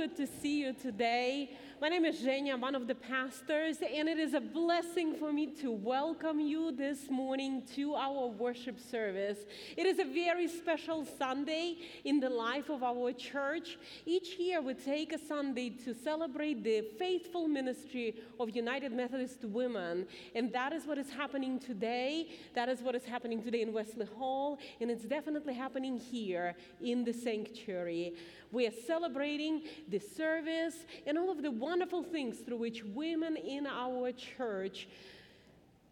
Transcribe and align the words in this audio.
Good 0.00 0.16
to 0.16 0.26
see 0.26 0.62
you 0.62 0.72
today. 0.72 1.50
My 1.80 1.88
name 1.88 2.04
is 2.04 2.20
Zhenya. 2.20 2.52
I'm 2.52 2.60
one 2.60 2.74
of 2.74 2.86
the 2.86 2.94
pastors, 2.94 3.78
and 3.78 4.06
it 4.06 4.18
is 4.18 4.34
a 4.34 4.40
blessing 4.40 5.14
for 5.14 5.32
me 5.32 5.46
to 5.62 5.72
welcome 5.72 6.38
you 6.38 6.72
this 6.72 7.08
morning 7.08 7.62
to 7.74 7.94
our 7.94 8.26
worship 8.26 8.78
service. 8.78 9.38
It 9.78 9.86
is 9.86 9.98
a 9.98 10.04
very 10.04 10.46
special 10.46 11.06
Sunday 11.16 11.78
in 12.04 12.20
the 12.20 12.28
life 12.28 12.68
of 12.68 12.82
our 12.82 13.14
church. 13.14 13.78
Each 14.04 14.38
year, 14.38 14.60
we 14.60 14.74
take 14.74 15.14
a 15.14 15.18
Sunday 15.18 15.70
to 15.86 15.94
celebrate 15.94 16.62
the 16.62 16.82
faithful 16.98 17.48
ministry 17.48 18.14
of 18.38 18.50
United 18.50 18.92
Methodist 18.92 19.42
Women, 19.46 20.06
and 20.34 20.52
that 20.52 20.74
is 20.74 20.84
what 20.84 20.98
is 20.98 21.08
happening 21.08 21.58
today. 21.58 22.28
That 22.54 22.68
is 22.68 22.82
what 22.82 22.94
is 22.94 23.06
happening 23.06 23.42
today 23.42 23.62
in 23.62 23.72
Wesley 23.72 24.04
Hall, 24.18 24.58
and 24.82 24.90
it's 24.90 25.04
definitely 25.04 25.54
happening 25.54 25.96
here 25.96 26.56
in 26.82 27.04
the 27.04 27.14
sanctuary. 27.14 28.12
We 28.52 28.66
are 28.66 28.72
celebrating 28.86 29.62
the 29.88 30.00
service 30.00 30.74
and 31.06 31.16
all 31.16 31.30
of 31.30 31.40
the 31.40 31.52
wonderful 31.70 32.02
things 32.02 32.38
through 32.38 32.56
which 32.56 32.82
women 32.82 33.36
in 33.36 33.64
our 33.64 34.10
church 34.10 34.88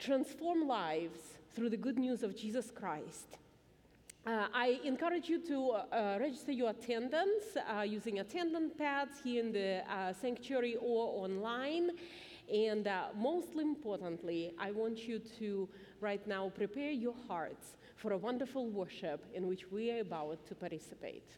transform 0.01 0.67
lives 0.67 1.21
through 1.55 1.71
the 1.71 1.77
good 1.77 1.97
news 1.97 2.25
of 2.25 2.37
Jesus 2.37 2.73
Christ. 2.73 3.29
Uh, 4.27 4.49
I 4.53 4.81
encourage 4.83 5.29
you 5.29 5.39
to 5.47 5.71
uh, 5.71 6.19
register 6.19 6.51
your 6.51 6.71
attendance 6.71 7.45
uh, 7.57 7.83
using 7.83 8.19
attendance 8.19 8.73
pads 8.77 9.21
here 9.23 9.41
in 9.41 9.53
the 9.53 9.85
uh, 9.89 10.13
sanctuary 10.21 10.75
or 10.81 11.25
online. 11.25 11.91
And 12.53 12.89
uh, 12.89 13.11
most 13.17 13.55
importantly, 13.55 14.55
I 14.59 14.73
want 14.73 15.07
you 15.07 15.21
to 15.39 15.69
right 16.01 16.27
now 16.27 16.49
prepare 16.49 16.91
your 16.91 17.15
hearts 17.29 17.77
for 17.95 18.15
a 18.15 18.19
wonderful 18.19 18.69
worship 18.69 19.25
in 19.33 19.47
which 19.47 19.71
we 19.71 19.93
are 19.93 20.01
about 20.01 20.45
to 20.49 20.57
participate. 20.57 21.29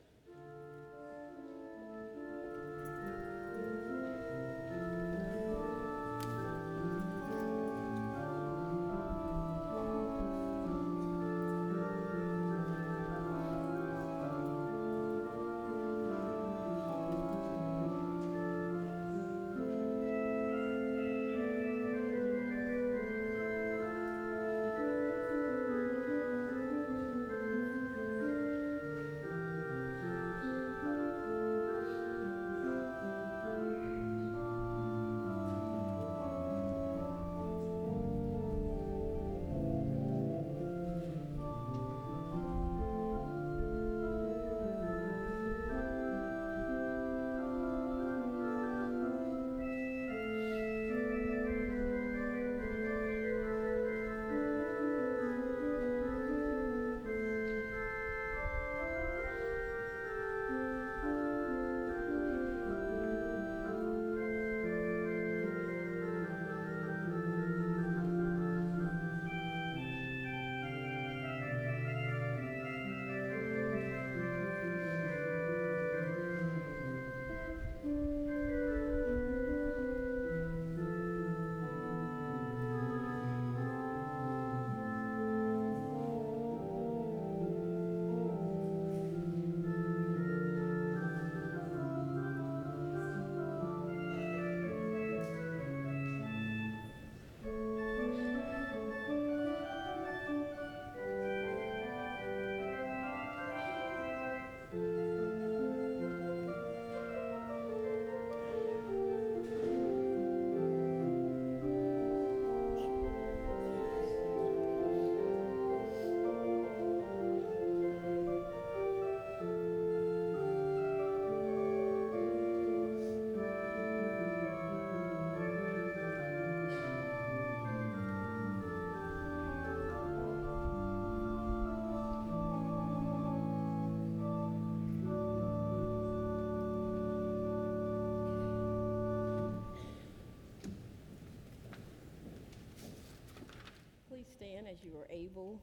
Stand 144.51 144.67
as 144.67 144.83
you 144.83 144.91
are 144.99 145.07
able. 145.11 145.61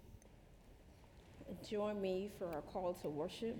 Join 1.70 2.02
me 2.02 2.30
for 2.38 2.48
our 2.54 2.62
call 2.62 2.94
to 2.94 3.10
worship. 3.10 3.58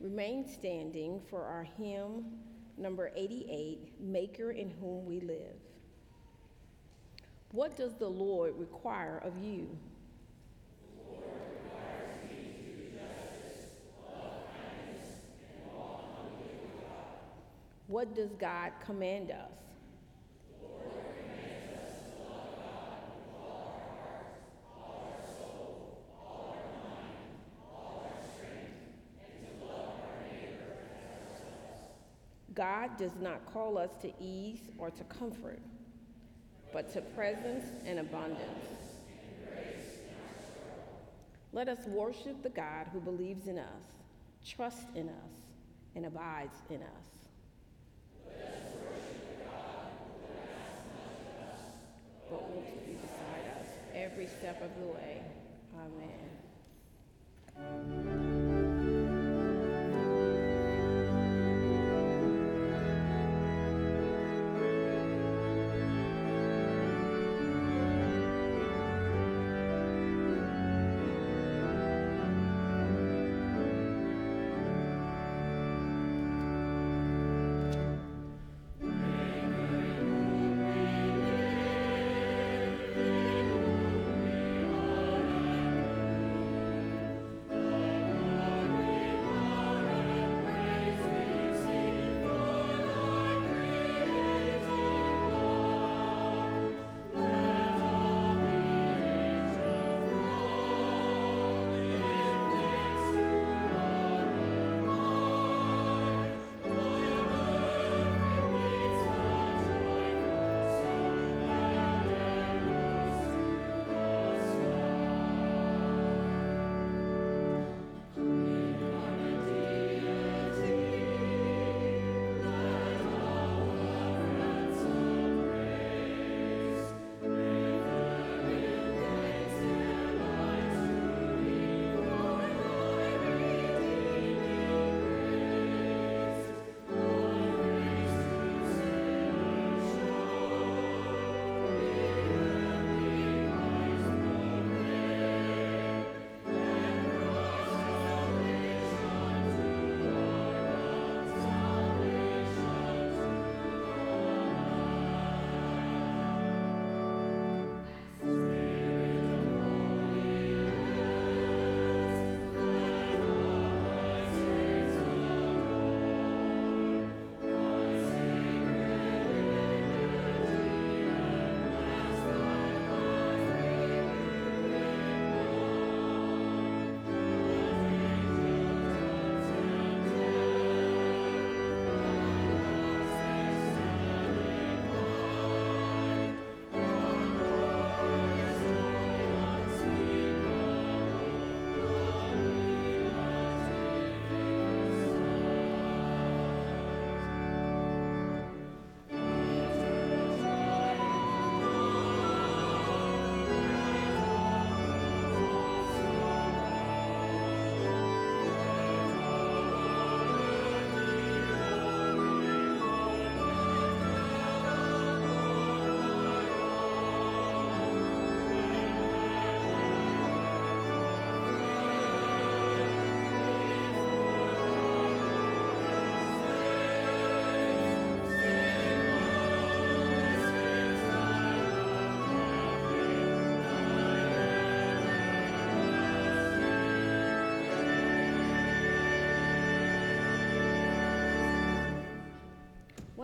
Remain 0.00 0.46
standing 0.46 1.20
for 1.28 1.42
our 1.42 1.66
hymn 1.76 2.24
number 2.76 3.10
88 3.16 4.00
Maker 4.00 4.52
in 4.52 4.70
Whom 4.80 5.06
We 5.06 5.20
Live. 5.20 5.56
What 7.52 7.76
does 7.76 7.94
the 7.94 8.06
Lord 8.06 8.54
require 8.56 9.20
of 9.24 9.32
you? 9.42 9.68
What 17.86 18.14
does 18.14 18.30
God 18.38 18.72
command 18.84 19.30
us? 19.30 19.52
God 32.54 32.96
does 32.96 33.16
not 33.20 33.44
call 33.52 33.78
us 33.78 33.90
to 34.02 34.12
ease 34.20 34.60
or 34.78 34.90
to 34.90 35.04
comfort, 35.04 35.60
but 36.72 36.92
to 36.92 37.00
presence 37.00 37.64
and 37.84 37.98
abundance. 37.98 38.84
Let 41.52 41.68
us 41.68 41.86
worship 41.86 42.42
the 42.42 42.50
God 42.50 42.88
who 42.92 43.00
believes 43.00 43.46
in 43.46 43.58
us, 43.58 43.66
trusts 44.44 44.86
in 44.94 45.08
us, 45.08 45.34
and 45.94 46.06
abides 46.06 46.56
in 46.68 46.82
us. 46.82 47.14
But 52.28 52.42
will 52.50 52.64
be 52.86 52.94
beside 52.94 53.46
us 53.60 53.68
every 53.94 54.26
step 54.26 54.60
of 54.62 54.70
the 54.80 54.86
way. 54.86 55.22
Amen. 57.56 58.33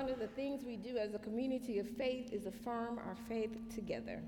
One 0.00 0.08
of 0.08 0.18
the 0.18 0.28
things 0.28 0.64
we 0.64 0.76
do 0.76 0.96
as 0.96 1.12
a 1.12 1.18
community 1.18 1.78
of 1.78 1.86
faith 1.86 2.32
is 2.32 2.46
affirm 2.46 2.98
our 3.00 3.14
faith 3.28 3.50
together. 3.74 4.22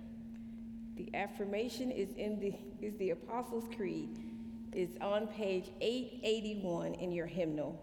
The 0.96 1.08
affirmation 1.14 1.90
is 1.90 2.10
in 2.18 2.38
the 2.38 2.52
is 2.86 2.94
the 2.98 3.08
Apostles' 3.08 3.64
Creed. 3.74 4.18
It's 4.74 4.98
on 5.00 5.28
page 5.28 5.70
881 5.80 6.92
in 6.96 7.10
your 7.10 7.24
hymnal. 7.24 7.82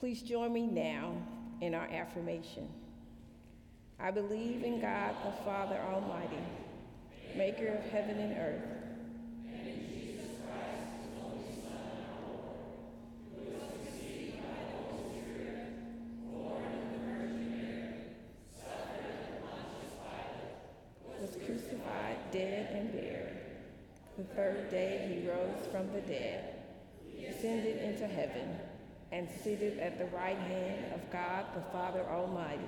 Please 0.00 0.22
join 0.22 0.50
me 0.50 0.66
now 0.66 1.12
in 1.60 1.74
our 1.74 1.86
affirmation. 1.88 2.70
I 4.00 4.12
believe 4.12 4.62
in 4.62 4.80
God 4.80 5.14
the 5.22 5.44
Father 5.44 5.78
Almighty, 5.92 6.42
maker 7.36 7.66
of 7.66 7.82
heaven 7.90 8.18
and 8.18 8.32
earth. 8.38 8.76
was 21.26 21.36
crucified, 21.44 22.18
dead, 22.30 22.68
and 22.72 22.92
buried. 22.92 23.38
The 24.16 24.24
third 24.34 24.70
day 24.70 25.20
he 25.20 25.28
rose 25.28 25.66
from 25.72 25.85
the 25.96 26.12
dead, 26.12 26.54
ascended 27.28 27.78
into 27.78 28.06
heaven, 28.06 28.56
and 29.12 29.28
seated 29.42 29.78
at 29.78 29.98
the 29.98 30.04
right 30.16 30.36
hand 30.36 30.92
of 30.94 31.10
God 31.10 31.46
the 31.54 31.62
Father 31.72 32.04
Almighty. 32.10 32.62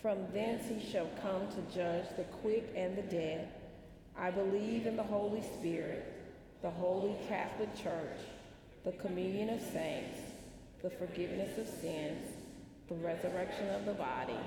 From 0.00 0.18
thence 0.32 0.64
he 0.68 0.90
shall 0.90 1.08
come 1.20 1.48
to 1.48 1.74
judge 1.76 2.06
the 2.16 2.24
quick 2.40 2.72
and 2.74 2.96
the 2.96 3.02
dead. 3.02 3.48
I 4.18 4.30
believe 4.30 4.86
in 4.86 4.96
the 4.96 5.02
Holy 5.02 5.42
Spirit, 5.42 6.12
the 6.62 6.70
holy 6.70 7.14
Catholic 7.28 7.74
Church, 7.76 8.18
the 8.84 8.92
communion 8.92 9.50
of 9.50 9.60
saints, 9.60 10.18
the 10.82 10.90
forgiveness 10.90 11.58
of 11.58 11.66
sins, 11.66 12.26
the 12.88 12.94
resurrection 12.94 13.68
of 13.70 13.84
the 13.84 13.94
body, 13.94 14.38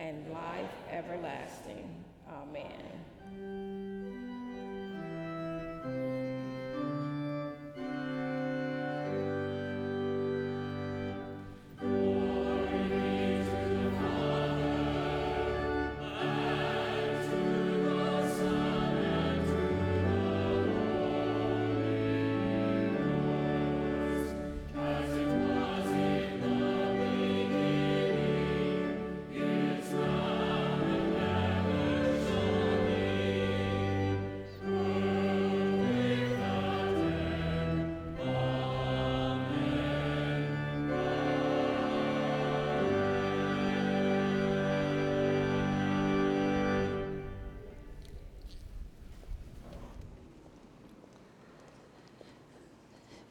and 0.00 0.30
life 0.32 0.70
everlasting. 0.90 1.88
Amen. 2.28 3.65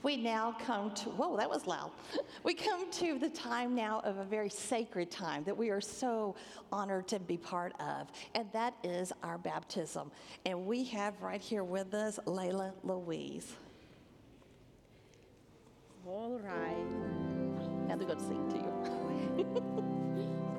We 0.06 0.18
now 0.18 0.56
come 0.64 0.92
to, 0.92 1.10
whoa, 1.10 1.36
that 1.36 1.50
was 1.50 1.66
loud. 1.66 1.90
We 2.44 2.54
come 2.54 2.92
to 2.92 3.18
the 3.18 3.30
time 3.30 3.74
now 3.74 4.02
of 4.04 4.20
a 4.20 4.24
very 4.24 4.52
sacred 4.52 5.10
time 5.10 5.44
that 5.46 5.58
we 5.58 5.72
are 5.72 5.82
so 5.82 6.36
honored 6.72 7.08
to 7.08 7.20
be 7.20 7.38
part 7.38 7.74
of, 7.80 8.12
and 8.36 8.48
that 8.54 8.76
is 8.84 9.12
our 9.24 9.40
baptism. 9.40 10.12
And 10.46 10.68
we 10.68 10.84
have 10.84 11.20
right 11.24 11.42
here 11.42 11.64
with 11.64 11.96
us 11.96 12.20
Layla 12.28 12.74
Louise. 12.84 13.56
All 16.06 16.40
right. 16.44 17.88
Now 17.88 17.96
they're 17.96 18.06
going 18.06 18.20
to 18.20 18.26
sing 18.26 18.48
to 18.52 18.58
you. 18.58 20.52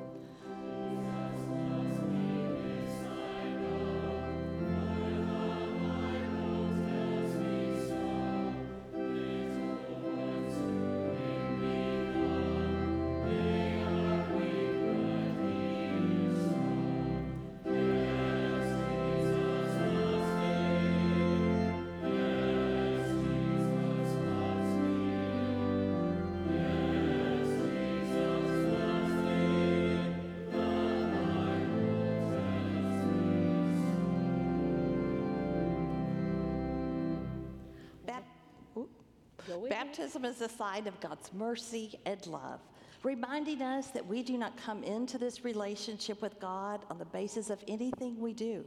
Baptism 39.69 40.25
is 40.25 40.41
a 40.41 40.49
sign 40.49 40.87
of 40.87 40.99
God's 40.99 41.33
mercy 41.33 41.99
and 42.05 42.25
love, 42.27 42.59
reminding 43.03 43.61
us 43.61 43.87
that 43.87 44.05
we 44.05 44.23
do 44.23 44.37
not 44.37 44.57
come 44.57 44.83
into 44.83 45.17
this 45.17 45.43
relationship 45.43 46.21
with 46.21 46.39
God 46.39 46.81
on 46.89 46.97
the 46.97 47.05
basis 47.05 47.49
of 47.49 47.63
anything 47.67 48.19
we 48.19 48.33
do, 48.33 48.65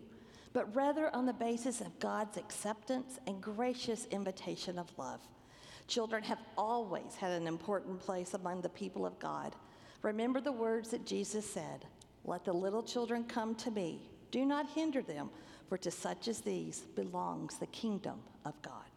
but 0.53 0.75
rather 0.75 1.15
on 1.15 1.27
the 1.27 1.33
basis 1.33 1.81
of 1.81 1.99
God's 1.99 2.37
acceptance 2.37 3.19
and 3.27 3.41
gracious 3.41 4.07
invitation 4.11 4.79
of 4.79 4.87
love. 4.99 5.21
Children 5.87 6.23
have 6.25 6.41
always 6.57 7.15
had 7.17 7.33
an 7.33 7.47
important 7.47 7.99
place 7.99 8.35
among 8.35 8.61
the 8.61 8.69
people 8.69 9.05
of 9.05 9.19
God. 9.19 9.55
Remember 10.03 10.41
the 10.41 10.53
words 10.53 10.91
that 10.91 11.07
Jesus 11.07 11.45
said 11.45 11.85
Let 12.25 12.45
the 12.45 12.53
little 12.53 12.83
children 12.83 13.25
come 13.25 13.55
to 13.57 13.71
me. 13.71 14.01
Do 14.31 14.45
not 14.45 14.71
hinder 14.71 15.03
them, 15.03 15.31
for 15.69 15.79
to 15.79 15.91
such 15.91 16.29
as 16.29 16.41
these 16.41 16.81
belongs 16.95 17.59
the 17.59 17.67
kingdom 17.67 18.21
of 18.45 18.61
God. 18.63 18.90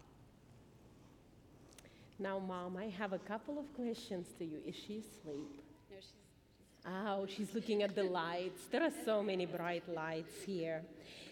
Now, 2.19 2.39
Mom, 2.39 2.77
I 2.77 2.85
have 2.85 3.13
a 3.13 3.19
couple 3.19 3.57
of 3.57 3.73
questions 3.73 4.27
to 4.37 4.45
you. 4.45 4.59
Is 4.65 4.75
she 4.75 4.99
asleep? 4.99 5.61
No, 5.89 5.97
she's, 5.99 6.13
Oh, 6.85 7.25
she's 7.25 7.55
looking 7.55 7.81
at 7.81 7.95
the 7.95 8.03
lights. 8.03 8.67
There 8.71 8.83
are 8.83 8.91
so 9.05 9.23
many 9.23 9.45
bright 9.45 9.83
lights 9.87 10.43
here. 10.45 10.83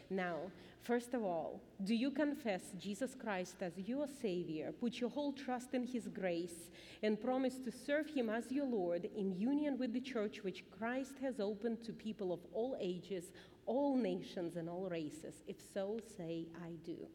Now, 0.10 0.38
first 0.82 1.14
of 1.14 1.24
all, 1.24 1.62
do 1.84 1.94
you 1.94 2.10
confess 2.10 2.62
Jesus 2.80 3.16
Christ 3.16 3.58
as 3.62 3.74
your 3.78 4.08
Savior, 4.22 4.72
put 4.72 5.00
your 5.00 5.10
whole 5.10 5.34
trust 5.34 5.74
in 5.74 5.86
His 5.86 6.08
grace, 6.08 6.70
and 7.04 7.22
promise 7.22 7.58
to 7.60 7.72
serve 7.72 8.08
Him 8.08 8.30
as 8.30 8.52
your 8.52 8.66
Lord 8.66 9.08
in 9.16 9.40
union 9.40 9.78
with 9.78 9.94
the 9.94 10.02
church 10.02 10.44
which 10.44 10.64
Christ 10.78 11.14
has 11.22 11.40
opened 11.40 11.84
to 11.84 11.94
people 11.94 12.34
of 12.34 12.40
all 12.54 12.76
ages, 12.80 13.26
all 13.66 13.96
nations, 13.96 14.56
and 14.56 14.68
all 14.68 14.90
races? 14.90 15.44
If 15.48 15.58
so, 15.74 16.00
say, 16.18 16.48
I 16.64 16.72
do. 16.84 17.08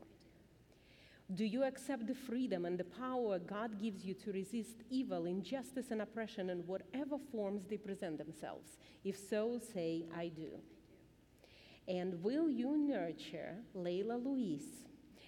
Do 1.34 1.44
you 1.44 1.64
accept 1.64 2.06
the 2.06 2.14
freedom 2.14 2.64
and 2.66 2.78
the 2.78 2.84
power 2.84 3.40
God 3.40 3.80
gives 3.80 4.04
you 4.04 4.14
to 4.14 4.32
resist 4.32 4.84
evil, 4.90 5.26
injustice, 5.26 5.90
and 5.90 6.00
oppression 6.00 6.50
in 6.50 6.58
whatever 6.58 7.18
forms 7.32 7.64
they 7.66 7.78
present 7.78 8.18
themselves? 8.18 8.78
If 9.02 9.18
so, 9.18 9.58
say, 9.58 10.04
I 10.16 10.28
do. 10.28 10.50
And 11.88 12.22
will 12.22 12.48
you 12.48 12.76
nurture 12.76 13.56
Layla 13.76 14.24
Louise 14.24 14.86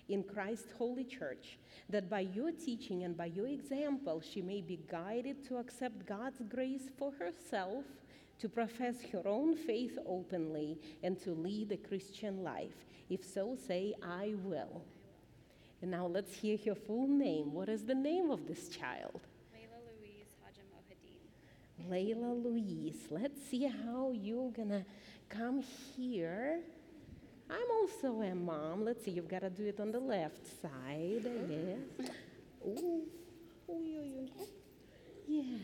in 0.09 0.23
Christ's 0.23 0.73
holy 0.79 1.05
church, 1.05 1.59
that 1.91 2.09
by 2.09 2.21
your 2.21 2.53
teaching 2.53 3.03
and 3.03 3.17
by 3.17 3.27
your 3.27 3.49
example, 3.49 4.21
she 4.21 4.41
may 4.41 4.61
be 4.61 4.81
guided 4.91 5.47
to 5.49 5.57
accept 5.57 6.07
God's 6.07 6.41
grace 6.49 6.89
for 6.97 7.13
herself, 7.19 7.85
to 8.39 8.49
profess 8.49 9.03
her 9.13 9.27
own 9.27 9.57
faith 9.57 9.99
openly, 10.07 10.79
and 11.03 11.21
to 11.23 11.33
lead 11.33 11.73
a 11.73 11.77
Christian 11.77 12.45
life? 12.45 12.87
If 13.11 13.25
so, 13.25 13.57
say, 13.57 13.95
I 14.01 14.35
will. 14.45 14.83
And 15.81 15.91
now 15.91 16.07
let's 16.07 16.35
hear 16.35 16.59
her 16.67 16.75
full 16.75 17.07
name. 17.07 17.53
What 17.53 17.69
is 17.69 17.85
the 17.85 17.95
name 17.95 18.31
of 18.31 18.47
this 18.47 18.69
child? 18.69 19.21
Layla 19.55 19.79
Louise 19.87 20.35
Haji 20.43 20.63
Mohideen. 20.75 21.91
Layla 21.91 22.45
Louise. 22.45 23.07
Let's 23.11 23.41
see 23.49 23.67
how 23.67 24.13
you're 24.13 24.51
gonna 24.51 24.85
come 25.29 25.63
here. 25.97 26.61
I'm 27.51 27.71
also 27.81 28.21
a 28.23 28.35
mom. 28.35 28.85
Let's 28.85 29.05
see, 29.05 29.13
you've 29.13 29.29
got 29.29 29.41
to 29.41 29.51
do 29.51 29.67
it 29.67 29.81
on 29.81 29.91
the 29.91 30.01
left 30.01 30.47
side. 30.61 31.25
Yes. 31.49 32.11
Ooh. 32.67 33.05
Ooh, 33.71 33.73
ooh, 33.73 33.73
ooh. 33.73 34.29
Yes. 35.27 35.61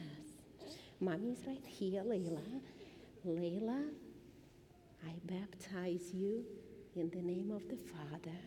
Mommy's 1.01 1.39
right 1.47 1.65
here, 1.67 2.03
Layla. 2.03 2.41
Layla, 3.27 3.85
I 5.07 5.13
baptize 5.25 6.13
you 6.15 6.45
in 6.97 7.11
the 7.11 7.21
name 7.21 7.51
of 7.51 7.69
the 7.69 7.77
Father 7.77 8.39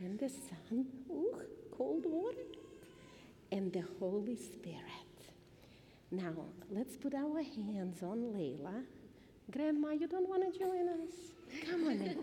and 0.00 0.18
the 0.18 0.28
Son. 0.28 0.86
Ooh, 1.10 1.40
cold 1.76 2.04
water. 2.06 2.46
And 3.52 3.72
the 3.72 3.84
Holy 4.00 4.36
Spirit. 4.36 4.82
Now, 6.10 6.32
let's 6.70 6.96
put 6.96 7.14
our 7.14 7.42
hands 7.42 8.02
on 8.02 8.18
Layla. 8.34 8.84
Grandma, 9.50 9.90
you 9.90 10.06
don't 10.08 10.28
want 10.28 10.52
to 10.52 10.58
join 10.58 10.88
us? 10.88 11.70
Come 11.70 11.86
on 11.86 11.92
in. 11.92 12.18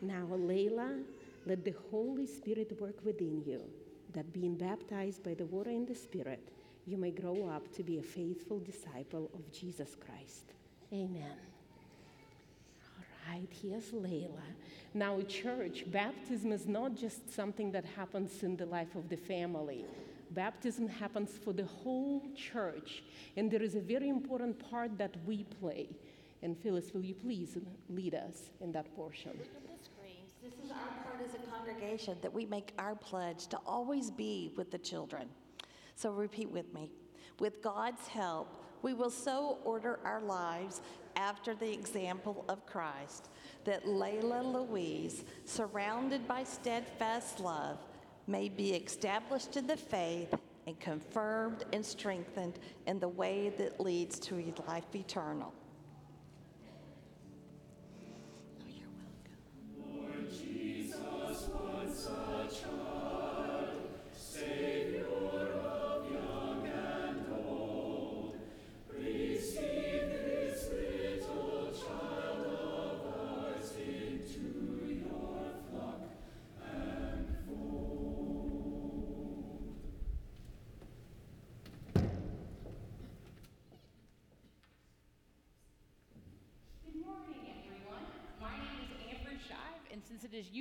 now, 0.08 0.26
Layla, 0.30 1.02
let 1.46 1.64
the 1.64 1.74
Holy 1.90 2.26
Spirit 2.26 2.80
work 2.80 3.04
within 3.04 3.42
you, 3.46 3.62
that 4.12 4.32
being 4.32 4.56
baptized 4.56 5.22
by 5.22 5.34
the 5.34 5.46
water 5.46 5.70
and 5.70 5.86
the 5.86 5.94
Spirit, 5.94 6.50
you 6.86 6.96
may 6.96 7.10
grow 7.10 7.48
up 7.48 7.72
to 7.74 7.82
be 7.82 7.98
a 7.98 8.02
faithful 8.02 8.58
disciple 8.58 9.30
of 9.34 9.52
Jesus 9.52 9.94
Christ. 9.94 10.54
Amen. 10.92 11.49
Right, 13.30 13.48
here's 13.62 13.92
Layla. 13.92 14.42
Now, 14.92 15.20
church, 15.22 15.84
baptism 15.92 16.50
is 16.50 16.66
not 16.66 16.96
just 16.96 17.32
something 17.32 17.70
that 17.70 17.84
happens 17.84 18.42
in 18.42 18.56
the 18.56 18.66
life 18.66 18.96
of 18.96 19.08
the 19.08 19.16
family. 19.16 19.84
Baptism 20.32 20.88
happens 20.88 21.30
for 21.44 21.52
the 21.52 21.64
whole 21.64 22.24
church, 22.34 23.04
and 23.36 23.48
there 23.48 23.62
is 23.62 23.76
a 23.76 23.80
very 23.80 24.08
important 24.08 24.58
part 24.70 24.98
that 24.98 25.16
we 25.26 25.44
play. 25.44 25.88
And 26.42 26.58
Phyllis, 26.58 26.92
will 26.92 27.04
you 27.04 27.14
please 27.14 27.56
lead 27.88 28.16
us 28.16 28.50
in 28.60 28.72
that 28.72 28.92
portion? 28.96 29.38
This 30.42 30.54
is 30.64 30.72
our 30.72 31.04
part 31.04 31.20
as 31.24 31.34
a 31.34 31.50
congregation 31.50 32.16
that 32.22 32.32
we 32.32 32.46
make 32.46 32.72
our 32.78 32.96
pledge 32.96 33.46
to 33.48 33.58
always 33.64 34.10
be 34.10 34.50
with 34.56 34.72
the 34.72 34.78
children. 34.78 35.28
So 35.94 36.10
repeat 36.10 36.50
with 36.50 36.72
me. 36.74 36.90
With 37.38 37.62
God's 37.62 38.08
help, 38.08 38.48
we 38.82 38.94
will 38.94 39.10
so 39.10 39.58
order 39.64 40.00
our 40.04 40.20
lives 40.20 40.80
after 41.16 41.54
the 41.54 41.72
example 41.72 42.44
of 42.48 42.66
Christ 42.66 43.28
that 43.64 43.84
Layla 43.84 44.42
Louise, 44.42 45.24
surrounded 45.44 46.26
by 46.26 46.44
steadfast 46.44 47.40
love, 47.40 47.78
may 48.26 48.48
be 48.48 48.72
established 48.72 49.56
in 49.56 49.66
the 49.66 49.76
faith 49.76 50.34
and 50.66 50.78
confirmed 50.78 51.64
and 51.72 51.84
strengthened 51.84 52.58
in 52.86 52.98
the 52.98 53.08
way 53.08 53.52
that 53.58 53.80
leads 53.80 54.18
to 54.20 54.54
life 54.68 54.94
eternal. 54.94 55.52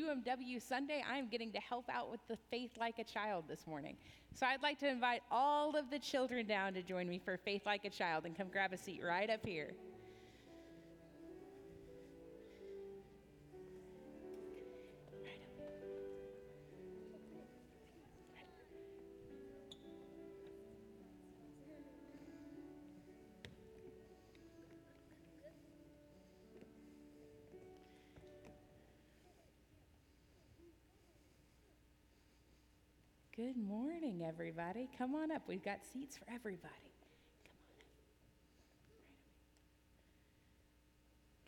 UMW 0.10 0.60
Sunday, 0.62 1.04
I'm 1.08 1.28
getting 1.28 1.52
to 1.52 1.60
help 1.60 1.86
out 1.88 2.10
with 2.10 2.20
the 2.28 2.38
Faith 2.50 2.72
Like 2.80 2.98
a 2.98 3.04
Child 3.04 3.46
this 3.48 3.68
morning. 3.68 3.96
So 4.34 4.46
I'd 4.46 4.64
like 4.64 4.80
to 4.80 4.88
invite 4.88 5.22
all 5.30 5.76
of 5.76 5.92
the 5.92 6.00
children 6.00 6.48
down 6.48 6.74
to 6.74 6.82
join 6.82 7.08
me 7.08 7.20
for 7.20 7.38
Faith 7.38 7.66
Like 7.66 7.86
a 7.86 7.90
Child 7.92 8.26
and 8.26 8.36
come 8.36 8.48
grab 8.52 8.74
a 8.74 8.78
seat 8.78 9.02
right 9.04 9.30
up 9.30 9.46
here. 9.46 9.74
Good 33.50 33.68
morning, 33.68 34.22
everybody. 34.28 34.88
Come 34.96 35.16
on 35.16 35.32
up. 35.32 35.42
We've 35.48 35.64
got 35.64 35.80
seats 35.92 36.16
for 36.16 36.26
everybody. 36.32 36.94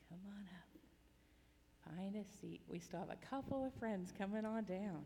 Come 0.10 0.18
on 0.26 0.48
up. 0.50 0.72
Come 1.86 1.96
on 1.96 2.02
up. 2.02 2.16
Find 2.16 2.16
a 2.16 2.26
seat. 2.40 2.62
We 2.68 2.80
still 2.80 3.02
have 3.02 3.12
a 3.12 3.26
couple 3.30 3.64
of 3.64 3.74
friends 3.76 4.12
coming 4.18 4.46
on 4.46 4.64
down. 4.64 5.06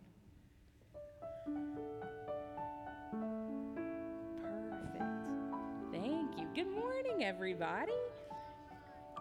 Perfect. 4.41 5.03
Thank 5.91 6.39
you. 6.39 6.47
Good 6.55 6.71
morning, 6.71 7.25
everybody. 7.25 7.91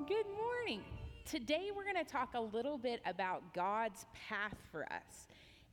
Good 0.07 0.27
morning. 0.41 0.85
Today, 1.25 1.71
we're 1.75 1.93
going 1.93 1.97
to 1.97 2.05
talk 2.05 2.35
a 2.35 2.41
little 2.41 2.79
bit 2.79 3.01
about 3.05 3.53
God's 3.53 4.07
path 4.29 4.55
for 4.71 4.85
us 4.85 5.27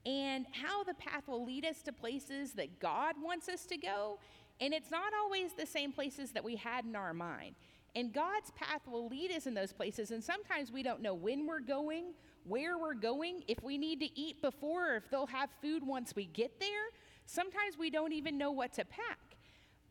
and 0.05 0.45
how 0.51 0.83
the 0.83 0.93
path 0.95 1.27
will 1.27 1.45
lead 1.45 1.65
us 1.65 1.81
to 1.83 1.93
places 1.93 2.53
that 2.53 2.79
God 2.79 3.15
wants 3.21 3.47
us 3.47 3.65
to 3.67 3.77
go. 3.77 4.19
And 4.59 4.73
it's 4.73 4.91
not 4.91 5.13
always 5.13 5.53
the 5.53 5.65
same 5.65 5.91
places 5.91 6.31
that 6.31 6.43
we 6.43 6.55
had 6.55 6.85
in 6.85 6.95
our 6.95 7.13
mind. 7.13 7.55
And 7.95 8.13
God's 8.13 8.51
path 8.51 8.81
will 8.87 9.07
lead 9.07 9.31
us 9.31 9.47
in 9.47 9.53
those 9.53 9.73
places. 9.73 10.11
And 10.11 10.23
sometimes 10.23 10.71
we 10.71 10.81
don't 10.81 11.01
know 11.01 11.13
when 11.13 11.45
we're 11.45 11.59
going, 11.59 12.13
where 12.45 12.77
we're 12.77 12.93
going, 12.93 13.43
if 13.47 13.61
we 13.61 13.77
need 13.77 13.99
to 13.99 14.19
eat 14.19 14.41
before, 14.41 14.93
or 14.93 14.95
if 14.95 15.09
they'll 15.09 15.27
have 15.27 15.49
food 15.61 15.85
once 15.85 16.15
we 16.15 16.25
get 16.25 16.59
there. 16.59 16.89
Sometimes 17.25 17.77
we 17.77 17.89
don't 17.89 18.13
even 18.13 18.37
know 18.37 18.51
what 18.51 18.73
to 18.73 18.85
pack. 18.85 19.19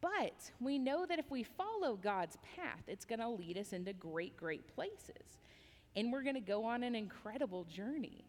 But 0.00 0.50
we 0.61 0.79
know 0.79 1.05
that 1.07 1.19
if 1.19 1.31
we 1.31 1.43
follow 1.43 1.97
God's 1.97 2.38
path, 2.57 2.83
it's 2.87 3.05
going 3.05 3.21
to 3.21 3.29
lead 3.29 3.59
us 3.59 3.73
into 3.73 3.93
great, 3.93 4.37
great 4.37 4.67
places. 4.75 5.38
And 5.95 6.12
we're 6.12 6.23
going 6.23 6.37
to 6.37 6.40
go 6.40 6.64
on 6.64 6.83
an 6.83 6.95
incredible 6.95 7.64
journey. 7.64 8.25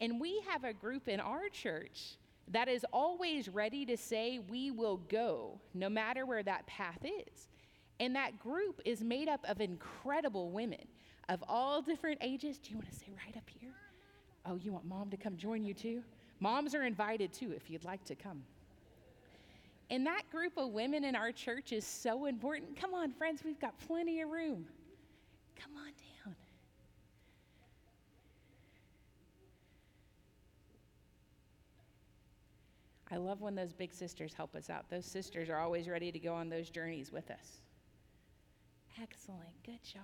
And 0.00 0.20
we 0.20 0.42
have 0.48 0.64
a 0.64 0.72
group 0.72 1.08
in 1.08 1.20
our 1.20 1.48
church 1.48 2.16
that 2.48 2.68
is 2.68 2.84
always 2.92 3.48
ready 3.48 3.86
to 3.86 3.96
say, 3.96 4.40
We 4.50 4.70
will 4.70 4.98
go, 5.08 5.60
no 5.74 5.88
matter 5.88 6.26
where 6.26 6.42
that 6.42 6.66
path 6.66 6.98
is. 7.04 7.48
And 8.00 8.16
that 8.16 8.38
group 8.38 8.80
is 8.84 9.02
made 9.02 9.28
up 9.28 9.44
of 9.48 9.60
incredible 9.60 10.50
women 10.50 10.84
of 11.28 11.42
all 11.48 11.80
different 11.80 12.18
ages. 12.20 12.58
Do 12.58 12.70
you 12.70 12.76
want 12.76 12.90
to 12.90 12.96
say 12.96 13.06
right 13.24 13.36
up 13.36 13.48
here? 13.48 13.70
Oh, 14.44 14.56
you 14.56 14.72
want 14.72 14.84
mom 14.84 15.10
to 15.10 15.16
come 15.16 15.36
join 15.36 15.62
you 15.62 15.72
too? 15.72 16.02
Moms 16.40 16.74
are 16.74 16.82
invited 16.82 17.32
too 17.32 17.52
if 17.52 17.70
you'd 17.70 17.84
like 17.84 18.04
to 18.06 18.16
come. 18.16 18.42
And 19.90 20.06
that 20.06 20.22
group 20.30 20.56
of 20.56 20.70
women 20.70 21.04
in 21.04 21.14
our 21.14 21.30
church 21.30 21.70
is 21.70 21.86
so 21.86 22.24
important. 22.24 22.80
Come 22.80 22.94
on, 22.94 23.12
friends, 23.12 23.42
we've 23.44 23.60
got 23.60 23.78
plenty 23.86 24.22
of 24.22 24.30
room. 24.30 24.66
Come 25.54 25.76
on 25.76 25.84
down. 25.84 26.11
I 33.12 33.18
love 33.18 33.42
when 33.42 33.54
those 33.54 33.74
big 33.74 33.92
sisters 33.92 34.32
help 34.32 34.56
us 34.56 34.70
out. 34.70 34.88
Those 34.88 35.04
sisters 35.04 35.50
are 35.50 35.58
always 35.58 35.86
ready 35.86 36.10
to 36.10 36.18
go 36.18 36.32
on 36.32 36.48
those 36.48 36.70
journeys 36.70 37.12
with 37.12 37.30
us. 37.30 37.60
Excellent. 39.00 39.50
Good 39.66 39.82
job. 39.82 40.02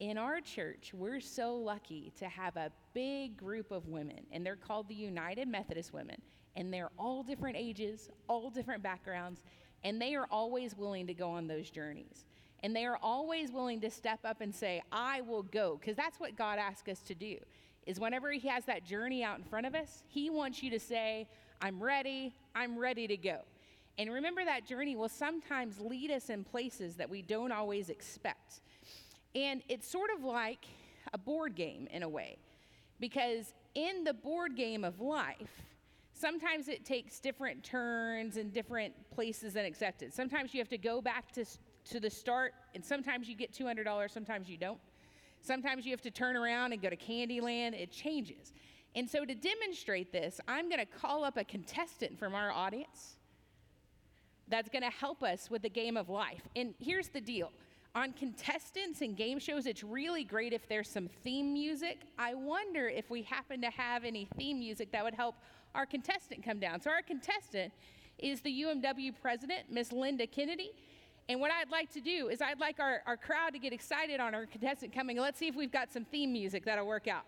In 0.00 0.16
our 0.16 0.40
church, 0.40 0.92
we're 0.94 1.20
so 1.20 1.54
lucky 1.54 2.10
to 2.18 2.26
have 2.26 2.56
a 2.56 2.72
big 2.94 3.36
group 3.36 3.70
of 3.70 3.86
women, 3.86 4.20
and 4.32 4.44
they're 4.44 4.56
called 4.56 4.88
the 4.88 4.94
United 4.94 5.46
Methodist 5.46 5.92
Women. 5.92 6.20
And 6.56 6.72
they're 6.72 6.90
all 6.98 7.22
different 7.22 7.56
ages, 7.56 8.08
all 8.28 8.50
different 8.50 8.82
backgrounds, 8.82 9.42
and 9.84 10.00
they 10.00 10.14
are 10.14 10.26
always 10.30 10.74
willing 10.74 11.06
to 11.06 11.14
go 11.14 11.30
on 11.30 11.46
those 11.46 11.70
journeys. 11.70 12.24
And 12.60 12.74
they 12.74 12.86
are 12.86 12.98
always 13.02 13.52
willing 13.52 13.80
to 13.82 13.90
step 13.90 14.20
up 14.24 14.40
and 14.40 14.54
say, 14.54 14.82
I 14.90 15.20
will 15.20 15.42
go, 15.42 15.78
because 15.80 15.96
that's 15.96 16.18
what 16.18 16.36
God 16.36 16.58
asks 16.58 16.88
us 16.88 17.00
to 17.02 17.14
do. 17.14 17.36
Is 17.86 18.00
whenever 18.00 18.30
He 18.32 18.48
has 18.48 18.64
that 18.66 18.84
journey 18.84 19.22
out 19.22 19.38
in 19.38 19.44
front 19.44 19.66
of 19.66 19.74
us, 19.74 20.02
He 20.08 20.30
wants 20.30 20.62
you 20.62 20.70
to 20.70 20.80
say, 20.80 21.28
I'm 21.62 21.80
ready, 21.80 22.34
I'm 22.56 22.76
ready 22.76 23.06
to 23.06 23.16
go. 23.16 23.38
And 23.96 24.12
remember, 24.12 24.44
that 24.44 24.66
journey 24.66 24.96
will 24.96 25.08
sometimes 25.08 25.78
lead 25.78 26.10
us 26.10 26.28
in 26.28 26.42
places 26.42 26.96
that 26.96 27.08
we 27.08 27.22
don't 27.22 27.52
always 27.52 27.88
expect. 27.88 28.62
And 29.36 29.62
it's 29.68 29.88
sort 29.88 30.10
of 30.16 30.24
like 30.24 30.66
a 31.12 31.18
board 31.18 31.54
game 31.54 31.86
in 31.92 32.02
a 32.02 32.08
way, 32.08 32.36
because 32.98 33.54
in 33.76 34.02
the 34.02 34.12
board 34.12 34.56
game 34.56 34.82
of 34.82 35.00
life, 35.00 35.62
sometimes 36.12 36.66
it 36.66 36.84
takes 36.84 37.20
different 37.20 37.62
turns 37.62 38.38
and 38.38 38.52
different 38.52 38.92
places 39.10 39.52
than 39.52 39.64
accepted. 39.64 40.12
Sometimes 40.12 40.52
you 40.52 40.60
have 40.60 40.68
to 40.68 40.78
go 40.78 41.00
back 41.00 41.30
to, 41.32 41.44
to 41.90 42.00
the 42.00 42.10
start, 42.10 42.54
and 42.74 42.84
sometimes 42.84 43.28
you 43.28 43.36
get 43.36 43.52
$200, 43.52 44.10
sometimes 44.10 44.48
you 44.48 44.56
don't. 44.56 44.80
Sometimes 45.42 45.84
you 45.84 45.92
have 45.92 46.02
to 46.02 46.10
turn 46.10 46.36
around 46.36 46.72
and 46.72 46.80
go 46.80 46.88
to 46.88 46.96
Candyland. 46.96 47.74
It 47.74 47.90
changes. 47.90 48.52
And 48.94 49.08
so, 49.08 49.24
to 49.24 49.34
demonstrate 49.34 50.12
this, 50.12 50.40
I'm 50.46 50.68
going 50.68 50.80
to 50.80 50.86
call 50.86 51.24
up 51.24 51.36
a 51.36 51.44
contestant 51.44 52.18
from 52.18 52.34
our 52.34 52.50
audience 52.50 53.16
that's 54.48 54.68
going 54.68 54.82
to 54.82 54.90
help 54.90 55.22
us 55.22 55.50
with 55.50 55.62
the 55.62 55.70
game 55.70 55.96
of 55.96 56.10
life. 56.10 56.42
And 56.54 56.74
here's 56.78 57.08
the 57.08 57.20
deal 57.20 57.50
on 57.94 58.12
contestants 58.12 59.02
and 59.02 59.16
game 59.16 59.38
shows, 59.38 59.66
it's 59.66 59.84
really 59.84 60.24
great 60.24 60.52
if 60.52 60.66
there's 60.66 60.88
some 60.88 61.08
theme 61.22 61.52
music. 61.52 62.00
I 62.18 62.34
wonder 62.34 62.88
if 62.88 63.10
we 63.10 63.22
happen 63.22 63.60
to 63.62 63.70
have 63.70 64.04
any 64.04 64.26
theme 64.36 64.58
music 64.58 64.92
that 64.92 65.04
would 65.04 65.14
help 65.14 65.36
our 65.74 65.84
contestant 65.86 66.42
come 66.42 66.58
down. 66.58 66.80
So, 66.80 66.90
our 66.90 67.02
contestant 67.02 67.72
is 68.18 68.40
the 68.42 68.62
UMW 68.62 69.12
president, 69.20 69.70
Miss 69.70 69.90
Linda 69.90 70.26
Kennedy. 70.26 70.72
And 71.28 71.40
what 71.40 71.50
I'd 71.50 71.70
like 71.70 71.90
to 71.92 72.00
do 72.00 72.28
is 72.28 72.42
I'd 72.42 72.60
like 72.60 72.78
our, 72.80 73.02
our 73.06 73.16
crowd 73.16 73.52
to 73.54 73.58
get 73.58 73.72
excited 73.72 74.20
on 74.20 74.34
our 74.34 74.44
contestant 74.44 74.92
coming. 74.92 75.16
Let's 75.16 75.38
see 75.38 75.48
if 75.48 75.54
we've 75.54 75.72
got 75.72 75.92
some 75.92 76.04
theme 76.04 76.32
music 76.32 76.64
that'll 76.64 76.86
work 76.86 77.08
out. 77.08 77.24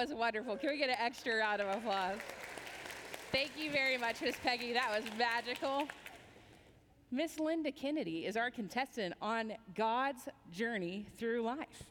Was 0.00 0.14
wonderful. 0.14 0.56
Can 0.56 0.70
we 0.70 0.78
get 0.78 0.88
an 0.88 0.96
extra 0.98 1.36
round 1.36 1.60
of 1.60 1.68
applause? 1.68 2.16
Thank 3.32 3.50
you 3.58 3.70
very 3.70 3.98
much, 3.98 4.22
Miss 4.22 4.34
Peggy. 4.42 4.72
That 4.72 4.90
was 4.90 5.04
magical. 5.18 5.86
Miss 7.10 7.38
Linda 7.38 7.70
Kennedy 7.70 8.24
is 8.24 8.34
our 8.34 8.50
contestant 8.50 9.12
on 9.20 9.52
God's 9.74 10.22
journey 10.50 11.04
through 11.18 11.42
life. 11.42 11.82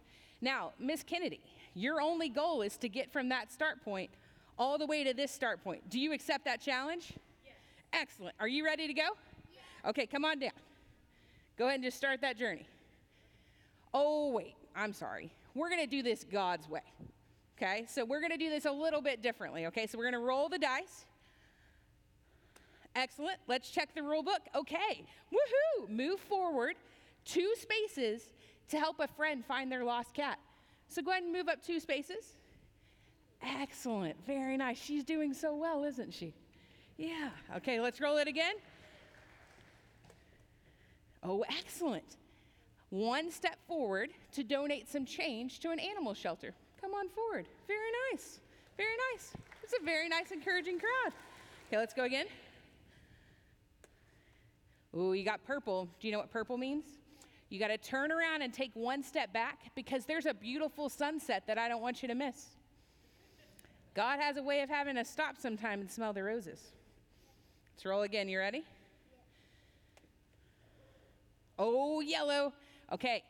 Now, 0.41 0.71
Miss 0.79 1.03
Kennedy, 1.03 1.39
your 1.75 2.01
only 2.01 2.29
goal 2.29 2.63
is 2.63 2.77
to 2.77 2.89
get 2.89 3.13
from 3.13 3.29
that 3.29 3.51
start 3.51 3.83
point 3.83 4.09
all 4.57 4.79
the 4.79 4.87
way 4.87 5.03
to 5.03 5.13
this 5.13 5.29
start 5.29 5.63
point. 5.63 5.87
Do 5.87 5.99
you 5.99 6.11
accept 6.11 6.45
that 6.45 6.61
challenge? 6.61 7.13
Yes. 7.45 7.53
Excellent. 7.93 8.33
Are 8.39 8.47
you 8.47 8.65
ready 8.65 8.87
to 8.87 8.93
go? 8.93 9.09
Yes. 9.53 9.61
Okay, 9.85 10.07
come 10.07 10.25
on 10.25 10.39
down. 10.39 10.49
Go 11.59 11.65
ahead 11.65 11.75
and 11.75 11.83
just 11.83 11.97
start 11.97 12.21
that 12.21 12.39
journey. 12.39 12.65
Oh, 13.93 14.31
wait, 14.31 14.55
I'm 14.75 14.93
sorry. 14.93 15.31
We're 15.53 15.69
going 15.69 15.81
to 15.81 15.87
do 15.87 16.01
this 16.01 16.23
God's 16.23 16.67
way. 16.67 16.81
Okay, 17.61 17.85
so 17.89 18.05
we're 18.05 18.21
going 18.21 18.31
to 18.31 18.37
do 18.37 18.49
this 18.49 18.63
a 18.63 18.71
little 18.71 19.01
bit 19.01 19.21
differently. 19.21 19.65
Okay, 19.65 19.85
so 19.85 19.97
we're 19.97 20.05
going 20.05 20.13
to 20.13 20.25
roll 20.25 20.47
the 20.47 20.57
dice. 20.57 21.03
Excellent. 22.95 23.37
Let's 23.47 23.69
check 23.69 23.93
the 23.93 24.01
rule 24.01 24.23
book. 24.23 24.39
Okay, 24.55 25.03
woohoo! 25.33 25.89
Move 25.89 26.21
forward 26.21 26.75
two 27.25 27.53
spaces 27.57 28.31
to 28.69 28.79
help 28.79 29.01
a 29.01 29.07
friend 29.09 29.43
find 29.45 29.69
their 29.69 29.83
lost 29.83 30.13
cat. 30.13 30.39
So 30.87 31.01
go 31.01 31.11
ahead 31.11 31.23
and 31.23 31.33
move 31.33 31.49
up 31.49 31.61
two 31.61 31.81
spaces. 31.81 32.37
Excellent. 33.41 34.15
Very 34.25 34.55
nice. 34.55 34.81
She's 34.81 35.03
doing 35.03 35.33
so 35.33 35.53
well, 35.53 35.83
isn't 35.83 36.13
she? 36.13 36.33
Yeah. 36.95 37.29
Okay, 37.57 37.81
let's 37.81 37.99
roll 37.99 38.17
it 38.19 38.29
again. 38.29 38.55
Oh, 41.23 41.43
excellent. 41.49 42.15
One 42.89 43.29
step 43.29 43.57
forward 43.67 44.11
to 44.31 44.45
donate 44.45 44.89
some 44.89 45.05
change 45.05 45.59
to 45.59 45.71
an 45.71 45.79
animal 45.79 46.13
shelter. 46.13 46.53
Come 46.81 46.93
on 46.93 47.09
forward. 47.09 47.45
Very 47.67 47.89
nice. 48.11 48.39
Very 48.77 48.95
nice. 49.13 49.33
It's 49.63 49.73
a 49.79 49.83
very 49.83 50.07
nice, 50.07 50.31
encouraging 50.31 50.79
crowd. 50.79 51.13
Okay, 51.67 51.77
let's 51.77 51.93
go 51.93 52.03
again. 52.03 52.25
Ooh, 54.97 55.13
you 55.13 55.23
got 55.23 55.43
purple. 55.45 55.87
Do 55.99 56.07
you 56.07 56.13
know 56.13 56.19
what 56.19 56.31
purple 56.31 56.57
means? 56.57 56.85
You 57.49 57.59
got 57.59 57.67
to 57.67 57.77
turn 57.77 58.11
around 58.11 58.41
and 58.41 58.53
take 58.53 58.71
one 58.73 59.03
step 59.03 59.33
back 59.33 59.71
because 59.75 60.05
there's 60.05 60.25
a 60.25 60.33
beautiful 60.33 60.89
sunset 60.89 61.43
that 61.47 61.57
I 61.57 61.67
don't 61.67 61.81
want 61.81 62.01
you 62.01 62.07
to 62.07 62.15
miss. 62.15 62.47
God 63.95 64.19
has 64.19 64.37
a 64.37 64.43
way 64.43 64.61
of 64.61 64.69
having 64.69 64.97
us 64.97 65.09
stop 65.09 65.35
sometime 65.37 65.81
and 65.81 65.91
smell 65.91 66.13
the 66.13 66.23
roses. 66.23 66.59
Let's 67.73 67.85
roll 67.85 68.03
again. 68.03 68.29
You 68.29 68.39
ready? 68.39 68.63
Oh, 71.57 71.99
yellow. 71.99 72.53
Okay, 72.91 73.23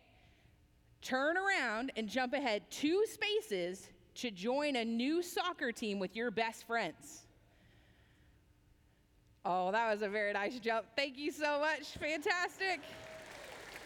turn 1.02 1.36
around 1.38 1.92
and 1.96 2.08
jump 2.08 2.34
ahead 2.34 2.64
two 2.70 3.06
spaces 3.06 3.90
to 4.16 4.32
join 4.32 4.76
a 4.76 4.86
new 4.86 5.22
soccer 5.22 5.72
team 5.72 6.00
with 6.00 6.16
your 6.16 6.32
best 6.32 6.68
friends. 6.68 7.26
Oh, 9.46 9.72
that 9.72 9.92
was 9.92 10.02
a 10.02 10.10
very 10.10 10.34
nice 10.34 10.60
jump. 10.60 10.86
Thank 10.96 11.18
you 11.18 11.32
so 11.32 11.60
much. 11.60 11.88
Fantastic. 12.00 12.82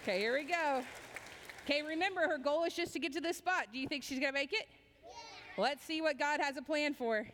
Okay, 0.02 0.20
here 0.20 0.34
we 0.34 0.44
go. 0.44 0.82
Okay, 1.64 1.82
remember 1.82 2.22
her 2.22 2.38
goal 2.38 2.66
is 2.66 2.74
just 2.74 2.94
to 2.94 3.00
get 3.00 3.14
to 3.14 3.22
this 3.22 3.38
spot. 3.38 3.68
Do 3.72 3.80
you 3.80 3.88
think 3.88 4.04
she's 4.04 4.20
going 4.20 4.34
to 4.34 4.38
make 4.38 4.52
it? 4.52 4.68
Yeah. 5.06 5.64
Let's 5.64 5.84
see 5.86 6.02
what 6.02 6.18
God 6.18 6.42
has 6.42 6.58
a 6.58 6.62
plan 6.62 6.94
for. 6.94 7.26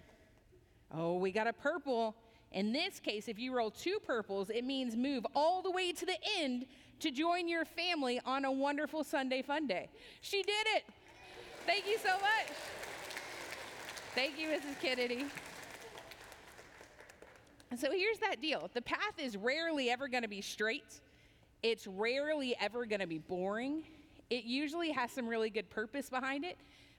Oh, 0.93 1.15
we 1.15 1.31
got 1.31 1.47
a 1.47 1.53
purple. 1.53 2.15
In 2.51 2.73
this 2.73 2.99
case, 2.99 3.27
if 3.27 3.39
you 3.39 3.55
roll 3.55 3.71
two 3.71 3.99
purples, 4.05 4.49
it 4.49 4.63
means 4.65 4.95
move 4.95 5.25
all 5.33 5.61
the 5.61 5.71
way 5.71 5.93
to 5.93 6.05
the 6.05 6.17
end 6.37 6.65
to 6.99 7.11
join 7.11 7.47
your 7.47 7.65
family 7.65 8.19
on 8.25 8.45
a 8.45 8.51
wonderful 8.51 9.03
Sunday 9.03 9.41
fun 9.41 9.67
day. 9.67 9.89
She 10.21 10.43
did 10.43 10.67
it. 10.75 10.83
Thank 11.65 11.87
you 11.87 11.97
so 11.97 12.13
much. 12.13 12.57
Thank 14.15 14.39
you, 14.39 14.47
Mrs. 14.47 14.81
Kennedy. 14.81 15.25
So 17.77 17.91
here's 17.91 18.17
that 18.19 18.41
deal 18.41 18.69
the 18.73 18.81
path 18.81 19.19
is 19.19 19.37
rarely 19.37 19.89
ever 19.89 20.07
going 20.07 20.23
to 20.23 20.29
be 20.29 20.41
straight, 20.41 21.01
it's 21.61 21.85
rarely 21.87 22.55
ever 22.59 22.85
going 22.85 23.01
to 23.01 23.07
be 23.07 23.19
boring. 23.19 23.83
It 24.29 24.43
usually 24.43 24.91
has 24.91 25.11
some 25.11 25.27
really 25.27 25.49
good 25.49 25.69
purpose 25.69 26.09
behind 26.09 26.45
it. 26.45 26.57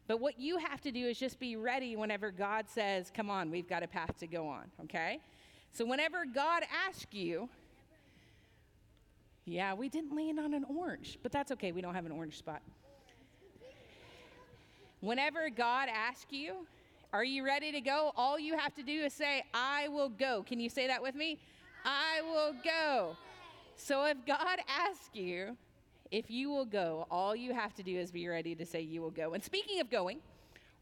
But 0.08 0.20
what 0.20 0.40
you 0.40 0.58
have 0.58 0.80
to 0.80 0.90
do 0.90 1.06
is 1.06 1.18
just 1.18 1.38
be 1.38 1.54
ready 1.54 1.94
whenever 1.94 2.32
God 2.32 2.68
says, 2.68 3.12
Come 3.14 3.30
on, 3.30 3.50
we've 3.50 3.68
got 3.68 3.82
a 3.82 3.86
path 3.86 4.18
to 4.18 4.26
go 4.26 4.48
on, 4.48 4.64
okay? 4.84 5.20
So 5.72 5.84
whenever 5.84 6.24
God 6.24 6.64
asks 6.86 7.12
you, 7.12 7.48
yeah, 9.52 9.74
we 9.74 9.88
didn't 9.88 10.14
land 10.14 10.38
on 10.38 10.54
an 10.54 10.64
orange, 10.64 11.18
but 11.22 11.32
that's 11.32 11.50
okay. 11.52 11.72
We 11.72 11.80
don't 11.80 11.94
have 11.94 12.06
an 12.06 12.12
orange 12.12 12.38
spot. 12.38 12.62
Whenever 15.00 15.48
God 15.50 15.88
asks 15.88 16.32
you, 16.32 16.66
are 17.12 17.24
you 17.24 17.44
ready 17.44 17.72
to 17.72 17.80
go? 17.80 18.12
All 18.16 18.38
you 18.38 18.56
have 18.56 18.74
to 18.74 18.82
do 18.82 19.02
is 19.02 19.12
say, 19.12 19.42
I 19.52 19.88
will 19.88 20.10
go. 20.10 20.44
Can 20.46 20.60
you 20.60 20.68
say 20.68 20.86
that 20.86 21.02
with 21.02 21.14
me? 21.14 21.38
I 21.84 22.20
will 22.22 22.54
go. 22.62 23.16
So 23.76 24.04
if 24.04 24.18
God 24.26 24.58
asks 24.68 25.14
you 25.14 25.56
if 26.10 26.30
you 26.30 26.50
will 26.50 26.64
go, 26.64 27.06
all 27.10 27.36
you 27.36 27.54
have 27.54 27.74
to 27.74 27.82
do 27.82 27.96
is 27.96 28.10
be 28.10 28.26
ready 28.28 28.54
to 28.56 28.66
say 28.66 28.80
you 28.80 29.00
will 29.00 29.10
go. 29.10 29.32
And 29.34 29.42
speaking 29.42 29.80
of 29.80 29.90
going, 29.90 30.18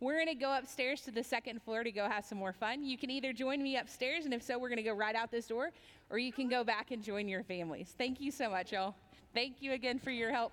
we're 0.00 0.14
going 0.14 0.28
to 0.28 0.34
go 0.34 0.56
upstairs 0.56 1.00
to 1.02 1.10
the 1.10 1.24
second 1.24 1.60
floor 1.62 1.82
to 1.82 1.90
go 1.90 2.08
have 2.08 2.24
some 2.24 2.38
more 2.38 2.52
fun. 2.52 2.84
You 2.84 2.96
can 2.96 3.10
either 3.10 3.32
join 3.32 3.62
me 3.62 3.76
upstairs, 3.76 4.24
and 4.24 4.32
if 4.32 4.42
so, 4.42 4.58
we're 4.58 4.68
going 4.68 4.76
to 4.76 4.82
go 4.82 4.94
right 4.94 5.14
out 5.14 5.30
this 5.30 5.46
door, 5.46 5.70
or 6.10 6.18
you 6.18 6.32
can 6.32 6.48
go 6.48 6.62
back 6.62 6.90
and 6.92 7.02
join 7.02 7.28
your 7.28 7.42
families. 7.42 7.94
Thank 7.98 8.20
you 8.20 8.30
so 8.30 8.48
much, 8.48 8.72
y'all. 8.72 8.94
Thank 9.34 9.56
you 9.60 9.72
again 9.72 9.98
for 9.98 10.10
your 10.10 10.30
help. 10.30 10.52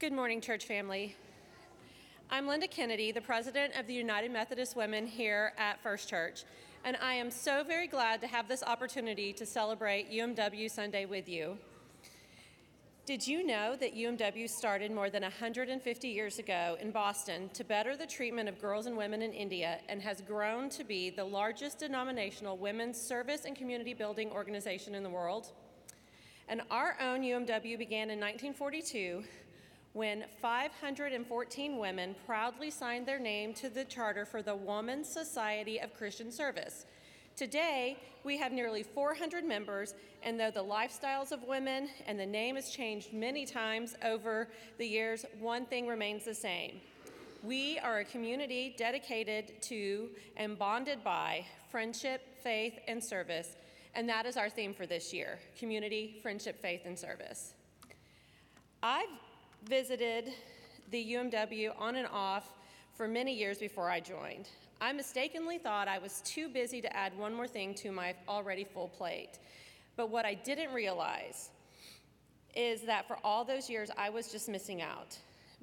Good 0.00 0.12
morning, 0.12 0.40
church 0.40 0.66
family. 0.66 1.16
I'm 2.30 2.46
Linda 2.46 2.66
Kennedy, 2.66 3.12
the 3.12 3.20
president 3.20 3.76
of 3.78 3.86
the 3.86 3.94
United 3.94 4.32
Methodist 4.32 4.74
Women 4.76 5.06
here 5.06 5.52
at 5.56 5.80
First 5.82 6.08
Church, 6.08 6.44
and 6.84 6.98
I 7.00 7.14
am 7.14 7.30
so 7.30 7.64
very 7.64 7.86
glad 7.86 8.20
to 8.20 8.26
have 8.26 8.46
this 8.46 8.62
opportunity 8.62 9.32
to 9.32 9.46
celebrate 9.46 10.12
UMW 10.12 10.70
Sunday 10.70 11.06
with 11.06 11.28
you. 11.28 11.56
Did 13.06 13.26
you 13.26 13.46
know 13.46 13.74
that 13.76 13.96
UMW 13.96 14.48
started 14.48 14.90
more 14.92 15.08
than 15.08 15.22
150 15.22 16.08
years 16.08 16.38
ago 16.38 16.76
in 16.80 16.90
Boston 16.90 17.48
to 17.54 17.64
better 17.64 17.96
the 17.96 18.06
treatment 18.06 18.48
of 18.48 18.60
girls 18.60 18.84
and 18.86 18.96
women 18.96 19.22
in 19.22 19.32
India 19.32 19.78
and 19.88 20.00
has 20.02 20.20
grown 20.20 20.68
to 20.70 20.84
be 20.84 21.08
the 21.08 21.24
largest 21.24 21.78
denominational 21.78 22.58
women's 22.58 23.00
service 23.00 23.46
and 23.46 23.56
community 23.56 23.94
building 23.94 24.30
organization 24.30 24.94
in 24.94 25.02
the 25.02 25.10
world? 25.10 25.52
And 26.48 26.60
our 26.70 26.96
own 27.00 27.22
UMW 27.22 27.78
began 27.78 28.10
in 28.10 28.20
1942 28.20 29.22
when 29.94 30.24
514 30.42 31.78
women 31.78 32.16
proudly 32.26 32.68
signed 32.68 33.06
their 33.06 33.20
name 33.20 33.54
to 33.54 33.70
the 33.70 33.84
charter 33.84 34.26
for 34.26 34.42
the 34.42 34.54
Women's 34.54 35.08
Society 35.08 35.80
of 35.80 35.94
Christian 35.94 36.32
Service. 36.32 36.84
Today, 37.36 37.96
we 38.24 38.36
have 38.36 38.52
nearly 38.52 38.82
400 38.82 39.44
members, 39.44 39.94
and 40.24 40.38
though 40.38 40.50
the 40.50 40.64
lifestyles 40.64 41.30
of 41.30 41.44
women 41.44 41.88
and 42.08 42.18
the 42.18 42.26
name 42.26 42.56
has 42.56 42.70
changed 42.70 43.12
many 43.12 43.46
times 43.46 43.94
over 44.04 44.48
the 44.78 44.86
years, 44.86 45.24
one 45.38 45.64
thing 45.64 45.86
remains 45.86 46.24
the 46.24 46.34
same. 46.34 46.80
We 47.44 47.78
are 47.78 48.00
a 48.00 48.04
community 48.04 48.74
dedicated 48.76 49.62
to 49.62 50.10
and 50.36 50.58
bonded 50.58 51.04
by 51.04 51.46
friendship, 51.70 52.20
faith, 52.42 52.80
and 52.88 53.02
service, 53.02 53.56
and 53.94 54.08
that 54.08 54.26
is 54.26 54.36
our 54.36 54.50
theme 54.50 54.74
for 54.74 54.86
this 54.86 55.12
year 55.12 55.38
community, 55.56 56.18
friendship, 56.20 56.60
faith, 56.60 56.80
and 56.84 56.98
service. 56.98 57.54
I've 58.82 59.08
visited 59.68 60.32
the 60.90 61.14
UMW 61.14 61.72
on 61.78 61.96
and 61.96 62.08
off 62.08 62.52
for 62.94 63.08
many 63.08 63.34
years 63.34 63.58
before 63.58 63.90
I 63.90 64.00
joined. 64.00 64.48
I 64.80 64.92
mistakenly 64.92 65.58
thought 65.58 65.88
I 65.88 65.98
was 65.98 66.20
too 66.24 66.48
busy 66.48 66.80
to 66.80 66.96
add 66.96 67.16
one 67.16 67.34
more 67.34 67.46
thing 67.46 67.74
to 67.76 67.90
my 67.90 68.14
already 68.28 68.64
full 68.64 68.88
plate. 68.88 69.38
But 69.96 70.10
what 70.10 70.24
I 70.24 70.34
didn't 70.34 70.72
realize 70.74 71.50
is 72.54 72.82
that 72.82 73.06
for 73.08 73.16
all 73.24 73.44
those 73.44 73.70
years, 73.70 73.90
I 73.96 74.10
was 74.10 74.30
just 74.30 74.48
missing 74.48 74.82
out. 74.82 75.16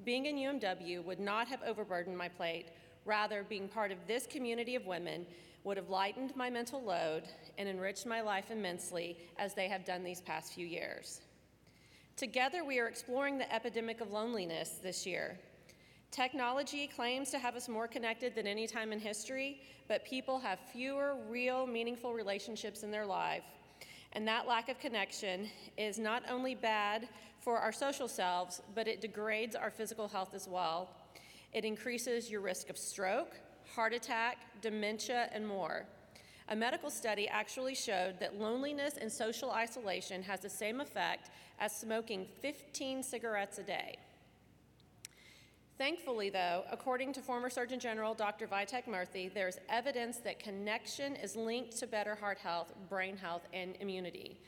Being 0.04 0.26
in 0.26 0.36
UMW 0.36 1.04
would 1.04 1.20
not 1.20 1.46
have 1.48 1.62
overburdened 1.62 2.16
my 2.16 2.28
plate. 2.28 2.66
Rather, 3.04 3.44
being 3.48 3.68
part 3.68 3.92
of 3.92 3.98
this 4.06 4.26
community 4.26 4.74
of 4.74 4.86
women 4.86 5.26
would 5.64 5.76
have 5.76 5.90
lightened 5.90 6.34
my 6.34 6.50
mental 6.50 6.82
load 6.82 7.22
and 7.56 7.68
enriched 7.68 8.06
my 8.06 8.20
life 8.20 8.50
immensely 8.50 9.16
as 9.38 9.54
they 9.54 9.68
have 9.68 9.84
done 9.84 10.02
these 10.02 10.20
past 10.20 10.54
few 10.54 10.66
years. 10.66 11.20
Together, 12.22 12.64
we 12.64 12.78
are 12.78 12.86
exploring 12.86 13.36
the 13.36 13.52
epidemic 13.52 14.00
of 14.00 14.12
loneliness 14.12 14.78
this 14.80 15.04
year. 15.04 15.36
Technology 16.12 16.86
claims 16.86 17.30
to 17.32 17.38
have 17.40 17.56
us 17.56 17.68
more 17.68 17.88
connected 17.88 18.32
than 18.32 18.46
any 18.46 18.64
time 18.64 18.92
in 18.92 19.00
history, 19.00 19.60
but 19.88 20.04
people 20.04 20.38
have 20.38 20.60
fewer 20.72 21.16
real, 21.28 21.66
meaningful 21.66 22.14
relationships 22.14 22.84
in 22.84 22.92
their 22.92 23.04
life. 23.04 23.42
And 24.12 24.24
that 24.28 24.46
lack 24.46 24.68
of 24.68 24.78
connection 24.78 25.48
is 25.76 25.98
not 25.98 26.22
only 26.30 26.54
bad 26.54 27.08
for 27.40 27.58
our 27.58 27.72
social 27.72 28.06
selves, 28.06 28.62
but 28.72 28.86
it 28.86 29.00
degrades 29.00 29.56
our 29.56 29.72
physical 29.72 30.06
health 30.06 30.32
as 30.32 30.46
well. 30.46 30.90
It 31.52 31.64
increases 31.64 32.30
your 32.30 32.40
risk 32.40 32.70
of 32.70 32.78
stroke, 32.78 33.40
heart 33.74 33.94
attack, 33.94 34.36
dementia, 34.60 35.28
and 35.32 35.44
more. 35.44 35.86
A 36.48 36.54
medical 36.54 36.90
study 36.90 37.28
actually 37.28 37.74
showed 37.74 38.20
that 38.20 38.38
loneliness 38.38 38.98
and 39.00 39.10
social 39.10 39.50
isolation 39.50 40.22
has 40.22 40.40
the 40.40 40.50
same 40.50 40.80
effect 40.80 41.30
as 41.62 41.74
smoking 41.74 42.26
15 42.40 43.04
cigarettes 43.04 43.58
a 43.58 43.62
day. 43.62 43.96
Thankfully, 45.78 46.28
though, 46.28 46.64
according 46.70 47.12
to 47.12 47.20
former 47.20 47.48
Surgeon 47.48 47.78
General 47.78 48.14
Dr. 48.14 48.48
Vivek 48.48 48.86
Murthy, 48.86 49.32
there's 49.32 49.58
evidence 49.68 50.16
that 50.18 50.40
connection 50.40 51.14
is 51.14 51.36
linked 51.36 51.78
to 51.78 51.86
better 51.86 52.16
heart 52.16 52.38
health, 52.38 52.72
brain 52.88 53.16
health, 53.16 53.42
and 53.54 53.76
immunity. 53.78 54.40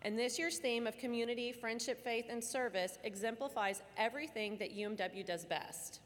And 0.00 0.18
this 0.18 0.38
year's 0.38 0.58
theme 0.58 0.86
of 0.86 0.96
community, 0.96 1.52
friendship, 1.52 2.02
faith, 2.02 2.24
and 2.30 2.42
service 2.42 2.98
exemplifies 3.04 3.82
everything 3.98 4.56
that 4.56 4.74
UMW 4.74 5.26
does 5.26 5.44
best. 5.44 6.00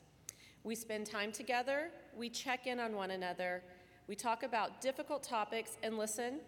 We 0.65 0.75
spend 0.75 1.07
time 1.07 1.31
together, 1.31 1.91
we 2.17 2.29
check 2.29 2.67
in 2.67 2.81
on 2.81 2.97
one 2.97 3.13
another, 3.13 3.63
we 4.09 4.17
talk 4.17 4.43
about 4.43 4.81
difficult 4.81 5.23
topics 5.23 5.79
and 5.85 5.97
listen. 5.97 6.41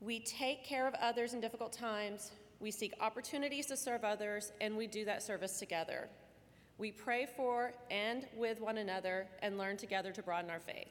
We 0.00 0.20
take 0.20 0.64
care 0.64 0.86
of 0.86 0.94
others 0.94 1.34
in 1.34 1.40
difficult 1.40 1.72
times, 1.72 2.30
we 2.60 2.70
seek 2.70 2.92
opportunities 3.00 3.66
to 3.66 3.76
serve 3.76 4.04
others, 4.04 4.52
and 4.60 4.76
we 4.76 4.86
do 4.86 5.04
that 5.04 5.22
service 5.22 5.58
together. 5.58 6.08
We 6.76 6.92
pray 6.92 7.26
for 7.36 7.72
and 7.90 8.26
with 8.36 8.60
one 8.60 8.78
another 8.78 9.26
and 9.42 9.58
learn 9.58 9.76
together 9.76 10.12
to 10.12 10.22
broaden 10.22 10.50
our 10.50 10.60
faith. 10.60 10.88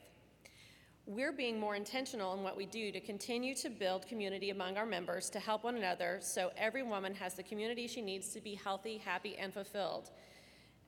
We're 1.05 1.31
being 1.31 1.57
more 1.57 1.75
intentional 1.75 2.33
in 2.33 2.43
what 2.43 2.57
we 2.57 2.65
do 2.65 2.91
to 2.91 2.99
continue 2.99 3.55
to 3.55 3.69
build 3.69 4.05
community 4.07 4.49
among 4.49 4.75
our 4.75 4.85
members 4.85 5.29
to 5.29 5.39
help 5.39 5.63
one 5.63 5.77
another 5.77 6.19
so 6.21 6.51
every 6.57 6.83
woman 6.83 7.15
has 7.15 7.33
the 7.33 7.43
community 7.43 7.87
she 7.87 8.01
needs 8.01 8.33
to 8.33 8.41
be 8.41 8.55
healthy, 8.55 8.97
happy, 8.97 9.37
and 9.37 9.53
fulfilled. 9.53 10.09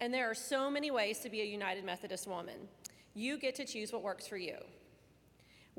And 0.01 0.13
there 0.13 0.29
are 0.29 0.35
so 0.35 0.69
many 0.69 0.91
ways 0.91 1.19
to 1.19 1.29
be 1.29 1.41
a 1.41 1.45
United 1.45 1.85
Methodist 1.85 2.27
woman. 2.27 2.67
You 3.13 3.37
get 3.37 3.55
to 3.55 3.65
choose 3.65 3.93
what 3.93 4.03
works 4.03 4.27
for 4.27 4.37
you. 4.37 4.57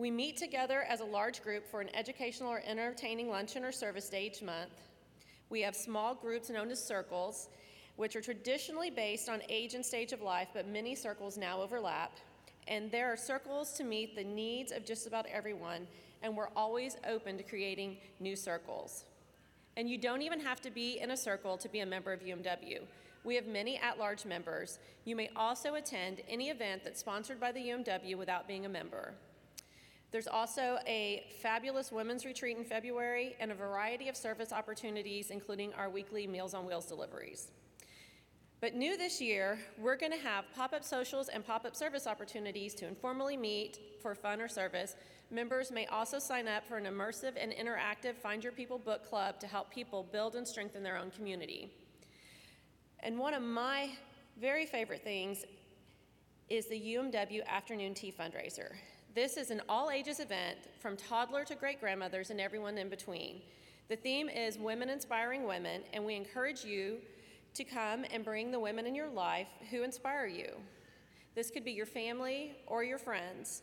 We 0.01 0.11
meet 0.11 0.39
together 0.39 0.87
as 0.89 1.01
a 1.01 1.05
large 1.05 1.43
group 1.43 1.71
for 1.71 1.83
an 1.83 1.95
educational 1.95 2.49
or 2.49 2.63
entertaining 2.65 3.29
luncheon 3.29 3.67
or 3.67 3.71
service 3.71 4.09
day 4.09 4.29
each 4.29 4.41
month. 4.41 4.71
We 5.51 5.61
have 5.61 5.77
small 5.77 6.15
groups 6.15 6.49
known 6.49 6.71
as 6.71 6.83
circles, 6.83 7.51
which 7.97 8.17
are 8.17 8.23
traditionally 8.23 8.89
based 8.89 9.29
on 9.29 9.43
age 9.51 9.75
and 9.75 9.85
stage 9.85 10.15
of 10.15 10.23
life, 10.23 10.49
but 10.55 10.67
many 10.67 10.95
circles 10.95 11.37
now 11.37 11.61
overlap. 11.61 12.13
And 12.67 12.91
there 12.91 13.13
are 13.13 13.17
circles 13.17 13.73
to 13.73 13.85
meet 13.85 14.17
the 14.17 14.25
needs 14.25 14.73
of 14.73 14.87
just 14.87 15.07
about 15.07 15.27
everyone, 15.27 15.87
and 16.23 16.35
we're 16.35 16.49
always 16.57 16.97
open 17.07 17.37
to 17.37 17.43
creating 17.43 17.99
new 18.21 18.37
circles. 18.37 19.05
And 19.77 19.87
you 19.87 19.99
don't 19.99 20.23
even 20.23 20.41
have 20.41 20.63
to 20.63 20.71
be 20.71 20.99
in 20.99 21.11
a 21.11 21.17
circle 21.17 21.59
to 21.59 21.69
be 21.69 21.81
a 21.81 21.87
member 21.87 22.11
of 22.11 22.21
UMW. 22.21 22.81
We 23.23 23.35
have 23.35 23.47
many 23.47 23.77
at 23.77 23.99
large 23.99 24.25
members. 24.25 24.79
You 25.05 25.15
may 25.15 25.29
also 25.37 25.75
attend 25.75 26.23
any 26.27 26.49
event 26.49 26.85
that's 26.85 27.01
sponsored 27.01 27.39
by 27.39 27.53
the 27.53 27.61
UMW 27.61 28.17
without 28.17 28.49
being 28.49 28.65
a 28.65 28.71
member. 28.71 29.13
There's 30.11 30.27
also 30.27 30.79
a 30.87 31.25
fabulous 31.40 31.92
women's 31.92 32.25
retreat 32.25 32.57
in 32.57 32.64
February 32.64 33.37
and 33.38 33.53
a 33.53 33.55
variety 33.55 34.09
of 34.09 34.16
service 34.16 34.53
opportunities, 34.53 35.31
including 35.31 35.73
our 35.75 35.88
weekly 35.88 36.27
Meals 36.27 36.53
on 36.53 36.66
Wheels 36.66 36.87
deliveries. 36.87 37.49
But 38.61 38.75
new 38.75 38.99
this 38.99 39.20
year, 39.20 39.59
we're 39.79 39.96
going 39.96 40.12
to 40.12 40.18
have 40.18 40.44
pop 40.55 40.75
up 40.75 40.85
socials 40.85 41.29
and 41.29 41.46
pop 41.46 41.64
up 41.64 41.75
service 41.75 42.07
opportunities 42.07 42.75
to 42.75 42.87
informally 42.87 43.37
meet 43.37 43.79
for 44.03 44.14
fun 44.14 44.40
or 44.40 44.49
service. 44.49 44.96
Members 45.31 45.70
may 45.70 45.87
also 45.87 46.18
sign 46.18 46.46
up 46.46 46.66
for 46.66 46.77
an 46.77 46.85
immersive 46.85 47.33
and 47.40 47.53
interactive 47.53 48.16
Find 48.16 48.42
Your 48.42 48.53
People 48.53 48.79
book 48.79 49.09
club 49.09 49.38
to 49.40 49.46
help 49.46 49.70
people 49.70 50.03
build 50.03 50.35
and 50.35 50.46
strengthen 50.46 50.83
their 50.83 50.99
own 50.99 51.11
community. 51.12 51.70
And 52.99 53.18
one 53.18 53.33
of 53.33 53.42
my 53.42 53.90
very 54.38 54.66
favorite 54.66 55.05
things 55.05 55.44
is 56.51 56.66
the 56.66 56.96
UMW 56.96 57.46
Afternoon 57.46 57.94
Tea 57.94 58.12
Fundraiser. 58.12 58.73
This 59.12 59.37
is 59.37 59.51
an 59.51 59.61
all 59.68 59.90
ages 59.90 60.20
event 60.20 60.57
from 60.79 60.96
toddler 60.96 61.44
to 61.44 61.57
great 61.57 61.81
grandmothers 61.81 62.31
and 62.31 62.40
everyone 62.40 62.79
in 62.79 62.88
between. 62.88 63.40
The 63.88 63.96
theme 63.96 64.29
is 64.29 64.57
Women 64.57 64.88
Inspiring 64.88 65.49
Women, 65.49 65.83
and 65.92 66.05
we 66.05 66.14
encourage 66.14 66.64
you 66.64 66.99
to 67.55 67.64
come 67.64 68.05
and 68.12 68.25
bring 68.25 68.53
the 68.53 68.61
women 68.61 68.87
in 68.87 68.94
your 68.94 69.09
life 69.09 69.49
who 69.68 69.83
inspire 69.83 70.27
you. 70.27 70.53
This 71.35 71.51
could 71.51 71.64
be 71.64 71.73
your 71.73 71.87
family 71.87 72.53
or 72.68 72.85
your 72.85 72.99
friends. 72.99 73.62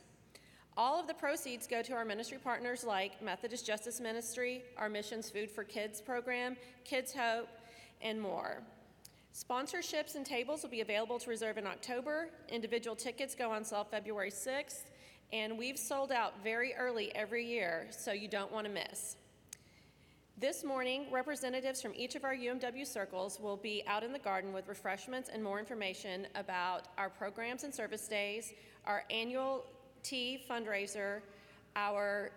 All 0.75 0.99
of 0.99 1.07
the 1.07 1.13
proceeds 1.13 1.65
go 1.65 1.81
to 1.81 1.93
our 1.93 2.03
ministry 2.03 2.39
partners 2.43 2.83
like 2.83 3.21
Methodist 3.23 3.65
Justice 3.65 4.01
Ministry, 4.01 4.63
our 4.77 4.89
Missions 4.89 5.29
Food 5.29 5.49
for 5.49 5.63
Kids 5.63 6.01
program, 6.01 6.57
Kids 6.83 7.13
Hope, 7.13 7.47
and 8.01 8.19
more. 8.19 8.63
Sponsorships 9.33 10.15
and 10.15 10.25
tables 10.25 10.61
will 10.61 10.69
be 10.69 10.81
available 10.81 11.19
to 11.19 11.29
reserve 11.29 11.57
in 11.57 11.65
October. 11.65 12.27
Individual 12.49 12.97
tickets 12.97 13.33
go 13.33 13.49
on 13.49 13.63
sale 13.63 13.87
February 13.89 14.31
6th, 14.31 14.83
and 15.33 15.57
we've 15.57 15.77
sold 15.77 16.11
out 16.11 16.33
very 16.43 16.73
early 16.75 17.13
every 17.15 17.45
year, 17.45 17.87
so 17.91 18.11
you 18.11 18.27
don't 18.27 18.51
want 18.51 18.65
to 18.65 18.71
miss. 18.71 19.17
This 20.39 20.63
morning, 20.63 21.07
representatives 21.11 21.81
from 21.81 21.93
each 21.95 22.15
of 22.15 22.23
our 22.23 22.35
UMW 22.35 22.85
circles 22.85 23.39
will 23.39 23.57
be 23.57 23.83
out 23.87 24.03
in 24.03 24.13
the 24.13 24.19
garden 24.19 24.53
with 24.53 24.67
refreshments 24.67 25.29
and 25.33 25.43
more 25.43 25.59
information 25.59 26.27
about 26.35 26.89
our 26.97 27.09
programs 27.09 27.63
and 27.63 27.73
service 27.73 28.07
days, 28.07 28.53
our 28.85 29.03
annual 29.09 29.65
tea 30.03 30.43
fundraiser, 30.49 31.21
our 31.75 32.29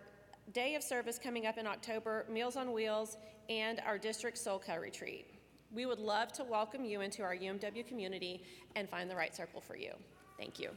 day 0.53 0.75
of 0.75 0.83
service 0.83 1.19
coming 1.23 1.47
up 1.47 1.59
in 1.59 1.67
October, 1.67 2.25
Meals 2.31 2.57
on 2.57 2.73
Wheels, 2.73 3.19
and 3.49 3.81
our 3.87 3.99
district 3.99 4.39
soul 4.39 4.59
care 4.59 4.81
retreat. 4.81 5.27
We 5.73 5.87
would 5.87 6.01
love 6.01 6.33
to 6.33 6.45
welcome 6.45 6.85
you 6.85 7.03
into 7.03 7.23
our 7.23 7.37
UMW 7.37 7.87
community 7.87 8.43
and 8.75 8.89
find 8.89 9.11
the 9.11 9.17
right 9.17 9.37
circle 9.37 9.61
for 9.61 9.77
you. 9.77 9.93
Thank 10.39 10.59
you. 10.59 10.71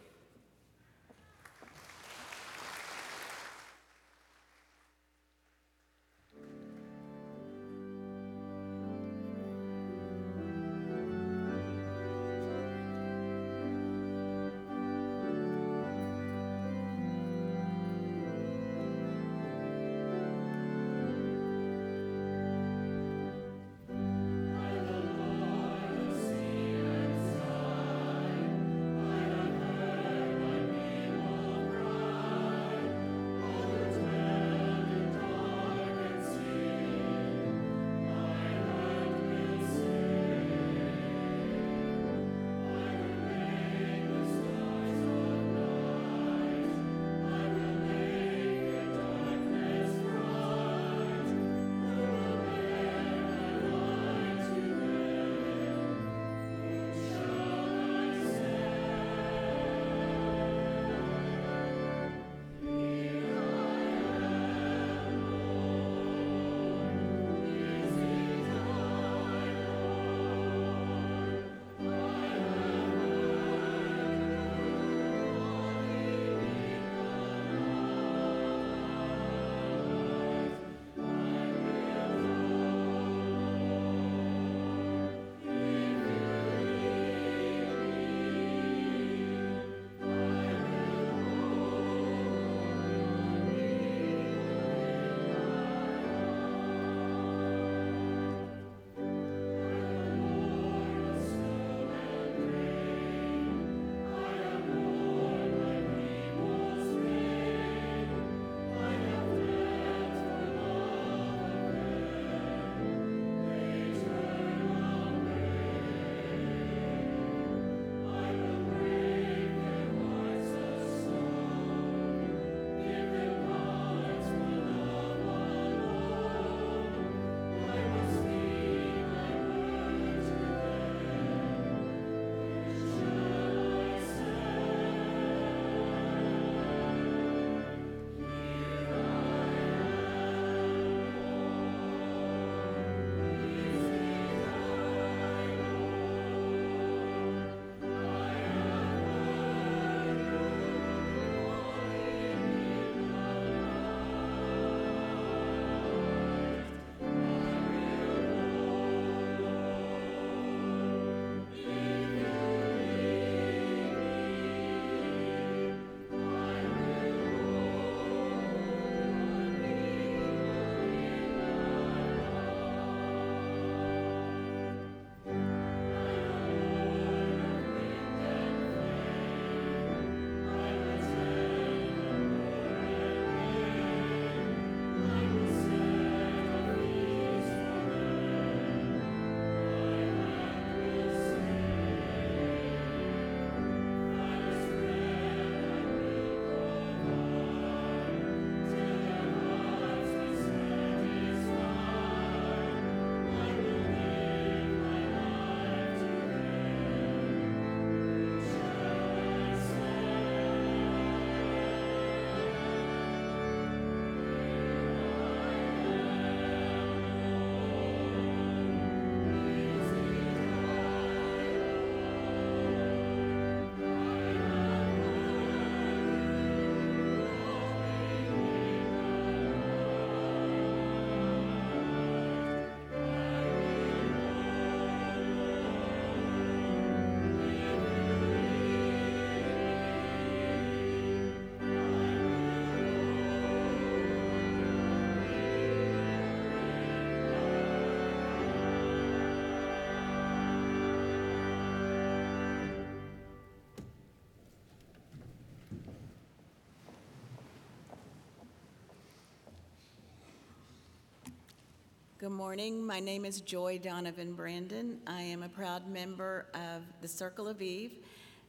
Good 262.23 262.31
morning. 262.31 262.87
My 262.87 263.01
name 263.01 263.25
is 263.25 263.41
Joy 263.41 263.79
Donovan 263.83 264.31
Brandon. 264.31 264.97
I 265.05 265.21
am 265.23 265.43
a 265.43 265.49
proud 265.49 265.89
member 265.89 266.45
of 266.53 266.83
the 267.01 267.07
Circle 267.09 267.49
of 267.49 267.61
Eve, 267.61 267.97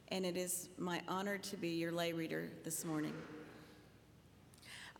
and 0.07 0.25
it 0.25 0.37
is 0.37 0.69
my 0.77 1.01
honor 1.09 1.37
to 1.39 1.57
be 1.57 1.71
your 1.71 1.91
lay 1.91 2.13
reader 2.13 2.49
this 2.63 2.85
morning. 2.85 3.11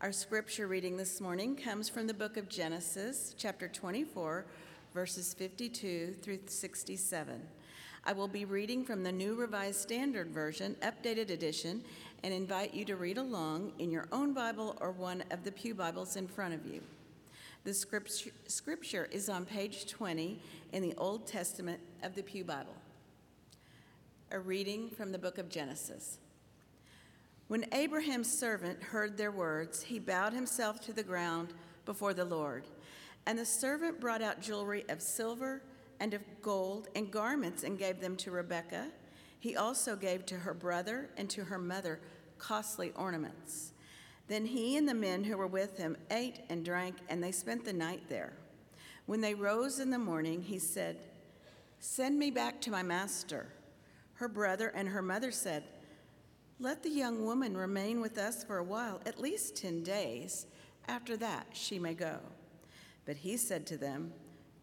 Our 0.02 0.12
scripture 0.12 0.66
reading 0.66 0.98
this 0.98 1.22
morning 1.22 1.56
comes 1.56 1.88
from 1.88 2.06
the 2.06 2.12
book 2.12 2.36
of 2.36 2.50
Genesis, 2.50 3.34
chapter 3.38 3.66
24, 3.66 4.44
verses 4.92 5.32
52 5.32 6.16
through 6.20 6.40
67. 6.44 7.40
I 8.04 8.12
will 8.12 8.28
be 8.28 8.44
reading 8.44 8.84
from 8.84 9.02
the 9.02 9.10
New 9.10 9.36
Revised 9.36 9.80
Standard 9.80 10.28
Version, 10.28 10.76
updated 10.82 11.30
edition, 11.30 11.82
and 12.22 12.34
invite 12.34 12.74
you 12.74 12.84
to 12.84 12.96
read 12.96 13.16
along 13.16 13.72
in 13.78 13.90
your 13.90 14.06
own 14.12 14.34
Bible 14.34 14.76
or 14.82 14.90
one 14.90 15.24
of 15.30 15.44
the 15.44 15.52
Pew 15.52 15.74
Bibles 15.74 16.16
in 16.16 16.28
front 16.28 16.52
of 16.52 16.66
you. 16.66 16.82
The 17.66 17.74
scripture 17.74 18.30
scripture 18.46 19.08
is 19.10 19.28
on 19.28 19.44
page 19.44 19.90
20 19.90 20.40
in 20.70 20.82
the 20.82 20.94
Old 20.98 21.26
Testament 21.26 21.80
of 22.04 22.14
the 22.14 22.22
Pew 22.22 22.44
Bible. 22.44 22.76
A 24.30 24.38
reading 24.38 24.88
from 24.88 25.10
the 25.10 25.18
book 25.18 25.36
of 25.38 25.48
Genesis. 25.48 26.18
When 27.48 27.66
Abraham's 27.72 28.32
servant 28.32 28.80
heard 28.84 29.16
their 29.16 29.32
words, 29.32 29.82
he 29.82 29.98
bowed 29.98 30.32
himself 30.32 30.80
to 30.82 30.92
the 30.92 31.02
ground 31.02 31.54
before 31.84 32.14
the 32.14 32.24
Lord. 32.24 32.68
And 33.26 33.36
the 33.36 33.44
servant 33.44 34.00
brought 34.00 34.22
out 34.22 34.40
jewelry 34.40 34.84
of 34.88 35.02
silver 35.02 35.60
and 35.98 36.14
of 36.14 36.22
gold 36.42 36.86
and 36.94 37.10
garments 37.10 37.64
and 37.64 37.76
gave 37.76 38.00
them 38.00 38.14
to 38.18 38.30
Rebekah. 38.30 38.92
He 39.40 39.56
also 39.56 39.96
gave 39.96 40.24
to 40.26 40.36
her 40.36 40.54
brother 40.54 41.10
and 41.16 41.28
to 41.30 41.42
her 41.42 41.58
mother 41.58 41.98
costly 42.38 42.92
ornaments. 42.94 43.72
Then 44.28 44.46
he 44.46 44.76
and 44.76 44.88
the 44.88 44.94
men 44.94 45.24
who 45.24 45.36
were 45.36 45.46
with 45.46 45.78
him 45.78 45.96
ate 46.10 46.40
and 46.48 46.64
drank, 46.64 46.96
and 47.08 47.22
they 47.22 47.32
spent 47.32 47.64
the 47.64 47.72
night 47.72 48.02
there. 48.08 48.32
When 49.06 49.20
they 49.20 49.34
rose 49.34 49.78
in 49.78 49.90
the 49.90 49.98
morning, 49.98 50.42
he 50.42 50.58
said, 50.58 50.96
Send 51.78 52.18
me 52.18 52.30
back 52.30 52.60
to 52.62 52.70
my 52.70 52.82
master. 52.82 53.46
Her 54.14 54.28
brother 54.28 54.68
and 54.74 54.88
her 54.88 55.02
mother 55.02 55.30
said, 55.30 55.62
Let 56.58 56.82
the 56.82 56.90
young 56.90 57.24
woman 57.24 57.56
remain 57.56 58.00
with 58.00 58.18
us 58.18 58.42
for 58.42 58.58
a 58.58 58.64
while, 58.64 59.00
at 59.06 59.20
least 59.20 59.56
10 59.56 59.84
days. 59.84 60.46
After 60.88 61.16
that, 61.18 61.48
she 61.52 61.78
may 61.78 61.94
go. 61.94 62.18
But 63.04 63.16
he 63.16 63.36
said 63.36 63.66
to 63.68 63.76
them, 63.76 64.12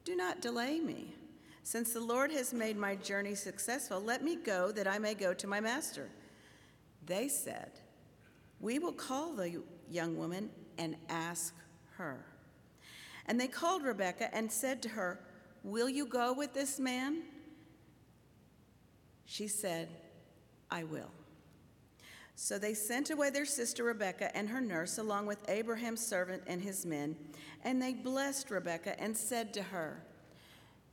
Do 0.04 0.16
not 0.16 0.42
delay 0.42 0.80
me. 0.80 1.16
Since 1.64 1.94
the 1.94 2.02
Lord 2.02 2.32
has 2.32 2.54
made 2.54 2.76
my 2.76 2.96
journey 2.96 3.36
successful, 3.36 4.02
let 4.02 4.22
me 4.22 4.36
go 4.36 4.74
that 4.74 4.88
I 4.88 5.00
may 5.00 5.14
go 5.14 5.34
to 5.34 5.48
my 5.48 5.62
master. 5.62 6.10
They 7.06 7.30
said, 7.30 7.72
We 8.64 8.80
will 8.80 8.94
call 8.94 9.34
the 9.34 9.62
young 9.90 10.18
woman 10.18 10.50
and 10.78 10.96
ask 11.10 11.54
her. 11.98 12.24
And 13.26 13.38
they 13.38 13.48
called 13.48 13.84
Rebekah 13.84 14.34
and 14.34 14.50
said 14.50 14.82
to 14.84 14.90
her, 14.90 15.20
Will 15.66 15.90
you 15.90 16.06
go 16.06 16.32
with 16.32 16.54
this 16.54 16.80
man? 16.80 17.24
She 19.26 19.50
said, 19.50 19.90
I 20.72 20.86
will. 20.86 21.12
So 22.36 22.58
they 22.58 22.74
sent 22.74 23.10
away 23.10 23.32
their 23.32 23.46
sister 23.46 23.84
Rebekah 23.84 24.36
and 24.36 24.48
her 24.48 24.62
nurse, 24.62 24.98
along 24.98 25.26
with 25.26 25.50
Abraham's 25.50 26.06
servant 26.06 26.44
and 26.48 26.62
his 26.62 26.86
men, 26.86 27.18
and 27.66 27.82
they 27.82 27.94
blessed 27.94 28.50
Rebekah 28.50 28.98
and 28.98 29.16
said 29.16 29.54
to 29.56 29.62
her, 29.62 30.06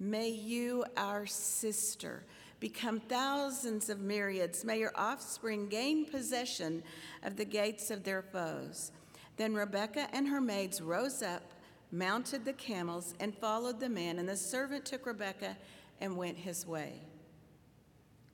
May 0.00 0.30
you, 0.30 0.84
our 0.96 1.24
sister, 1.24 2.24
become 2.60 3.00
thousands 3.00 3.88
of 3.88 4.00
myriads. 4.00 4.64
May 4.64 4.78
your 4.78 4.92
offspring 4.94 5.68
gain 5.68 6.04
possession 6.04 6.82
of 7.22 7.36
the 7.36 7.44
gates 7.44 7.90
of 7.90 8.04
their 8.04 8.22
foes. 8.22 8.92
Then 9.36 9.54
Rebekah 9.54 10.08
and 10.12 10.28
her 10.28 10.40
maids 10.40 10.82
rose 10.82 11.22
up, 11.22 11.42
mounted 11.90 12.44
the 12.44 12.52
camels, 12.52 13.14
and 13.18 13.34
followed 13.34 13.80
the 13.80 13.88
man, 13.88 14.18
and 14.18 14.28
the 14.28 14.36
servant 14.36 14.84
took 14.84 15.06
Rebekah 15.06 15.56
and 16.00 16.16
went 16.16 16.36
his 16.36 16.66
way. 16.66 17.00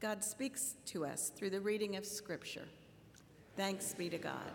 God 0.01 0.23
speaks 0.23 0.75
to 0.87 1.07
us 1.07 1.31
through 1.35 1.51
the 1.51 1.61
reading 1.61 1.97
of 1.97 2.05
Scripture. 2.05 2.67
Thanks 3.57 3.95
be 3.95 4.11
to 4.11 4.19
God. 4.19 4.53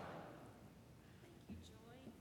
Thank 1.48 1.58
you, 1.64 1.74
Joy, 1.74 2.12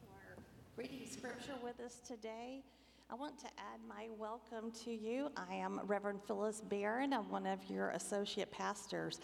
for 0.76 0.82
reading 0.82 1.08
Scripture 1.08 1.54
with 1.62 1.80
us 1.82 2.00
today. 2.08 2.64
I 3.12 3.16
want 3.16 3.38
to 3.40 3.48
add 3.48 3.82
my 3.90 4.08
welcome 4.18 4.72
to 4.86 4.90
you. 4.90 5.32
I 5.36 5.56
am 5.56 5.82
Reverend 5.84 6.22
Phyllis 6.26 6.62
Barron. 6.62 7.12
I'm 7.12 7.30
one 7.30 7.46
of 7.46 7.60
your 7.70 7.90
associate 7.90 8.50
pastors. 8.52 9.20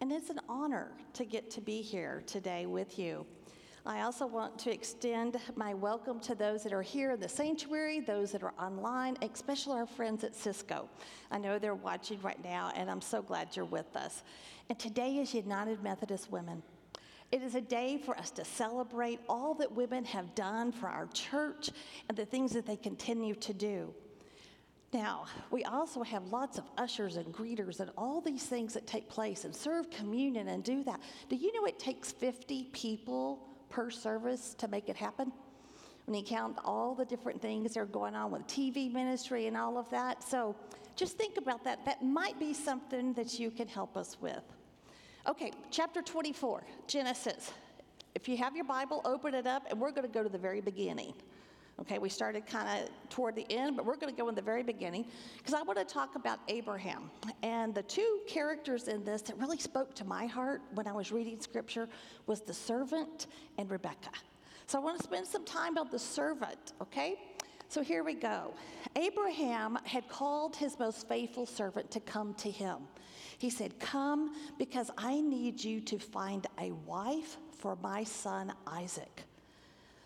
And 0.00 0.10
it's 0.10 0.30
an 0.30 0.40
honor 0.48 0.92
to 1.12 1.26
get 1.26 1.50
to 1.50 1.60
be 1.60 1.82
here 1.82 2.22
today 2.26 2.64
with 2.64 2.98
you. 2.98 3.26
I 3.84 4.00
also 4.00 4.26
want 4.26 4.58
to 4.60 4.72
extend 4.72 5.36
my 5.56 5.74
welcome 5.74 6.20
to 6.20 6.34
those 6.34 6.62
that 6.62 6.72
are 6.72 6.80
here 6.80 7.12
in 7.12 7.20
the 7.20 7.28
sanctuary, 7.28 8.00
those 8.00 8.32
that 8.32 8.42
are 8.42 8.54
online, 8.58 9.18
especially 9.20 9.76
our 9.76 9.86
friends 9.86 10.24
at 10.24 10.34
Cisco. 10.34 10.88
I 11.30 11.36
know 11.36 11.58
they're 11.58 11.74
watching 11.74 12.22
right 12.22 12.42
now, 12.42 12.72
and 12.74 12.90
I'm 12.90 13.02
so 13.02 13.20
glad 13.20 13.54
you're 13.54 13.66
with 13.66 13.94
us. 13.94 14.22
And 14.70 14.78
today 14.78 15.18
is 15.18 15.34
United 15.34 15.82
Methodist 15.82 16.32
Women. 16.32 16.62
It 17.30 17.42
is 17.42 17.54
a 17.54 17.60
day 17.60 17.98
for 17.98 18.16
us 18.18 18.30
to 18.32 18.44
celebrate 18.44 19.20
all 19.28 19.54
that 19.54 19.72
women 19.72 20.04
have 20.06 20.34
done 20.34 20.72
for 20.72 20.88
our 20.88 21.06
church 21.08 21.70
and 22.08 22.16
the 22.16 22.24
things 22.24 22.52
that 22.52 22.66
they 22.66 22.76
continue 22.76 23.34
to 23.36 23.52
do. 23.52 23.92
Now, 24.94 25.26
we 25.50 25.64
also 25.64 26.02
have 26.02 26.24
lots 26.28 26.56
of 26.56 26.64
ushers 26.78 27.16
and 27.16 27.26
greeters 27.26 27.80
and 27.80 27.90
all 27.98 28.22
these 28.22 28.44
things 28.44 28.72
that 28.72 28.86
take 28.86 29.10
place 29.10 29.44
and 29.44 29.54
serve 29.54 29.90
communion 29.90 30.48
and 30.48 30.64
do 30.64 30.82
that. 30.84 31.00
Do 31.28 31.36
you 31.36 31.52
know 31.52 31.66
it 31.66 31.78
takes 31.78 32.12
50 32.12 32.70
people 32.72 33.46
per 33.68 33.90
service 33.90 34.54
to 34.54 34.68
make 34.68 34.88
it 34.88 34.96
happen? 34.96 35.30
When 36.06 36.14
you 36.14 36.22
count 36.22 36.56
all 36.64 36.94
the 36.94 37.04
different 37.04 37.42
things 37.42 37.74
that 37.74 37.80
are 37.80 37.84
going 37.84 38.14
on 38.14 38.30
with 38.30 38.46
TV 38.46 38.90
ministry 38.90 39.46
and 39.46 39.58
all 39.58 39.76
of 39.76 39.90
that. 39.90 40.22
So 40.22 40.56
just 40.96 41.18
think 41.18 41.36
about 41.36 41.64
that. 41.64 41.84
That 41.84 42.02
might 42.02 42.38
be 42.40 42.54
something 42.54 43.12
that 43.12 43.38
you 43.38 43.50
can 43.50 43.68
help 43.68 43.94
us 43.94 44.16
with. 44.18 44.42
Okay, 45.26 45.52
chapter 45.70 46.00
24, 46.00 46.62
Genesis. 46.86 47.52
If 48.14 48.28
you 48.28 48.36
have 48.36 48.54
your 48.54 48.64
Bible, 48.64 49.02
open 49.04 49.34
it 49.34 49.46
up, 49.46 49.66
and 49.68 49.78
we're 49.78 49.90
going 49.90 50.06
to 50.06 50.12
go 50.12 50.22
to 50.22 50.28
the 50.28 50.38
very 50.38 50.60
beginning. 50.60 51.12
Okay, 51.80 51.98
we 51.98 52.08
started 52.08 52.46
kind 52.46 52.82
of 52.82 52.88
toward 53.08 53.36
the 53.36 53.46
end, 53.50 53.76
but 53.76 53.84
we're 53.84 53.96
going 53.96 54.12
to 54.12 54.20
go 54.20 54.28
in 54.28 54.34
the 54.34 54.42
very 54.42 54.62
beginning 54.62 55.04
because 55.36 55.54
I 55.54 55.62
want 55.62 55.78
to 55.78 55.84
talk 55.84 56.16
about 56.16 56.40
Abraham. 56.48 57.10
And 57.42 57.74
the 57.74 57.82
two 57.82 58.20
characters 58.26 58.88
in 58.88 59.04
this 59.04 59.22
that 59.22 59.38
really 59.38 59.58
spoke 59.58 59.94
to 59.96 60.04
my 60.04 60.26
heart 60.26 60.60
when 60.74 60.88
I 60.88 60.92
was 60.92 61.12
reading 61.12 61.40
scripture 61.40 61.88
was 62.26 62.40
the 62.40 62.54
servant 62.54 63.28
and 63.58 63.70
Rebecca. 63.70 64.10
So 64.66 64.78
I 64.78 64.82
want 64.82 64.98
to 64.98 65.04
spend 65.04 65.26
some 65.26 65.44
time 65.44 65.78
on 65.78 65.88
the 65.90 65.98
servant, 65.98 66.72
okay? 66.82 67.16
So 67.68 67.82
here 67.82 68.02
we 68.02 68.14
go. 68.14 68.54
Abraham 68.96 69.78
had 69.84 70.08
called 70.08 70.56
his 70.56 70.78
most 70.78 71.06
faithful 71.06 71.44
servant 71.44 71.90
to 71.90 72.00
come 72.00 72.32
to 72.34 72.50
him. 72.50 72.78
He 73.36 73.50
said, 73.50 73.78
Come 73.78 74.34
because 74.58 74.90
I 74.96 75.20
need 75.20 75.62
you 75.62 75.80
to 75.82 75.98
find 75.98 76.46
a 76.58 76.72
wife 76.72 77.36
for 77.58 77.76
my 77.76 78.04
son 78.04 78.54
Isaac. 78.66 79.24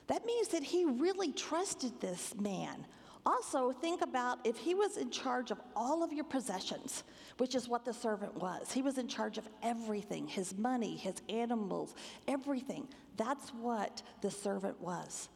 That 0.08 0.26
means 0.26 0.48
that 0.48 0.64
he 0.64 0.84
really 0.84 1.32
trusted 1.32 2.00
this 2.00 2.34
man. 2.34 2.84
Also, 3.24 3.70
think 3.70 4.02
about 4.02 4.44
if 4.44 4.56
he 4.56 4.74
was 4.74 4.96
in 4.96 5.10
charge 5.10 5.52
of 5.52 5.60
all 5.76 6.02
of 6.02 6.12
your 6.12 6.24
possessions, 6.24 7.04
which 7.38 7.54
is 7.54 7.68
what 7.68 7.84
the 7.84 7.94
servant 7.94 8.34
was. 8.34 8.72
He 8.72 8.82
was 8.82 8.98
in 8.98 9.06
charge 9.06 9.38
of 9.38 9.48
everything 9.62 10.26
his 10.26 10.56
money, 10.58 10.96
his 10.96 11.22
animals, 11.28 11.94
everything. 12.26 12.88
That's 13.16 13.50
what 13.50 14.02
the 14.20 14.30
servant 14.30 14.80
was. 14.80 15.28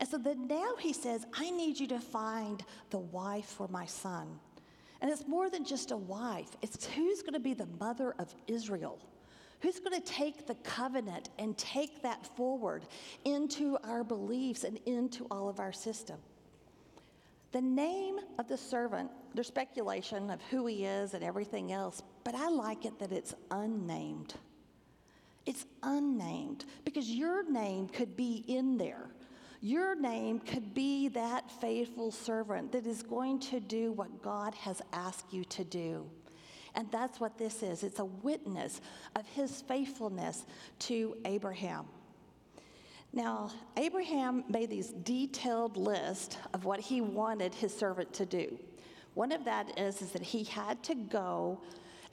And 0.00 0.08
so 0.08 0.18
then 0.18 0.46
now 0.46 0.74
he 0.78 0.92
says, 0.92 1.26
I 1.34 1.50
need 1.50 1.78
you 1.78 1.86
to 1.88 1.98
find 1.98 2.62
the 2.90 2.98
wife 2.98 3.46
for 3.46 3.68
my 3.68 3.86
son. 3.86 4.38
And 5.00 5.10
it's 5.10 5.26
more 5.26 5.50
than 5.50 5.64
just 5.64 5.90
a 5.90 5.96
wife, 5.96 6.56
it's 6.62 6.86
who's 6.86 7.22
going 7.22 7.34
to 7.34 7.40
be 7.40 7.54
the 7.54 7.68
mother 7.80 8.14
of 8.18 8.34
Israel. 8.46 8.98
Who's 9.60 9.80
going 9.80 10.00
to 10.00 10.06
take 10.06 10.46
the 10.46 10.54
covenant 10.56 11.30
and 11.38 11.58
take 11.58 12.02
that 12.02 12.24
forward 12.36 12.84
into 13.24 13.76
our 13.82 14.04
beliefs 14.04 14.62
and 14.62 14.78
into 14.86 15.26
all 15.32 15.48
of 15.48 15.58
our 15.58 15.72
system? 15.72 16.18
The 17.50 17.60
name 17.60 18.18
of 18.38 18.46
the 18.46 18.56
servant, 18.56 19.10
there's 19.34 19.48
speculation 19.48 20.30
of 20.30 20.40
who 20.42 20.66
he 20.66 20.84
is 20.84 21.14
and 21.14 21.24
everything 21.24 21.72
else, 21.72 22.02
but 22.22 22.34
I 22.34 22.48
like 22.48 22.84
it 22.84 22.98
that 23.00 23.10
it's 23.10 23.34
unnamed. 23.50 24.34
It's 25.46 25.64
unnamed 25.82 26.66
because 26.84 27.10
your 27.10 27.50
name 27.50 27.88
could 27.88 28.16
be 28.16 28.44
in 28.46 28.76
there. 28.76 29.08
Your 29.60 29.96
name 29.96 30.38
could 30.38 30.72
be 30.72 31.08
that 31.08 31.50
faithful 31.60 32.12
servant 32.12 32.72
that 32.72 32.86
is 32.86 33.02
going 33.02 33.40
to 33.40 33.58
do 33.58 33.92
what 33.92 34.22
God 34.22 34.54
has 34.54 34.80
asked 34.92 35.32
you 35.32 35.44
to 35.46 35.64
do. 35.64 36.08
And 36.74 36.88
that's 36.92 37.18
what 37.18 37.38
this 37.38 37.62
is 37.62 37.82
it's 37.82 37.98
a 37.98 38.04
witness 38.04 38.80
of 39.16 39.26
his 39.26 39.62
faithfulness 39.62 40.46
to 40.80 41.16
Abraham. 41.24 41.86
Now, 43.12 43.50
Abraham 43.76 44.44
made 44.48 44.70
these 44.70 44.90
detailed 44.90 45.76
list 45.76 46.38
of 46.54 46.64
what 46.64 46.78
he 46.78 47.00
wanted 47.00 47.54
his 47.54 47.74
servant 47.74 48.12
to 48.14 48.26
do. 48.26 48.58
One 49.14 49.32
of 49.32 49.44
that 49.46 49.78
is, 49.78 50.02
is 50.02 50.12
that 50.12 50.22
he 50.22 50.44
had 50.44 50.82
to 50.84 50.94
go 50.94 51.60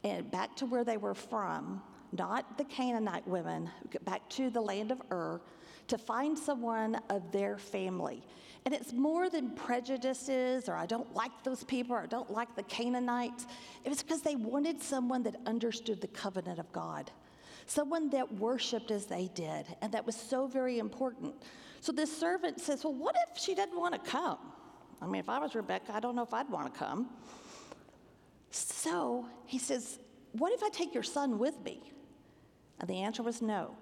and 0.04 0.32
back 0.32 0.56
to 0.56 0.66
where 0.66 0.84
they 0.84 0.98
were 0.98 1.14
from, 1.14 1.82
not 2.12 2.58
the 2.58 2.64
Canaanite 2.64 3.28
women, 3.28 3.70
back 4.06 4.28
to 4.30 4.50
the 4.50 4.62
land 4.62 4.92
of 4.92 5.02
Ur 5.12 5.42
to 5.88 5.98
find 5.98 6.38
someone 6.38 7.00
of 7.10 7.32
their 7.32 7.58
family. 7.58 8.24
And 8.66 8.74
it's 8.74 8.94
more 8.94 9.30
than 9.30 9.52
prejudices 9.52 10.68
or 10.68 10.76
I 10.76 10.88
don't 10.88 11.14
like 11.14 11.32
those 11.44 11.64
people 11.64 11.96
or 11.96 12.00
I 12.00 12.08
don't 12.08 12.32
like 12.32 12.56
the 12.56 12.64
Canaanites. 12.64 13.46
It 13.84 13.90
was 13.90 14.02
because 14.02 14.22
they 14.22 14.36
wanted 14.36 14.82
someone 14.82 15.22
that 15.24 15.36
understood 15.46 16.02
the 16.02 16.08
covenant 16.08 16.58
of 16.58 16.72
God, 16.72 17.12
someone 17.68 18.10
that 18.10 18.34
worshiped 18.34 18.90
as 18.90 19.06
they 19.06 19.30
did. 19.36 19.68
And 19.84 19.92
that 19.92 20.04
was 20.04 20.16
so 20.16 20.48
very 20.48 20.80
important. 20.80 21.36
So 21.80 21.92
this 21.92 22.16
servant 22.16 22.60
says, 22.60 22.84
Well, 22.84 22.96
what 22.96 23.16
if 23.30 23.38
she 23.38 23.54
doesn't 23.54 23.78
want 23.78 23.94
to 23.94 24.10
come? 24.10 24.40
I 25.00 25.06
mean, 25.06 25.20
if 25.20 25.30
I 25.30 25.38
was 25.38 25.54
Rebecca, 25.54 25.94
I 25.94 26.00
don't 26.00 26.16
know 26.16 26.24
if 26.24 26.34
I'd 26.34 26.50
want 26.50 26.74
to 26.74 26.80
come. 26.80 27.10
So 28.50 29.28
he 29.46 29.60
says, 29.60 30.00
What 30.32 30.52
if 30.54 30.64
I 30.64 30.70
take 30.70 30.96
your 30.96 31.04
son 31.04 31.38
with 31.38 31.62
me? 31.64 31.92
And 32.80 32.90
the 32.90 33.02
answer 33.02 33.22
was 33.22 33.44
no. 33.44 33.76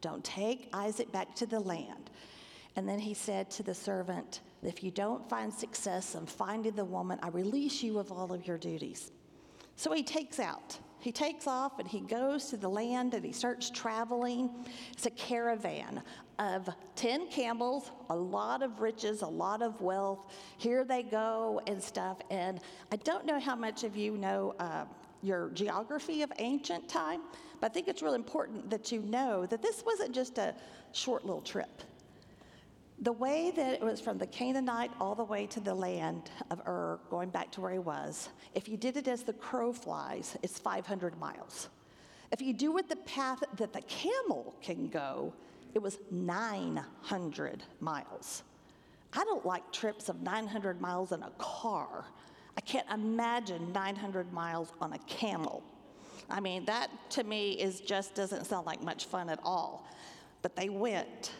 Don't 0.00 0.24
take 0.24 0.68
Isaac 0.72 1.10
back 1.12 1.34
to 1.36 1.46
the 1.46 1.60
land. 1.60 2.10
And 2.76 2.88
then 2.88 2.98
he 2.98 3.14
said 3.14 3.50
to 3.52 3.62
the 3.62 3.74
servant, 3.74 4.40
If 4.62 4.84
you 4.84 4.90
don't 4.90 5.28
find 5.28 5.52
success 5.52 6.14
in 6.14 6.26
finding 6.26 6.74
the 6.74 6.84
woman, 6.84 7.18
I 7.22 7.28
release 7.28 7.82
you 7.82 7.98
of 7.98 8.12
all 8.12 8.32
of 8.32 8.46
your 8.46 8.58
duties. 8.58 9.12
So 9.76 9.92
he 9.92 10.02
takes 10.02 10.38
out. 10.38 10.78
He 10.98 11.12
takes 11.12 11.46
off 11.46 11.78
and 11.78 11.86
he 11.86 12.00
goes 12.00 12.46
to 12.46 12.56
the 12.56 12.68
land 12.68 13.14
and 13.14 13.24
he 13.24 13.32
starts 13.32 13.70
traveling. 13.70 14.50
It's 14.92 15.06
a 15.06 15.10
caravan 15.10 16.02
of 16.38 16.68
10 16.96 17.28
camels, 17.28 17.92
a 18.10 18.16
lot 18.16 18.62
of 18.62 18.80
riches, 18.80 19.22
a 19.22 19.26
lot 19.26 19.62
of 19.62 19.80
wealth. 19.80 20.32
Here 20.58 20.84
they 20.84 21.02
go 21.02 21.60
and 21.66 21.82
stuff. 21.82 22.18
And 22.30 22.60
I 22.90 22.96
don't 22.96 23.24
know 23.26 23.38
how 23.38 23.54
much 23.54 23.84
of 23.84 23.96
you 23.96 24.16
know 24.16 24.54
uh, 24.58 24.86
your 25.22 25.50
geography 25.50 26.22
of 26.22 26.32
ancient 26.38 26.88
time, 26.88 27.20
but 27.60 27.70
I 27.70 27.74
think 27.74 27.88
it's 27.88 28.02
really 28.02 28.16
important 28.16 28.70
that 28.70 28.92
you 28.92 29.02
know 29.02 29.46
that 29.46 29.62
this 29.62 29.84
wasn't 29.84 30.14
just 30.14 30.38
a 30.38 30.54
short 30.92 31.24
little 31.24 31.40
trip. 31.40 31.82
The 33.00 33.12
way 33.12 33.52
that 33.54 33.74
it 33.74 33.82
was 33.82 34.00
from 34.00 34.16
the 34.16 34.26
Canaanite 34.26 34.90
all 35.00 35.14
the 35.14 35.24
way 35.24 35.46
to 35.48 35.60
the 35.60 35.74
land 35.74 36.30
of 36.50 36.60
Ur, 36.66 36.98
going 37.10 37.28
back 37.28 37.50
to 37.52 37.60
where 37.60 37.72
he 37.72 37.78
was, 37.78 38.30
if 38.54 38.68
you 38.68 38.76
did 38.78 38.96
it 38.96 39.06
as 39.06 39.22
the 39.22 39.34
crow 39.34 39.72
flies, 39.72 40.36
it's 40.42 40.58
500 40.58 41.18
miles. 41.18 41.68
If 42.32 42.40
you 42.40 42.54
do 42.54 42.76
it 42.78 42.88
the 42.88 42.96
path 42.96 43.42
that 43.58 43.72
the 43.72 43.82
camel 43.82 44.54
can 44.62 44.88
go, 44.88 45.34
it 45.74 45.82
was 45.82 45.98
900 46.10 47.62
miles. 47.80 48.42
I 49.12 49.24
don't 49.24 49.44
like 49.44 49.70
trips 49.72 50.08
of 50.08 50.22
900 50.22 50.80
miles 50.80 51.12
in 51.12 51.22
a 51.22 51.30
car. 51.38 52.06
I 52.56 52.60
can't 52.62 52.86
imagine 52.90 53.72
900 53.72 54.32
miles 54.32 54.72
on 54.80 54.94
a 54.94 54.98
camel. 55.00 55.62
I 56.28 56.40
mean, 56.40 56.64
that 56.66 56.90
to 57.10 57.24
me 57.24 57.52
is 57.52 57.80
just 57.80 58.14
doesn't 58.14 58.46
sound 58.46 58.66
like 58.66 58.82
much 58.82 59.06
fun 59.06 59.28
at 59.28 59.38
all. 59.42 59.86
But 60.42 60.56
they 60.56 60.68
went. 60.68 61.32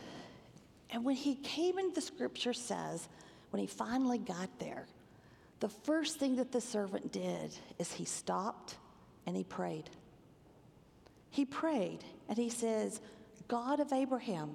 And 0.91 1.05
when 1.05 1.17
he 1.17 1.37
came 1.37 1.79
in, 1.79 1.93
the 1.93 2.01
scripture 2.01 2.53
says, 2.53 3.09
when 3.51 3.61
he 3.61 3.67
finally 3.67 4.19
got 4.19 4.49
there, 4.59 4.87
the 5.61 5.69
first 5.69 6.19
thing 6.19 6.37
that 6.37 6.53
the 6.53 6.61
servant 6.61 7.13
did 7.13 7.55
is 7.79 7.93
he 7.93 8.05
stopped 8.05 8.77
and 9.27 9.37
he 9.37 9.45
prayed. 9.45 9.91
He 11.31 11.45
prayed 11.45 12.01
and 12.29 12.39
he 12.39 12.51
says, 12.51 13.01
God 13.49 13.81
of 13.81 13.93
Abraham, 13.93 14.55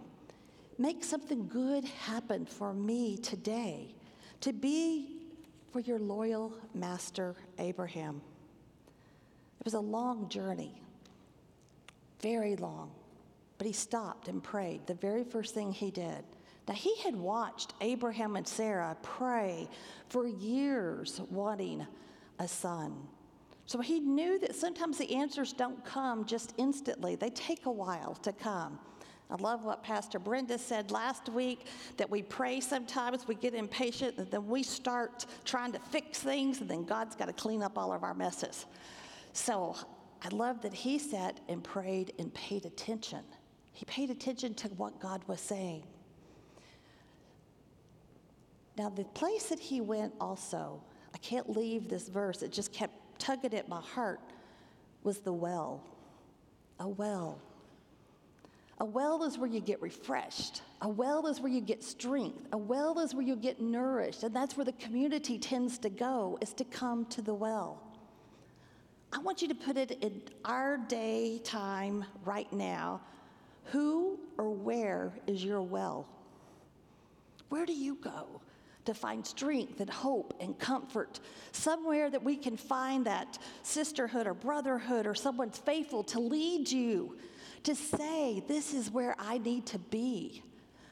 make 0.78 1.04
something 1.04 1.48
good 1.48 1.86
happen 1.86 2.46
for 2.46 2.74
me 2.74 3.18
today 3.18 3.94
to 4.42 4.54
be 4.54 5.22
for 5.72 5.80
your 5.80 6.00
loyal 6.00 6.54
master, 6.74 7.36
Abraham. 7.58 8.22
It 9.62 9.66
was 9.66 9.76
a 9.76 9.80
long 9.80 10.28
journey, 10.28 10.74
very 12.20 12.56
long. 12.56 12.90
But 13.60 13.68
he 13.68 13.74
stopped 13.74 14.28
and 14.28 14.42
prayed, 14.42 14.88
the 14.88 14.96
very 14.96 15.24
first 15.24 15.54
thing 15.54 15.72
he 15.72 15.92
did. 15.92 16.24
Now, 16.68 16.74
he 16.74 16.96
had 17.04 17.16
watched 17.16 17.76
Abraham 17.80 18.38
and 18.38 18.48
Sarah 18.48 18.98
pray 19.04 19.70
for 20.10 20.26
years, 20.26 21.22
wanting 21.30 21.86
a 22.40 22.48
son. 22.48 23.08
So 23.68 23.80
he 23.82 24.00
knew 24.00 24.40
that 24.40 24.56
sometimes 24.56 24.98
the 24.98 25.14
answers 25.14 25.54
don't 25.54 25.86
come 25.86 26.26
just 26.26 26.56
instantly, 26.58 27.14
they 27.14 27.30
take 27.30 27.68
a 27.68 27.72
while 27.72 28.16
to 28.24 28.34
come. 28.34 28.80
I 29.30 29.36
love 29.36 29.64
what 29.64 29.84
Pastor 29.84 30.18
Brenda 30.18 30.58
said 30.58 30.90
last 30.90 31.30
week 31.30 31.68
that 31.98 32.10
we 32.10 32.24
pray 32.24 32.62
sometimes, 32.62 33.28
we 33.28 33.36
get 33.36 33.54
impatient, 33.54 34.18
and 34.18 34.32
then 34.32 34.48
we 34.48 34.64
start 34.64 35.28
trying 35.46 35.72
to 35.74 35.80
fix 35.80 36.18
things, 36.18 36.62
and 36.62 36.70
then 36.70 36.84
God's 36.84 37.16
got 37.16 37.28
to 37.28 37.34
clean 37.34 37.62
up 37.62 37.78
all 37.78 37.94
of 37.94 38.02
our 38.02 38.16
messes. 38.16 38.66
So 39.34 39.76
I 40.24 40.30
love 40.30 40.62
that 40.62 40.74
he 40.74 41.00
sat 41.00 41.40
and 41.48 41.64
prayed 41.64 42.14
and 42.20 42.34
paid 42.34 42.66
attention. 42.66 43.22
He 43.74 43.86
paid 43.86 44.10
attention 44.10 44.54
to 44.56 44.68
what 44.70 45.00
God 45.00 45.24
was 45.28 45.40
saying. 45.40 45.84
Now, 48.78 48.90
the 48.90 49.04
place 49.04 49.48
that 49.48 49.60
he 49.60 49.82
went 49.82 50.14
also, 50.20 50.82
I 51.14 51.18
can't 51.18 51.50
leave 51.50 51.90
this 51.90 52.08
verse, 52.08 52.42
it 52.42 52.52
just 52.52 52.72
kept 52.72 53.20
tugging 53.20 53.54
at 53.54 53.68
my 53.70 53.82
heart, 53.82 54.20
was 55.04 55.20
the 55.20 55.34
well. 55.34 55.84
A 56.80 56.88
well. 56.88 57.40
A 58.80 58.86
well 58.86 59.24
is 59.24 59.38
where 59.38 59.50
you 59.50 59.60
get 59.60 59.82
refreshed. 59.82 60.64
A 60.82 60.90
well 60.90 61.28
is 61.28 61.40
where 61.40 61.52
you 61.52 61.62
get 61.62 61.84
strength. 61.84 62.48
A 62.52 62.58
well 62.58 62.98
is 63.00 63.14
where 63.14 63.24
you 63.24 63.36
get 63.36 63.62
nourished. 63.62 64.24
And 64.24 64.36
that's 64.36 64.58
where 64.58 64.66
the 64.66 64.72
community 64.74 65.38
tends 65.38 65.78
to 65.80 65.90
go, 65.90 66.40
is 66.42 66.54
to 66.54 66.64
come 66.64 67.06
to 67.08 67.22
the 67.22 67.34
well. 67.34 67.84
I 69.14 69.20
want 69.20 69.42
you 69.42 69.48
to 69.50 69.56
put 69.56 69.78
it 69.78 69.92
in 70.02 70.22
our 70.46 70.78
day 70.78 71.40
time 71.44 72.06
right 72.24 72.52
now. 72.54 73.02
Who 73.66 74.20
or 74.38 74.50
where 74.52 75.14
is 75.28 75.44
your 75.44 75.62
well? 75.62 76.08
Where 77.50 77.66
do 77.66 77.74
you 77.74 77.96
go 77.96 78.42
to 78.86 78.94
find 78.94 79.26
strength 79.26 79.82
and 79.82 79.90
hope 79.90 80.34
and 80.40 80.58
comfort? 80.58 81.20
Somewhere 81.52 82.10
that 82.10 82.24
we 82.24 82.38
can 82.38 82.56
find 82.56 83.06
that 83.06 83.38
sisterhood 83.64 84.28
or 84.28 84.34
brotherhood 84.34 85.06
or 85.06 85.14
someone's 85.14 85.58
faithful 85.58 86.04
to 86.06 86.20
lead 86.20 86.72
you 86.72 87.18
to 87.64 87.76
say, 87.76 88.44
This 88.48 88.74
is 88.74 88.90
where 88.90 89.16
I 89.20 89.38
need 89.38 89.66
to 89.68 89.80
be. 89.80 90.42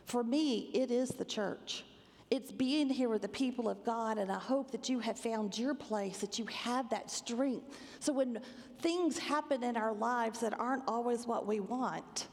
For 0.04 0.24
me, 0.24 0.70
it 0.74 0.92
is 0.92 1.10
the 1.10 1.26
church. 1.26 1.86
It's 2.32 2.52
being 2.52 2.90
here 2.90 3.10
with 3.10 3.24
the 3.24 3.30
people 3.30 3.68
of 3.68 3.84
God, 3.84 4.20
and 4.20 4.32
I 4.32 4.38
hope 4.38 4.70
that 4.72 4.88
you 4.88 5.00
have 5.00 5.18
found 5.18 5.58
your 5.58 5.74
place, 5.74 6.20
that 6.20 6.38
you 6.38 6.46
have 6.46 6.88
that 6.90 7.10
strength. 7.10 7.76
So 8.00 8.14
when 8.14 8.40
things 8.82 9.18
happen 9.18 9.64
in 9.64 9.76
our 9.76 9.94
lives 9.94 10.40
that 10.42 10.60
aren't 10.60 10.84
always 10.88 11.26
what 11.26 11.48
we 11.48 11.60
want, 11.60 12.28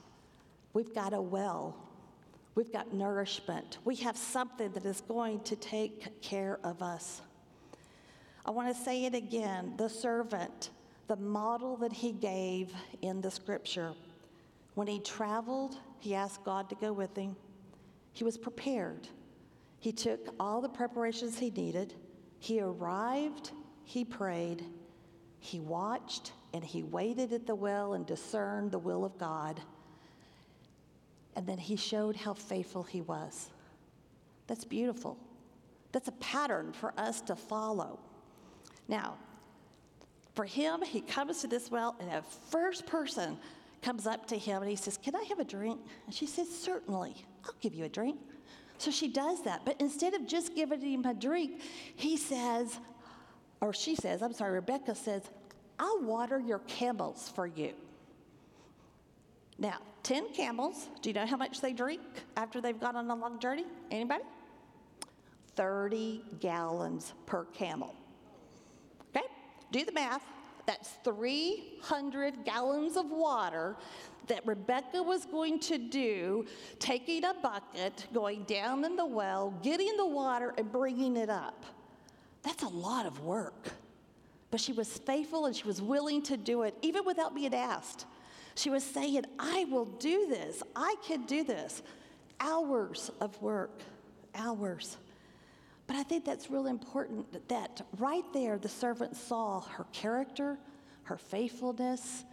we've 0.74 0.94
got 0.94 1.14
a 1.14 1.20
well, 1.20 1.76
we've 2.54 2.70
got 2.70 2.92
nourishment, 2.92 3.78
we 3.84 3.96
have 3.96 4.18
something 4.18 4.70
that 4.72 4.84
is 4.84 5.00
going 5.00 5.40
to 5.40 5.56
take 5.56 6.20
care 6.20 6.58
of 6.62 6.82
us. 6.82 7.22
I 8.44 8.50
want 8.50 8.74
to 8.76 8.82
say 8.82 9.06
it 9.06 9.14
again 9.14 9.74
the 9.78 9.88
servant, 9.88 10.70
the 11.08 11.16
model 11.16 11.76
that 11.78 11.92
he 11.92 12.12
gave 12.12 12.70
in 13.00 13.22
the 13.22 13.30
scripture. 13.30 13.94
When 14.74 14.86
he 14.86 15.00
traveled, 15.00 15.78
he 16.00 16.14
asked 16.14 16.44
God 16.44 16.68
to 16.68 16.74
go 16.74 16.92
with 16.92 17.16
him. 17.16 17.34
He 18.12 18.24
was 18.24 18.36
prepared. 18.36 19.08
He 19.86 19.92
took 19.92 20.34
all 20.40 20.60
the 20.60 20.68
preparations 20.68 21.38
he 21.38 21.50
needed. 21.50 21.94
He 22.40 22.60
arrived, 22.60 23.52
he 23.84 24.04
prayed, 24.04 24.64
he 25.38 25.60
watched, 25.60 26.32
and 26.52 26.64
he 26.64 26.82
waited 26.82 27.32
at 27.32 27.46
the 27.46 27.54
well 27.54 27.94
and 27.94 28.04
discerned 28.04 28.72
the 28.72 28.80
will 28.80 29.04
of 29.04 29.16
God. 29.16 29.60
And 31.36 31.46
then 31.46 31.56
he 31.56 31.76
showed 31.76 32.16
how 32.16 32.34
faithful 32.34 32.82
he 32.82 33.00
was. 33.00 33.50
That's 34.48 34.64
beautiful. 34.64 35.16
That's 35.92 36.08
a 36.08 36.12
pattern 36.18 36.72
for 36.72 36.92
us 36.98 37.20
to 37.20 37.36
follow. 37.36 38.00
Now, 38.88 39.14
for 40.34 40.46
him, 40.46 40.82
he 40.82 41.00
comes 41.00 41.42
to 41.42 41.46
this 41.46 41.70
well, 41.70 41.94
and 42.00 42.10
a 42.10 42.22
first 42.50 42.86
person 42.86 43.38
comes 43.82 44.08
up 44.08 44.26
to 44.26 44.36
him 44.36 44.62
and 44.62 44.68
he 44.68 44.76
says, 44.76 44.98
Can 44.98 45.14
I 45.14 45.22
have 45.28 45.38
a 45.38 45.44
drink? 45.44 45.78
And 46.06 46.12
she 46.12 46.26
says, 46.26 46.48
Certainly, 46.48 47.24
I'll 47.44 47.54
give 47.60 47.72
you 47.72 47.84
a 47.84 47.88
drink. 47.88 48.18
So 48.78 48.90
she 48.90 49.08
does 49.08 49.42
that. 49.42 49.64
But 49.64 49.80
instead 49.80 50.14
of 50.14 50.26
just 50.26 50.54
giving 50.54 50.80
him 50.80 51.04
a 51.04 51.14
drink, 51.14 51.60
he 51.94 52.16
says, 52.16 52.78
or 53.60 53.72
she 53.72 53.94
says, 53.94 54.22
I'm 54.22 54.32
sorry, 54.32 54.52
Rebecca 54.52 54.94
says, 54.94 55.22
I'll 55.78 56.02
water 56.02 56.38
your 56.38 56.60
camels 56.60 57.30
for 57.34 57.46
you. 57.46 57.72
Now, 59.58 59.78
10 60.02 60.32
camels, 60.34 60.88
do 61.00 61.10
you 61.10 61.14
know 61.14 61.26
how 61.26 61.36
much 61.36 61.60
they 61.60 61.72
drink 61.72 62.02
after 62.36 62.60
they've 62.60 62.78
gone 62.78 62.96
on 62.96 63.10
a 63.10 63.14
long 63.14 63.40
journey? 63.40 63.64
Anybody? 63.90 64.24
30 65.56 66.22
gallons 66.40 67.14
per 67.24 67.44
camel. 67.46 67.94
Okay? 69.10 69.26
Do 69.72 69.84
the 69.84 69.92
math. 69.92 70.22
That's 70.66 70.90
300 71.04 72.44
gallons 72.44 72.96
of 72.96 73.10
water 73.10 73.76
that 74.26 74.44
Rebecca 74.44 75.02
was 75.02 75.24
going 75.24 75.60
to 75.60 75.78
do, 75.78 76.46
taking 76.80 77.24
a 77.24 77.34
bucket, 77.34 78.06
going 78.12 78.42
down 78.44 78.84
in 78.84 78.96
the 78.96 79.06
well, 79.06 79.54
getting 79.62 79.96
the 79.96 80.06
water, 80.06 80.52
and 80.58 80.70
bringing 80.70 81.16
it 81.16 81.30
up. 81.30 81.64
That's 82.42 82.64
a 82.64 82.68
lot 82.68 83.06
of 83.06 83.24
work. 83.24 83.68
But 84.50 84.60
she 84.60 84.72
was 84.72 84.98
faithful 84.98 85.46
and 85.46 85.54
she 85.54 85.64
was 85.64 85.82
willing 85.82 86.22
to 86.22 86.36
do 86.36 86.62
it, 86.62 86.74
even 86.82 87.04
without 87.04 87.34
being 87.34 87.54
asked. 87.54 88.06
She 88.54 88.70
was 88.70 88.82
saying, 88.82 89.24
I 89.38 89.64
will 89.64 89.84
do 89.84 90.26
this. 90.28 90.62
I 90.74 90.96
can 91.06 91.26
do 91.26 91.44
this. 91.44 91.82
Hours 92.40 93.10
of 93.20 93.40
work, 93.42 93.80
hours. 94.34 94.96
But 95.86 95.96
I 95.96 96.02
think 96.02 96.24
that's 96.24 96.50
really 96.50 96.70
important 96.70 97.48
that 97.48 97.82
right 97.98 98.24
there 98.32 98.58
the 98.58 98.68
servant 98.68 99.16
saw 99.16 99.60
her 99.60 99.86
character, 99.92 100.58
her 101.04 101.16
faithfulness, 101.16 102.24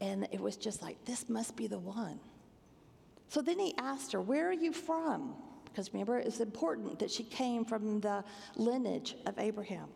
and 0.00 0.26
it 0.32 0.40
was 0.40 0.56
just 0.56 0.82
like, 0.82 1.04
this 1.04 1.28
must 1.28 1.56
be 1.56 1.66
the 1.66 1.78
one. 1.78 2.18
So 3.28 3.40
then 3.40 3.58
he 3.58 3.74
asked 3.78 4.12
her, 4.12 4.20
Where 4.20 4.48
are 4.48 4.52
you 4.52 4.72
from? 4.72 5.34
Because 5.64 5.92
remember, 5.92 6.18
it's 6.18 6.40
important 6.40 6.98
that 6.98 7.10
she 7.12 7.22
came 7.22 7.64
from 7.64 8.00
the 8.00 8.24
lineage 8.56 9.14
of 9.24 9.38
Abraham. 9.38 9.88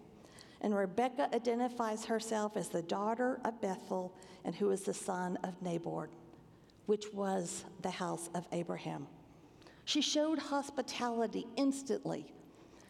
And 0.61 0.75
Rebecca 0.75 1.29
identifies 1.35 2.05
herself 2.05 2.57
as 2.57 2.69
the 2.69 2.83
daughter 2.83 3.41
of 3.45 3.61
Bethuel 3.61 4.15
and 4.45 4.55
who 4.55 4.71
is 4.71 4.83
the 4.83 4.95
son 4.95 5.37
of 5.43 5.61
Nahor, 5.61 6.09
which 6.87 7.13
was 7.13 7.65
the 7.83 7.91
house 7.91 8.31
of 8.35 8.47
Abraham. 8.53 9.09
She 9.85 10.01
showed 10.01 10.39
hospitality 10.39 11.47
instantly. 11.57 12.33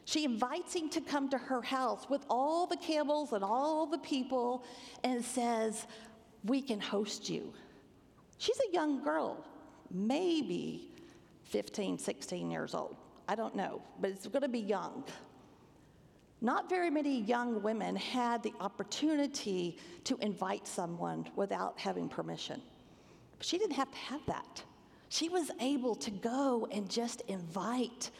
She 0.04 0.24
invites 0.24 0.74
him 0.74 0.90
to 0.90 1.00
come 1.00 1.28
to 1.30 1.38
her 1.38 1.62
house 1.62 2.08
with 2.08 2.24
all 2.28 2.66
the 2.66 2.76
camels 2.76 3.32
and 3.32 3.42
all 3.42 3.86
the 3.86 3.98
people 3.98 4.64
and 5.02 5.24
says, 5.24 5.86
We 6.44 6.60
can 6.60 6.80
host 6.80 7.28
you. 7.30 7.52
She's 8.38 8.58
a 8.68 8.72
young 8.72 9.02
girl, 9.02 9.44
maybe 9.90 10.90
15, 11.44 11.98
16 11.98 12.50
years 12.50 12.74
old. 12.74 12.96
I 13.26 13.34
don't 13.34 13.56
know, 13.56 13.80
but 14.00 14.10
it's 14.10 14.26
going 14.26 14.42
to 14.42 14.48
be 14.48 14.60
young. 14.60 15.04
Not 16.40 16.68
very 16.68 16.90
many 16.90 17.22
young 17.22 17.62
women 17.62 17.96
had 17.96 18.42
the 18.42 18.52
opportunity 18.60 19.78
to 20.04 20.18
invite 20.20 20.66
someone 20.66 21.26
without 21.36 21.78
having 21.78 22.08
permission. 22.08 22.60
But 23.38 23.46
she 23.46 23.56
didn't 23.56 23.76
have 23.76 23.90
to 23.90 23.96
have 23.96 24.20
that. 24.26 24.62
She 25.08 25.30
was 25.30 25.50
able 25.60 25.94
to 25.94 26.10
go 26.10 26.68
and 26.70 26.90
just 26.90 27.22
invite 27.28 28.10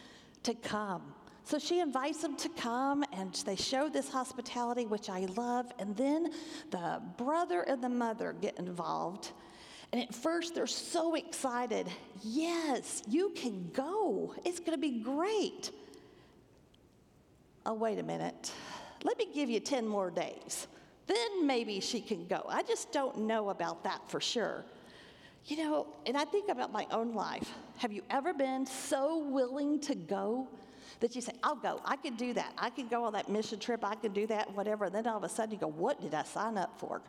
to 0.44 0.54
come. 0.54 1.13
So 1.44 1.58
she 1.58 1.80
invites 1.80 2.22
them 2.22 2.36
to 2.38 2.48
come 2.48 3.04
and 3.12 3.34
they 3.44 3.56
show 3.56 3.90
this 3.90 4.08
hospitality, 4.08 4.86
which 4.86 5.10
I 5.10 5.26
love. 5.36 5.70
And 5.78 5.94
then 5.94 6.30
the 6.70 7.02
brother 7.18 7.60
and 7.62 7.84
the 7.84 7.88
mother 7.90 8.34
get 8.40 8.58
involved. 8.58 9.30
And 9.92 10.02
at 10.02 10.14
first, 10.14 10.54
they're 10.54 10.66
so 10.66 11.14
excited. 11.14 11.86
Yes, 12.22 13.02
you 13.06 13.30
can 13.36 13.70
go. 13.72 14.34
It's 14.44 14.58
going 14.58 14.72
to 14.72 14.78
be 14.78 15.02
great. 15.02 15.70
Oh, 17.66 17.74
wait 17.74 17.98
a 17.98 18.02
minute. 18.02 18.50
Let 19.04 19.18
me 19.18 19.28
give 19.32 19.50
you 19.50 19.60
10 19.60 19.86
more 19.86 20.10
days. 20.10 20.66
Then 21.06 21.46
maybe 21.46 21.78
she 21.80 22.00
can 22.00 22.26
go. 22.26 22.44
I 22.48 22.62
just 22.62 22.90
don't 22.90 23.20
know 23.20 23.50
about 23.50 23.84
that 23.84 24.00
for 24.08 24.20
sure. 24.20 24.64
You 25.44 25.58
know, 25.58 25.86
and 26.06 26.16
I 26.16 26.24
think 26.24 26.48
about 26.48 26.72
my 26.72 26.86
own 26.90 27.14
life. 27.14 27.50
Have 27.76 27.92
you 27.92 28.02
ever 28.08 28.32
been 28.32 28.64
so 28.64 29.18
willing 29.18 29.78
to 29.80 29.94
go 29.94 30.48
that 31.00 31.14
you 31.14 31.20
say, 31.20 31.32
I'll 31.42 31.56
go, 31.56 31.80
I 31.84 31.96
can 31.96 32.16
do 32.16 32.32
that, 32.34 32.52
I 32.58 32.70
can 32.70 32.88
go 32.88 33.04
on 33.04 33.12
that 33.14 33.28
mission 33.28 33.58
trip, 33.58 33.84
I 33.84 33.94
can 33.94 34.12
do 34.12 34.26
that, 34.28 34.54
whatever. 34.54 34.86
And 34.86 34.94
then 34.94 35.06
all 35.06 35.16
of 35.16 35.24
a 35.24 35.28
sudden 35.28 35.52
you 35.52 35.58
go, 35.58 35.68
What 35.68 36.00
did 36.00 36.14
I 36.14 36.22
sign 36.22 36.56
up 36.56 36.78
for? 36.78 37.02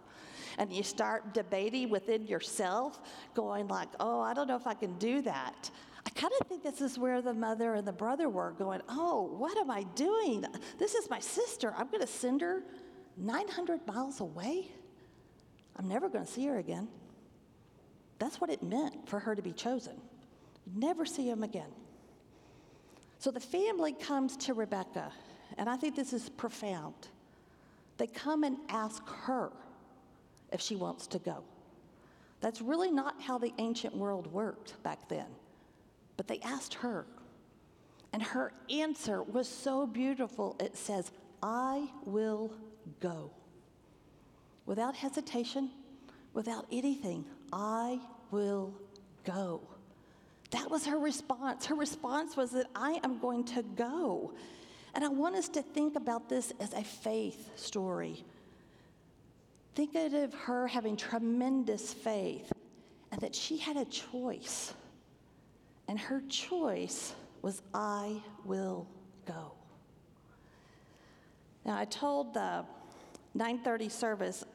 And 0.58 0.72
you 0.72 0.84
start 0.84 1.34
debating 1.34 1.90
within 1.90 2.26
yourself, 2.28 3.00
going 3.34 3.68
like, 3.68 3.90
Oh, 4.00 4.22
I 4.22 4.34
don't 4.34 4.48
know 4.48 4.56
if 4.56 4.68
I 4.68 4.74
can 4.74 4.98
do 4.98 5.22
that. 5.24 5.70
I 6.06 6.10
kind 6.12 6.32
of 6.40 6.48
think 6.48 6.64
this 6.64 6.82
is 6.82 7.00
where 7.00 7.22
the 7.22 7.34
mother 7.34 7.74
and 7.74 7.88
the 7.88 7.94
brother 7.94 8.30
were 8.30 8.52
going, 8.52 8.82
Oh, 8.90 9.24
what 9.38 9.58
am 9.58 9.72
I 9.72 9.84
doing? 9.96 10.46
This 10.78 10.96
is 10.96 11.10
my 11.10 11.20
sister. 11.20 11.74
I'm 11.78 11.88
going 11.88 12.02
to 12.02 12.08
send 12.08 12.42
her 12.42 12.64
900 13.18 13.86
miles 13.88 14.20
away. 14.20 14.72
I'm 15.78 15.88
never 15.88 16.10
going 16.10 16.26
to 16.26 16.32
see 16.32 16.46
her 16.46 16.58
again. 16.58 16.88
That's 18.20 18.40
what 18.40 18.50
it 18.50 18.64
meant 18.64 19.10
for 19.10 19.20
her 19.20 19.36
to 19.36 19.42
be 19.42 19.52
chosen. 19.52 19.94
Never 20.74 21.06
see 21.06 21.30
him 21.30 21.44
again. 21.44 21.70
So 23.26 23.32
the 23.32 23.40
family 23.40 23.94
comes 23.94 24.38
to 24.38 24.54
Rebecca, 24.54 25.12
and 25.58 25.68
I 25.68 25.78
think 25.78 25.96
this 25.96 26.14
is 26.14 26.30
profound. 26.30 27.08
They 27.98 28.06
come 28.06 28.44
and 28.44 28.58
ask 28.70 29.04
her 29.08 29.52
if 30.52 30.62
she 30.62 30.76
wants 30.76 31.08
to 31.08 31.18
go. 31.18 31.44
That's 32.40 32.62
really 32.62 32.92
not 32.92 33.20
how 33.20 33.40
the 33.40 33.52
ancient 33.58 33.96
world 33.96 34.32
worked 34.32 34.76
back 34.84 35.10
then. 35.10 35.26
But 36.18 36.28
they 36.28 36.40
asked 36.42 36.76
her. 36.76 37.08
And 38.14 38.22
her 38.22 38.54
answer 38.70 39.24
was 39.24 39.50
so 39.50 39.88
beautiful. 39.88 40.56
It 40.60 40.78
says, 40.78 41.12
I 41.42 41.88
will 42.06 42.54
go. 43.00 43.32
Without 44.68 44.96
hesitation, 44.96 45.72
without 46.36 46.68
anything, 46.72 47.26
I 47.52 48.02
will 48.30 48.72
go. 49.24 49.62
That 50.56 50.72
was 50.72 50.86
her 50.86 50.97
response. 50.97 51.66
Her 51.66 51.76
response 51.76 52.38
was 52.38 52.51
that 52.51 52.68
I 52.74 53.01
am 53.03 53.20
going 53.20 53.43
to 53.43 53.62
go. 53.62 54.34
And 54.93 55.03
I 55.03 55.10
want 55.10 55.36
us 55.36 55.49
to 55.49 55.62
think 55.62 55.97
about 55.97 56.30
this 56.30 56.53
as 56.62 56.72
a 56.72 56.82
faith 56.82 57.49
story. 57.58 58.24
Think 59.76 59.95
of 59.95 60.34
her 60.34 60.66
having 60.66 60.95
tremendous 60.95 61.93
faith 61.93 62.53
and 63.12 63.20
that 63.20 63.36
she 63.36 63.58
had 63.58 63.76
a 63.76 63.84
choice. 63.84 64.74
And 65.89 65.99
her 65.99 66.24
choice 66.30 67.14
was, 67.41 67.62
I 67.74 68.22
will 68.45 68.88
go. 69.26 69.51
Now, 71.66 71.78
I 71.78 71.84
told 71.84 72.34
the 72.34 72.64
930 73.34 73.89
service, 73.89 74.45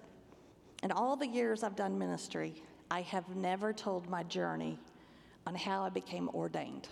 in 0.83 0.93
all 0.93 1.15
the 1.15 1.27
years 1.27 1.63
I've 1.63 1.77
done 1.77 1.99
ministry, 1.99 2.55
I 2.91 3.03
have 3.03 3.37
never 3.37 3.75
told 3.75 4.09
my 4.09 4.23
journey 4.23 4.79
on 5.51 5.57
how 5.57 5.83
I 5.83 5.89
became 5.89 6.29
ordained, 6.29 6.87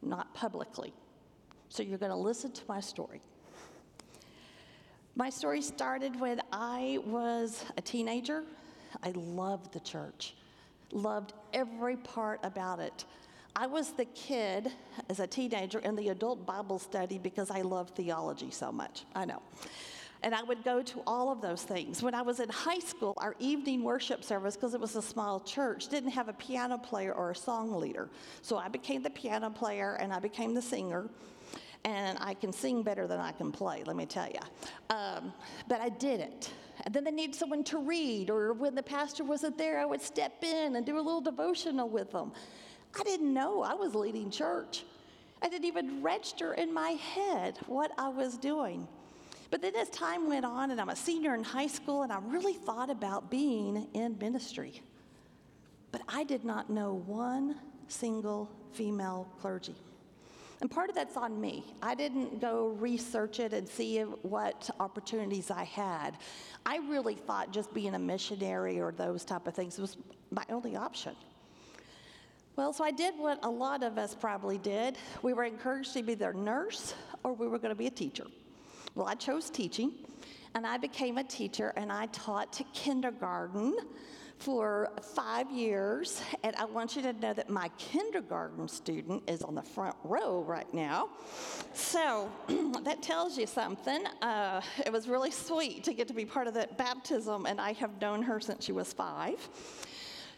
not 0.00 0.32
publicly. 0.32 0.90
So 1.68 1.82
you're 1.82 1.98
going 1.98 2.10
to 2.10 2.16
listen 2.16 2.50
to 2.50 2.62
my 2.66 2.80
story. 2.80 3.20
My 5.16 5.28
story 5.28 5.60
started 5.60 6.18
when 6.18 6.40
I 6.50 7.00
was 7.04 7.62
a 7.76 7.82
teenager. 7.82 8.44
I 9.02 9.10
loved 9.10 9.74
the 9.74 9.80
church, 9.80 10.34
loved 10.92 11.34
every 11.52 11.96
part 11.98 12.40
about 12.42 12.80
it. 12.80 13.04
I 13.54 13.66
was 13.66 13.92
the 13.92 14.06
kid 14.06 14.72
as 15.10 15.20
a 15.20 15.26
teenager 15.26 15.80
in 15.80 15.94
the 15.94 16.08
adult 16.08 16.46
Bible 16.46 16.78
study 16.78 17.18
because 17.18 17.50
I 17.50 17.60
loved 17.60 17.94
theology 17.94 18.50
so 18.50 18.72
much. 18.72 19.04
I 19.14 19.26
know. 19.26 19.42
And 20.22 20.34
I 20.34 20.42
would 20.42 20.62
go 20.62 20.82
to 20.82 21.02
all 21.06 21.32
of 21.32 21.40
those 21.40 21.62
things. 21.62 22.02
When 22.02 22.14
I 22.14 22.22
was 22.22 22.38
in 22.38 22.48
high 22.48 22.78
school, 22.78 23.14
our 23.16 23.34
evening 23.40 23.82
worship 23.82 24.22
service, 24.22 24.54
because 24.54 24.72
it 24.72 24.80
was 24.80 24.94
a 24.94 25.02
small 25.02 25.40
church, 25.40 25.88
didn't 25.88 26.12
have 26.12 26.28
a 26.28 26.32
piano 26.32 26.78
player 26.78 27.12
or 27.12 27.32
a 27.32 27.34
song 27.34 27.72
leader. 27.74 28.08
So 28.40 28.56
I 28.56 28.68
became 28.68 29.02
the 29.02 29.10
piano 29.10 29.50
player 29.50 29.94
and 30.00 30.12
I 30.12 30.20
became 30.20 30.54
the 30.54 30.62
singer. 30.62 31.08
And 31.84 32.16
I 32.20 32.34
can 32.34 32.52
sing 32.52 32.84
better 32.84 33.08
than 33.08 33.18
I 33.18 33.32
can 33.32 33.50
play, 33.50 33.82
let 33.84 33.96
me 33.96 34.06
tell 34.06 34.28
you. 34.28 34.38
Um, 34.94 35.32
but 35.66 35.80
I 35.80 35.88
did 35.88 36.20
it. 36.20 36.52
And 36.84 36.94
then 36.94 37.02
they 37.02 37.10
needed 37.10 37.34
someone 37.34 37.64
to 37.64 37.78
read, 37.78 38.30
or 38.30 38.52
when 38.52 38.76
the 38.76 38.82
pastor 38.82 39.24
wasn't 39.24 39.58
there, 39.58 39.80
I 39.80 39.84
would 39.84 40.00
step 40.00 40.44
in 40.44 40.76
and 40.76 40.86
do 40.86 40.96
a 40.96 41.02
little 41.02 41.20
devotional 41.20 41.88
with 41.88 42.12
them. 42.12 42.30
I 42.98 43.02
didn't 43.02 43.32
know 43.32 43.62
I 43.62 43.74
was 43.74 43.96
leading 43.96 44.30
church. 44.30 44.84
I 45.42 45.48
didn't 45.48 45.64
even 45.64 46.02
register 46.02 46.54
in 46.54 46.72
my 46.72 46.90
head 46.90 47.58
what 47.66 47.90
I 47.98 48.08
was 48.08 48.38
doing. 48.38 48.86
But 49.52 49.60
then 49.60 49.76
as 49.76 49.90
time 49.90 50.26
went 50.26 50.46
on, 50.46 50.70
and 50.70 50.80
I'm 50.80 50.88
a 50.88 50.96
senior 50.96 51.34
in 51.34 51.44
high 51.44 51.66
school, 51.66 52.04
and 52.04 52.10
I 52.10 52.18
really 52.24 52.54
thought 52.54 52.88
about 52.88 53.30
being 53.30 53.86
in 53.92 54.16
ministry. 54.16 54.80
But 55.92 56.00
I 56.08 56.24
did 56.24 56.42
not 56.42 56.70
know 56.70 56.94
one 57.04 57.56
single 57.86 58.50
female 58.72 59.28
clergy. 59.42 59.76
And 60.62 60.70
part 60.70 60.88
of 60.88 60.94
that's 60.94 61.18
on 61.18 61.38
me. 61.38 61.66
I 61.82 61.94
didn't 61.94 62.40
go 62.40 62.68
research 62.80 63.40
it 63.40 63.52
and 63.52 63.68
see 63.68 64.00
what 64.00 64.70
opportunities 64.80 65.50
I 65.50 65.64
had. 65.64 66.16
I 66.64 66.78
really 66.88 67.14
thought 67.14 67.52
just 67.52 67.74
being 67.74 67.94
a 67.94 67.98
missionary 67.98 68.80
or 68.80 68.90
those 68.90 69.22
type 69.22 69.46
of 69.46 69.54
things 69.54 69.78
was 69.78 69.98
my 70.30 70.46
only 70.48 70.76
option. 70.76 71.14
Well, 72.56 72.72
so 72.72 72.84
I 72.84 72.90
did 72.90 73.18
what 73.18 73.38
a 73.44 73.50
lot 73.50 73.82
of 73.82 73.98
us 73.98 74.14
probably 74.14 74.56
did. 74.56 74.96
We 75.20 75.34
were 75.34 75.44
encouraged 75.44 75.92
to 75.92 76.02
be 76.02 76.14
their 76.14 76.32
nurse 76.32 76.94
or 77.22 77.34
we 77.34 77.48
were 77.48 77.58
going 77.58 77.74
to 77.74 77.78
be 77.78 77.86
a 77.86 77.90
teacher. 77.90 78.24
Well, 78.94 79.06
I 79.06 79.14
chose 79.14 79.48
teaching, 79.48 79.92
and 80.54 80.66
I 80.66 80.76
became 80.76 81.16
a 81.16 81.24
teacher, 81.24 81.72
and 81.76 81.90
I 81.90 82.06
taught 82.06 82.52
to 82.54 82.64
kindergarten 82.74 83.74
for 84.36 84.90
five 85.14 85.50
years. 85.50 86.20
And 86.42 86.54
I 86.56 86.66
want 86.66 86.94
you 86.94 87.00
to 87.02 87.14
know 87.14 87.32
that 87.32 87.48
my 87.48 87.70
kindergarten 87.78 88.68
student 88.68 89.22
is 89.30 89.40
on 89.42 89.54
the 89.54 89.62
front 89.62 89.96
row 90.04 90.42
right 90.42 90.72
now. 90.74 91.08
So 91.72 92.30
that 92.82 93.02
tells 93.02 93.38
you 93.38 93.46
something. 93.46 94.04
Uh, 94.20 94.60
it 94.84 94.92
was 94.92 95.08
really 95.08 95.30
sweet 95.30 95.84
to 95.84 95.94
get 95.94 96.06
to 96.08 96.14
be 96.14 96.26
part 96.26 96.46
of 96.46 96.52
that 96.54 96.76
baptism, 96.76 97.46
and 97.46 97.58
I 97.58 97.72
have 97.72 97.98
known 97.98 98.22
her 98.22 98.40
since 98.40 98.62
she 98.62 98.72
was 98.72 98.92
five. 98.92 99.36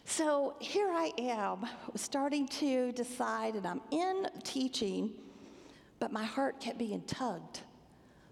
So 0.05 0.55
here 0.59 0.91
I 0.91 1.11
am, 1.17 1.65
starting 1.95 2.47
to 2.47 2.93
decide, 2.93 3.55
and 3.55 3.65
I'm 3.65 3.81
in 3.91 4.27
teaching, 4.43 5.11
but 5.99 6.13
my 6.13 6.23
heart 6.23 6.61
kept 6.61 6.77
being 6.77 7.01
tugged 7.01 7.61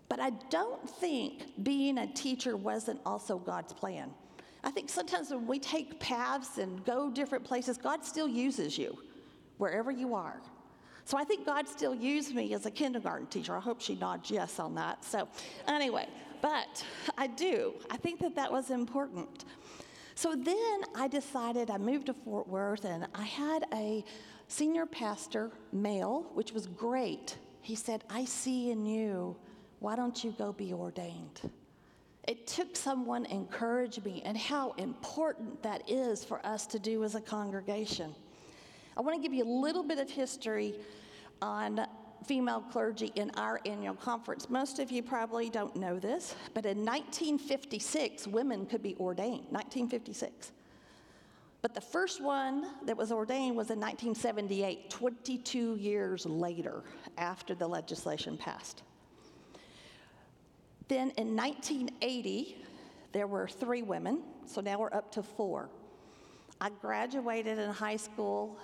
but 0.10 0.20
I 0.20 0.32
don't 0.50 0.88
think 0.90 1.64
being 1.64 1.98
a 1.98 2.08
teacher 2.08 2.56
wasn't 2.56 3.00
also 3.06 3.38
God's 3.38 3.74
plan. 3.74 4.12
I 4.64 4.72
think 4.72 4.90
sometimes 4.90 5.32
when 5.32 5.46
we 5.48 5.60
take 5.60 6.00
paths 6.00 6.58
and 6.58 6.84
go 6.86 7.12
different 7.12 7.44
places, 7.44 7.78
God 7.78 8.06
still 8.06 8.28
uses 8.28 8.78
you 8.78 8.98
wherever 9.58 9.92
you 9.92 10.16
are. 10.16 10.42
So 11.06 11.18
I 11.18 11.26
think 11.26 11.46
God 11.46 11.68
still 11.68 11.94
used 11.94 12.34
me 12.34 12.54
as 12.54 12.66
a 12.66 12.72
kindergarten 12.72 13.28
teacher. 13.28 13.56
I 13.56 13.60
hope 13.60 13.82
she 13.82 13.96
nods 13.96 14.32
yes 14.32 14.60
on 14.60 14.76
that. 14.76 15.04
So, 15.04 15.28
anyway, 15.68 16.08
but 16.42 16.86
I 17.18 17.28
do. 17.28 17.74
I 17.90 17.98
think 17.98 18.20
that 18.20 18.36
that 18.36 18.52
was 18.52 18.70
important. 18.70 19.44
So 20.16 20.36
then 20.36 20.82
I 20.96 21.08
decided 21.10 21.70
I 21.70 21.78
moved 21.78 22.06
to 22.06 22.14
Fort 22.14 22.48
Worth 22.48 22.86
and 22.86 23.08
I 23.16 23.24
had 23.24 23.66
a 23.74 24.06
senior 24.48 24.86
pastor, 24.86 25.52
male, 25.72 26.30
which 26.34 26.54
was 26.54 26.68
great. 26.68 27.38
He 27.62 27.76
said, 27.76 28.04
I 28.10 28.26
see 28.26 28.72
in 28.72 28.86
you, 28.86 29.36
why 29.84 29.98
don't 29.98 30.24
you 30.24 30.32
go 30.38 30.54
be 30.54 30.72
ordained? 30.72 31.42
It 32.26 32.48
took 32.48 32.74
someone 32.74 33.26
encourage 33.26 34.02
me 34.02 34.22
and 34.24 34.38
how 34.38 34.72
important 34.78 35.62
that 35.62 35.90
is 35.90 36.24
for 36.24 36.44
us 36.46 36.66
to 36.68 36.80
do 36.80 37.04
as 37.04 37.16
a 37.16 37.20
congregation. 37.20 38.16
I 38.96 39.02
want 39.02 39.18
to 39.18 39.22
give 39.22 39.34
you 39.34 39.44
a 39.44 39.54
little 39.60 39.84
bit 39.84 40.00
of 40.00 40.10
history 40.10 40.76
on 41.42 41.86
female 42.26 42.62
clergy 42.62 43.12
in 43.16 43.30
our 43.32 43.60
annual 43.66 43.96
conference. 43.96 44.50
Most 44.50 44.80
of 44.80 44.90
you 44.90 45.04
probably 45.04 45.50
don't 45.50 45.76
know 45.76 46.00
this, 46.00 46.34
but 46.54 46.66
in 46.66 46.78
1956, 46.78 48.26
women 48.28 48.66
could 48.66 48.82
be 48.82 48.96
ordained. 49.02 49.48
1956. 49.50 50.54
But 51.62 51.74
the 51.74 51.82
first 51.82 52.24
one 52.24 52.68
that 52.86 52.96
was 52.96 53.12
ordained 53.12 53.58
was 53.58 53.70
in 53.70 53.82
1978, 53.82 54.90
22 54.90 55.76
years 55.76 56.26
later 56.26 56.84
after 57.18 57.54
the 57.54 57.68
legislation 57.68 58.38
passed. 58.38 58.84
Then 60.94 61.10
in 61.18 61.36
1980, 61.36 62.64
there 63.14 63.26
were 63.26 63.48
three 63.48 63.82
women, 63.82 64.22
so 64.46 64.62
now 64.62 64.78
we're 64.78 64.94
up 64.94 65.12
to 65.14 65.24
four. 65.24 65.72
I 66.62 66.70
graduated 66.70 67.58
in 67.58 67.72
high 67.72 67.96
school, 67.96 68.60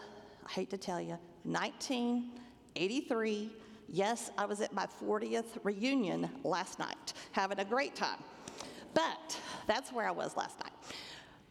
I 0.47 0.51
hate 0.51 0.69
to 0.69 0.77
tell 0.77 1.01
you, 1.01 1.17
1983. 1.41 3.51
Yes, 3.87 4.29
I 4.37 4.45
was 4.45 4.61
at 4.61 4.73
my 4.73 4.85
40th 5.01 5.57
reunion 5.63 6.29
last 6.43 6.77
night, 6.77 7.13
having 7.31 7.57
a 7.57 7.65
great 7.65 7.95
time. 7.95 8.19
But 8.93 9.35
that's 9.65 9.91
where 9.91 10.07
I 10.07 10.11
was 10.11 10.37
last 10.37 10.59
night. 10.59 10.73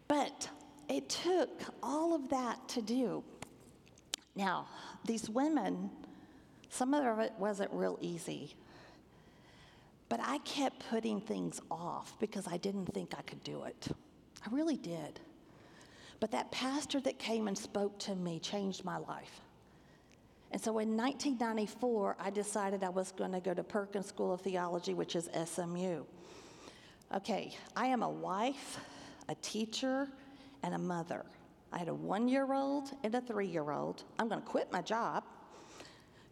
But 0.07 0.49
it 0.89 1.09
took 1.09 1.61
all 1.83 2.15
of 2.15 2.29
that 2.29 2.69
to 2.69 2.83
do. 2.83 3.25
Now, 4.37 4.69
these 5.05 5.29
women, 5.29 5.91
some 6.69 6.95
of 6.95 7.19
it 7.19 7.33
wasn't 7.37 7.73
real 7.73 7.99
easy. 8.01 8.55
But 10.09 10.21
I 10.23 10.39
kept 10.39 10.89
putting 10.89 11.21
things 11.21 11.61
off 11.71 12.19
because 12.19 12.47
I 12.47 12.57
didn't 12.57 12.87
think 12.95 13.15
I 13.17 13.23
could 13.23 13.43
do 13.45 13.65
it. 13.65 13.89
I 14.45 14.55
really 14.55 14.77
did. 14.77 15.21
But 16.21 16.31
that 16.33 16.51
pastor 16.51 17.01
that 17.01 17.19
came 17.19 17.49
and 17.49 17.57
spoke 17.57 17.99
to 18.01 18.15
me 18.15 18.41
changed 18.41 18.85
my 18.85 18.99
life. 18.99 19.41
And 20.51 20.61
so 20.61 20.79
in 20.79 20.97
1994, 20.97 22.17
I 22.19 22.31
decided 22.31 22.83
I 22.83 22.89
was 22.89 23.13
going 23.13 23.33
to 23.33 23.41
go 23.41 23.53
to 23.53 23.63
Perkins 23.63 24.07
School 24.07 24.33
of 24.33 24.41
Theology, 24.41 24.95
which 24.95 25.15
is 25.15 25.29
SMU. 25.45 26.05
Okay, 27.15 27.55
I 27.77 27.87
am 27.87 28.03
a 28.03 28.09
wife, 28.09 28.79
a 29.29 29.35
teacher, 29.37 30.09
and 30.63 30.75
a 30.75 30.79
mother. 30.79 31.25
I 31.73 31.79
had 31.79 31.89
a 31.89 31.95
one 31.95 32.29
year 32.29 32.53
old 32.53 32.93
and 33.05 33.15
a 33.15 33.21
three 33.21 33.47
year 33.47 33.71
old. 33.71 34.05
I'm 34.19 34.29
going 34.29 34.41
to 34.41 34.47
quit 34.47 34.73
my 34.73 34.81
job, 34.81 35.25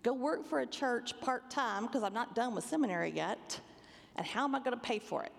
go 0.02 0.14
work 0.14 0.46
for 0.46 0.60
a 0.60 0.66
church 0.66 1.18
part 1.20 1.50
time 1.50 1.86
because 1.86 2.02
I'm 2.02 2.14
not 2.14 2.34
done 2.34 2.54
with 2.54 2.64
seminary 2.64 3.10
yet. 3.10 3.60
And 4.16 4.26
how 4.26 4.44
am 4.44 4.54
I 4.54 4.58
going 4.60 4.72
to 4.72 4.82
pay 4.82 4.98
for 4.98 5.22
it? 5.22 5.32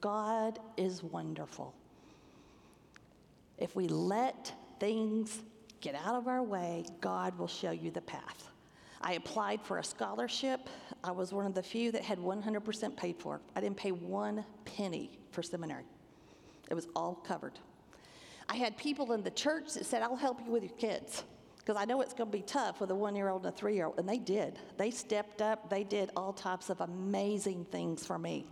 God 0.00 0.58
is 0.76 1.02
wonderful. 1.02 1.74
If 3.56 3.74
we 3.74 3.88
let 3.88 4.52
things 4.78 5.40
get 5.80 5.94
out 5.94 6.14
of 6.14 6.28
our 6.28 6.42
way, 6.42 6.84
God 7.00 7.36
will 7.38 7.48
show 7.48 7.70
you 7.70 7.90
the 7.90 8.00
path. 8.00 8.50
I 9.00 9.14
applied 9.14 9.62
for 9.62 9.78
a 9.78 9.84
scholarship. 9.84 10.68
I 11.04 11.10
was 11.12 11.32
one 11.32 11.46
of 11.46 11.54
the 11.54 11.62
few 11.62 11.92
that 11.92 12.02
had 12.02 12.18
100% 12.18 12.96
paid 12.96 13.16
for. 13.18 13.40
I 13.54 13.60
didn't 13.60 13.76
pay 13.76 13.92
one 13.92 14.44
penny 14.64 15.18
for 15.30 15.42
seminary. 15.42 15.84
It 16.70 16.74
was 16.74 16.88
all 16.94 17.14
covered. 17.14 17.58
I 18.48 18.56
had 18.56 18.76
people 18.76 19.12
in 19.12 19.22
the 19.22 19.30
church 19.30 19.74
that 19.74 19.86
said, 19.86 20.02
I'll 20.02 20.16
help 20.16 20.40
you 20.44 20.50
with 20.50 20.62
your 20.62 20.72
kids 20.72 21.24
because 21.68 21.82
I 21.82 21.84
know 21.84 22.00
it's 22.00 22.14
going 22.14 22.30
to 22.30 22.36
be 22.36 22.42
tough 22.42 22.80
with 22.80 22.90
a 22.92 22.94
one 22.94 23.14
year 23.14 23.28
old 23.28 23.44
and 23.44 23.54
a 23.54 23.56
three 23.56 23.74
year 23.74 23.84
old. 23.84 23.98
And 23.98 24.08
they 24.08 24.16
did. 24.16 24.58
They 24.78 24.90
stepped 24.90 25.42
up, 25.42 25.68
they 25.68 25.84
did 25.84 26.10
all 26.16 26.32
types 26.32 26.70
of 26.70 26.80
amazing 26.80 27.66
things 27.66 28.06
for 28.06 28.18
me. 28.18 28.46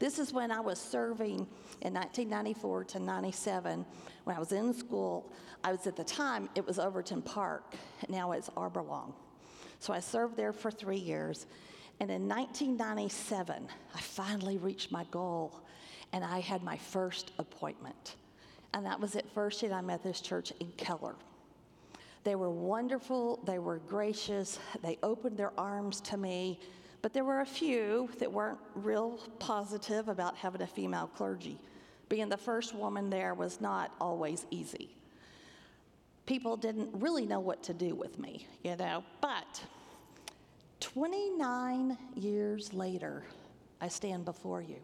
This 0.00 0.18
is 0.18 0.32
when 0.32 0.50
I 0.50 0.58
was 0.58 0.80
serving 0.80 1.46
in 1.82 1.94
1994 1.94 2.82
to 2.84 2.98
97. 2.98 3.86
When 4.24 4.34
I 4.34 4.40
was 4.40 4.50
in 4.50 4.74
school, 4.74 5.30
I 5.62 5.70
was 5.70 5.86
at 5.86 5.94
the 5.94 6.02
time, 6.02 6.48
it 6.56 6.66
was 6.66 6.80
Overton 6.80 7.22
Park. 7.22 7.74
Now 8.08 8.32
it's 8.32 8.50
Arborlawn. 8.50 9.12
So 9.78 9.92
I 9.92 10.00
served 10.00 10.36
there 10.36 10.52
for 10.52 10.72
three 10.72 10.98
years. 10.98 11.46
And 12.00 12.10
in 12.10 12.28
1997, 12.28 13.68
I 13.94 14.00
finally 14.00 14.58
reached 14.58 14.90
my 14.90 15.04
goal 15.12 15.60
and 16.12 16.24
I 16.24 16.40
had 16.40 16.64
my 16.64 16.76
first 16.76 17.30
appointment. 17.38 18.16
And 18.74 18.84
that 18.84 18.98
was 18.98 19.14
at 19.14 19.32
First 19.32 19.62
United 19.62 19.86
Methodist 19.86 20.24
Church 20.24 20.52
in 20.58 20.72
Keller. 20.72 21.14
They 22.24 22.34
were 22.34 22.50
wonderful, 22.50 23.40
they 23.44 23.58
were 23.58 23.78
gracious, 23.78 24.58
they 24.82 24.98
opened 25.02 25.36
their 25.36 25.52
arms 25.58 26.00
to 26.02 26.16
me, 26.16 26.60
but 27.00 27.12
there 27.12 27.24
were 27.24 27.40
a 27.40 27.46
few 27.46 28.08
that 28.18 28.30
weren't 28.30 28.58
real 28.74 29.18
positive 29.38 30.08
about 30.08 30.36
having 30.36 30.62
a 30.62 30.66
female 30.66 31.06
clergy. 31.06 31.58
Being 32.08 32.28
the 32.28 32.36
first 32.36 32.74
woman 32.74 33.08
there 33.10 33.34
was 33.34 33.60
not 33.60 33.92
always 34.00 34.46
easy. 34.50 34.90
People 36.26 36.56
didn't 36.56 36.90
really 36.92 37.24
know 37.24 37.40
what 37.40 37.62
to 37.64 37.74
do 37.74 37.94
with 37.94 38.18
me, 38.18 38.46
you 38.62 38.76
know, 38.76 39.04
but 39.20 39.62
29 40.80 41.96
years 42.14 42.72
later, 42.72 43.24
I 43.80 43.88
stand 43.88 44.24
before 44.24 44.60
you. 44.60 44.76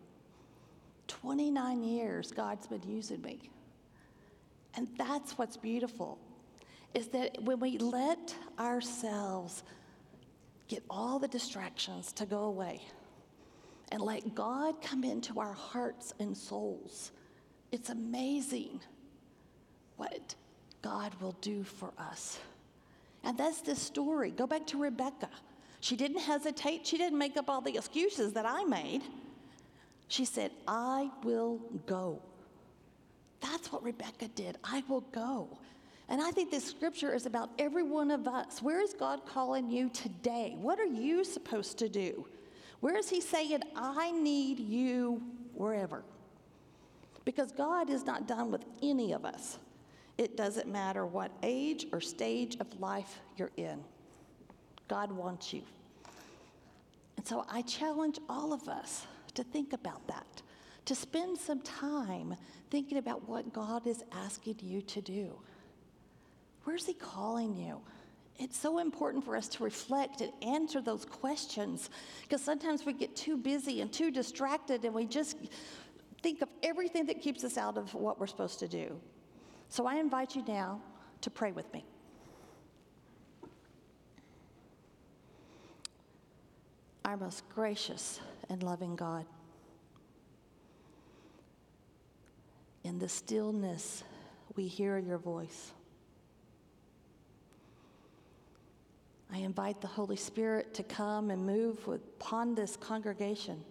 29 1.09 1.85
years, 1.85 2.31
God's 2.31 2.67
been 2.67 2.83
using 2.87 3.21
me. 3.23 3.51
And 4.77 4.89
that's 4.97 5.39
what's 5.39 5.57
beautiful, 5.57 6.19
is 6.95 7.09
that 7.09 7.43
when 7.43 7.59
we 7.61 7.77
let 7.79 8.35
ourselves 8.59 9.63
get 10.69 10.83
all 10.89 11.19
the 11.19 11.29
distractions 11.29 12.13
to 12.13 12.25
go 12.25 12.45
away 12.45 12.81
and 13.91 14.01
let 14.01 14.35
God 14.35 14.81
come 14.81 15.05
into 15.05 15.41
our 15.41 15.53
hearts 15.53 16.15
and 16.21 16.37
souls, 16.37 17.11
it's 17.73 17.91
amazing 17.91 18.81
what 19.97 20.35
God 20.83 21.13
will 21.21 21.37
do 21.41 21.65
for 21.65 21.93
us. 21.99 22.39
And 23.25 23.37
that's 23.37 23.61
this 23.63 23.81
story. 23.81 24.31
Go 24.31 24.47
back 24.47 24.67
to 24.69 24.79
Rebecca. 24.81 25.31
She 25.81 25.97
didn't 25.97 26.21
hesitate, 26.21 26.87
she 26.87 26.97
didn't 26.97 27.19
make 27.19 27.37
up 27.37 27.51
all 27.51 27.61
the 27.61 27.77
excuses 27.77 28.33
that 28.35 28.47
I 28.47 28.65
made. 28.65 29.03
She 30.09 30.25
said, 30.25 30.51
I 30.69 31.11
will 31.23 31.61
go. 31.87 32.23
That's 33.41 33.71
what 33.73 33.83
Rebecca 33.83 34.29
did. 34.29 34.57
I 34.65 34.83
will 34.89 35.03
go. 35.13 35.59
And 36.09 36.21
I 36.21 36.31
think 36.31 36.51
this 36.51 36.65
scripture 36.65 37.15
is 37.15 37.27
about 37.27 37.51
every 37.59 37.83
one 37.83 38.11
of 38.11 38.29
us. 38.29 38.61
Where 38.61 38.81
is 38.81 38.93
God 38.93 39.25
calling 39.27 39.71
you 39.71 39.89
today? 39.89 40.57
What 40.61 40.79
are 40.79 40.85
you 40.85 41.25
supposed 41.25 41.79
to 41.79 41.89
do? 41.89 42.27
Where 42.81 42.99
is 42.99 43.09
He 43.09 43.21
saying, 43.21 43.63
I 43.75 44.11
need 44.11 44.61
you 44.61 45.23
wherever? 45.55 46.05
Because 47.25 47.53
God 47.53 47.89
is 47.89 48.05
not 48.05 48.29
done 48.29 48.51
with 48.51 48.65
any 48.83 49.13
of 49.13 49.25
us. 49.25 49.59
It 50.19 50.37
doesn't 50.37 50.69
matter 50.69 51.07
what 51.07 51.31
age 51.43 51.87
or 51.91 52.01
stage 52.01 52.57
of 52.61 52.81
life 52.81 53.21
you're 53.37 53.51
in, 53.57 53.83
God 54.87 55.11
wants 55.11 55.53
you. 55.53 55.63
And 57.17 57.27
so 57.27 57.47
I 57.51 57.63
challenge 57.63 58.19
all 58.29 58.53
of 58.53 58.69
us 58.69 59.07
to 59.35 59.43
think 59.43 59.73
about 59.73 60.07
that, 60.07 60.43
to 60.85 60.95
spend 60.95 61.39
some 61.39 61.61
time 61.63 62.37
thinking 62.71 62.99
about 62.99 63.27
what 63.29 63.53
God 63.53 63.87
is 63.87 64.05
asking 64.13 64.57
you 64.61 64.83
to 64.83 65.01
do. 65.01 65.35
Where's 66.65 66.87
He 66.87 66.95
calling 66.95 67.55
you? 67.55 67.81
It's 68.39 68.59
so 68.59 68.79
important 68.79 69.25
for 69.25 69.37
us 69.37 69.47
to 69.49 69.63
reflect 69.63 70.21
and 70.21 70.33
answer 70.43 70.81
those 70.81 71.05
questions 71.05 71.89
because 72.23 72.43
sometimes 72.43 72.85
we 72.85 72.93
get 72.93 73.15
too 73.15 73.37
busy 73.37 73.81
and 73.81 73.93
too 73.93 74.11
distracted 74.11 74.85
and 74.85 74.93
we 74.93 75.07
just 75.07 75.37
think 76.21 76.43
of 76.43 76.49
everything 76.63 77.07
that 77.07 77.21
keeps 77.21 77.45
us 77.45 77.57
out 77.57 77.79
of 77.79 77.95
what 77.95 78.19
we're 78.19 78.27
supposed 78.27 78.59
to 78.59 78.67
do. 78.67 78.99
So 79.69 79.87
I 79.87 79.97
invite 79.97 80.35
you 80.35 80.43
now 80.49 80.81
to 81.21 81.31
pray 81.31 81.53
with 81.53 81.73
me. 81.73 81.85
Our 87.05 87.17
most 87.17 87.49
gracious 87.51 88.21
and 88.49 88.63
loving 88.63 88.97
God. 88.97 89.27
In 92.83 92.99
the 92.99 93.09
stillness, 93.09 94.03
we 94.57 94.67
hear 94.67 94.99
your 94.99 95.19
voice. 95.19 95.73
I 99.35 99.39
invite 99.39 99.81
the 99.81 99.89
Holy 99.89 100.15
Spirit 100.15 100.75
to 100.75 100.85
come 100.85 101.31
and 101.31 101.45
move 101.45 101.89
upon 101.89 102.55
this 102.55 102.77
congregation, 102.77 103.65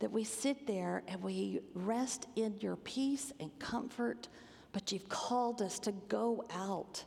that 0.00 0.10
we 0.10 0.24
sit 0.24 0.66
there 0.66 1.04
and 1.06 1.22
we 1.22 1.60
rest 1.74 2.26
in 2.34 2.56
your 2.58 2.74
peace 2.74 3.32
and 3.38 3.56
comfort, 3.60 4.26
but 4.72 4.90
you've 4.90 5.08
called 5.08 5.62
us 5.62 5.78
to 5.80 5.92
go 6.08 6.44
out, 6.52 7.04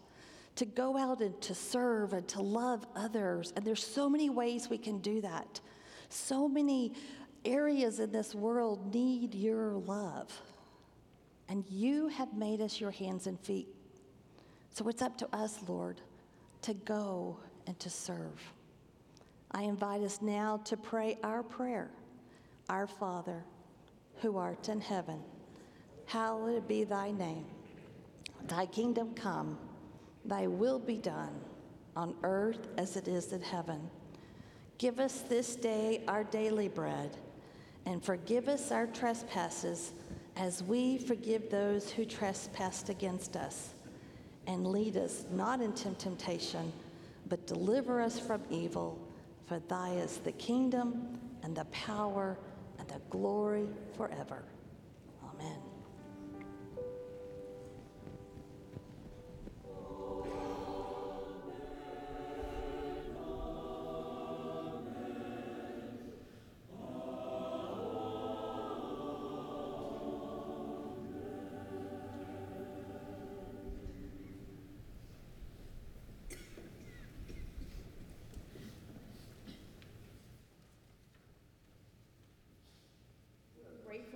to 0.55 0.63
go 0.63 0.97
out 0.97 1.19
and 1.19 1.39
to 1.41 1.53
serve 1.53 2.13
and 2.13 2.25
to 2.29 2.41
love 2.41 2.87
others. 2.95 3.51
And 3.57 3.65
there's 3.65 3.85
so 3.85 4.09
many 4.09 4.29
ways 4.29 4.69
we 4.69 4.77
can 4.77 4.99
do 4.99 5.19
that. 5.19 5.59
So 6.07 6.47
many 6.47 6.93
areas 7.43 7.99
in 7.99 8.13
this 8.13 8.33
world 8.33 8.93
need 8.93 9.35
your 9.35 9.73
love. 9.73 10.31
And 11.49 11.65
you 11.69 12.07
have 12.07 12.33
made 12.33 12.61
us 12.61 12.79
your 12.79 12.91
hands 12.91 13.27
and 13.27 13.37
feet. 13.41 13.67
So 14.69 14.87
it's 14.87 15.01
up 15.01 15.17
to 15.17 15.35
us, 15.35 15.59
Lord, 15.67 15.99
to 16.61 16.73
go 16.73 17.39
and 17.67 17.79
to 17.79 17.89
serve. 17.89 18.53
I 19.51 19.63
invite 19.63 20.01
us 20.01 20.21
now 20.21 20.57
to 20.65 20.75
pray 20.75 21.17
our 21.23 21.43
prayer 21.43 21.91
Our 22.69 22.87
Father, 22.87 23.43
who 24.21 24.37
art 24.37 24.67
in 24.67 24.81
heaven, 24.81 25.21
hallowed 26.05 26.67
be 26.67 26.83
thy 26.83 27.11
name. 27.11 27.45
Thy 28.47 28.65
kingdom 28.65 29.13
come, 29.13 29.57
thy 30.25 30.47
will 30.47 30.79
be 30.79 30.97
done, 30.97 31.39
on 31.95 32.15
earth 32.23 32.67
as 32.77 32.95
it 32.95 33.07
is 33.07 33.31
in 33.31 33.41
heaven. 33.41 33.89
Give 34.77 34.99
us 34.99 35.21
this 35.21 35.55
day 35.55 36.03
our 36.07 36.23
daily 36.23 36.67
bread, 36.67 37.17
and 37.85 38.03
forgive 38.03 38.47
us 38.47 38.71
our 38.71 38.87
trespasses 38.87 39.93
as 40.35 40.61
we 40.61 40.97
forgive 40.97 41.49
those 41.49 41.89
who 41.89 42.05
trespass 42.05 42.89
against 42.89 43.35
us. 43.35 43.73
And 44.45 44.67
lead 44.67 44.95
us 44.95 45.25
not 45.31 45.61
into 45.61 45.89
temptation, 45.95 46.71
but 47.27 47.47
deliver 47.47 48.01
us 48.01 48.19
from 48.19 48.41
evil. 48.49 48.99
For 49.45 49.59
thy 49.59 49.91
is 49.91 50.17
the 50.17 50.31
kingdom 50.33 51.19
and 51.43 51.55
the 51.55 51.65
power 51.65 52.37
and 52.79 52.87
the 52.87 52.99
glory 53.09 53.67
forever. 53.95 54.43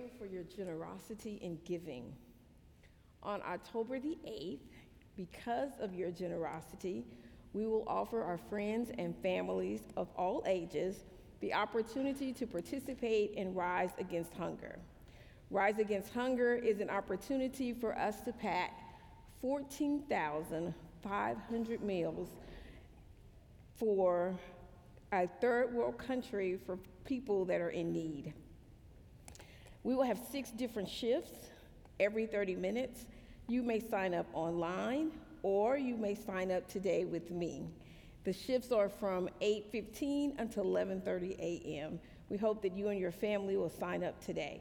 Grateful 0.02 0.26
for 0.26 0.32
your 0.32 0.42
generosity 0.42 1.38
in 1.42 1.60
giving. 1.64 2.12
On 3.22 3.40
October 3.42 4.00
the 4.00 4.18
8th, 4.26 4.58
because 5.16 5.70
of 5.80 5.94
your 5.94 6.10
generosity, 6.10 7.04
we 7.52 7.68
will 7.68 7.84
offer 7.86 8.20
our 8.20 8.38
friends 8.38 8.90
and 8.98 9.14
families 9.22 9.82
of 9.96 10.08
all 10.16 10.42
ages 10.44 11.04
the 11.40 11.54
opportunity 11.54 12.32
to 12.32 12.48
participate 12.48 13.34
in 13.34 13.54
Rise 13.54 13.92
Against 13.98 14.34
Hunger. 14.34 14.80
Rise 15.50 15.78
Against 15.78 16.12
Hunger 16.12 16.56
is 16.56 16.80
an 16.80 16.90
opportunity 16.90 17.72
for 17.72 17.96
us 17.96 18.22
to 18.22 18.32
pack 18.32 18.80
14,500 19.40 21.80
meals 21.80 22.28
for 23.76 24.34
a 25.12 25.28
third 25.40 25.72
world 25.72 25.98
country 25.98 26.58
for 26.66 26.76
people 27.04 27.44
that 27.44 27.60
are 27.60 27.70
in 27.70 27.92
need. 27.92 28.34
We 29.84 29.94
will 29.94 30.04
have 30.04 30.20
six 30.30 30.50
different 30.50 30.88
shifts 30.88 31.50
every 31.98 32.26
30 32.26 32.56
minutes. 32.56 33.06
You 33.48 33.62
may 33.62 33.80
sign 33.80 34.14
up 34.14 34.26
online 34.32 35.12
or 35.42 35.76
you 35.76 35.96
may 35.96 36.14
sign 36.14 36.50
up 36.50 36.68
today 36.68 37.04
with 37.04 37.30
me. 37.30 37.66
The 38.24 38.32
shifts 38.32 38.70
are 38.70 38.88
from 38.88 39.28
8:15 39.40 40.38
until 40.38 40.64
11:30 40.64 41.36
a.m. 41.38 41.98
We 42.28 42.36
hope 42.36 42.62
that 42.62 42.76
you 42.76 42.88
and 42.88 43.00
your 43.00 43.10
family 43.10 43.56
will 43.56 43.68
sign 43.68 44.04
up 44.04 44.24
today. 44.24 44.60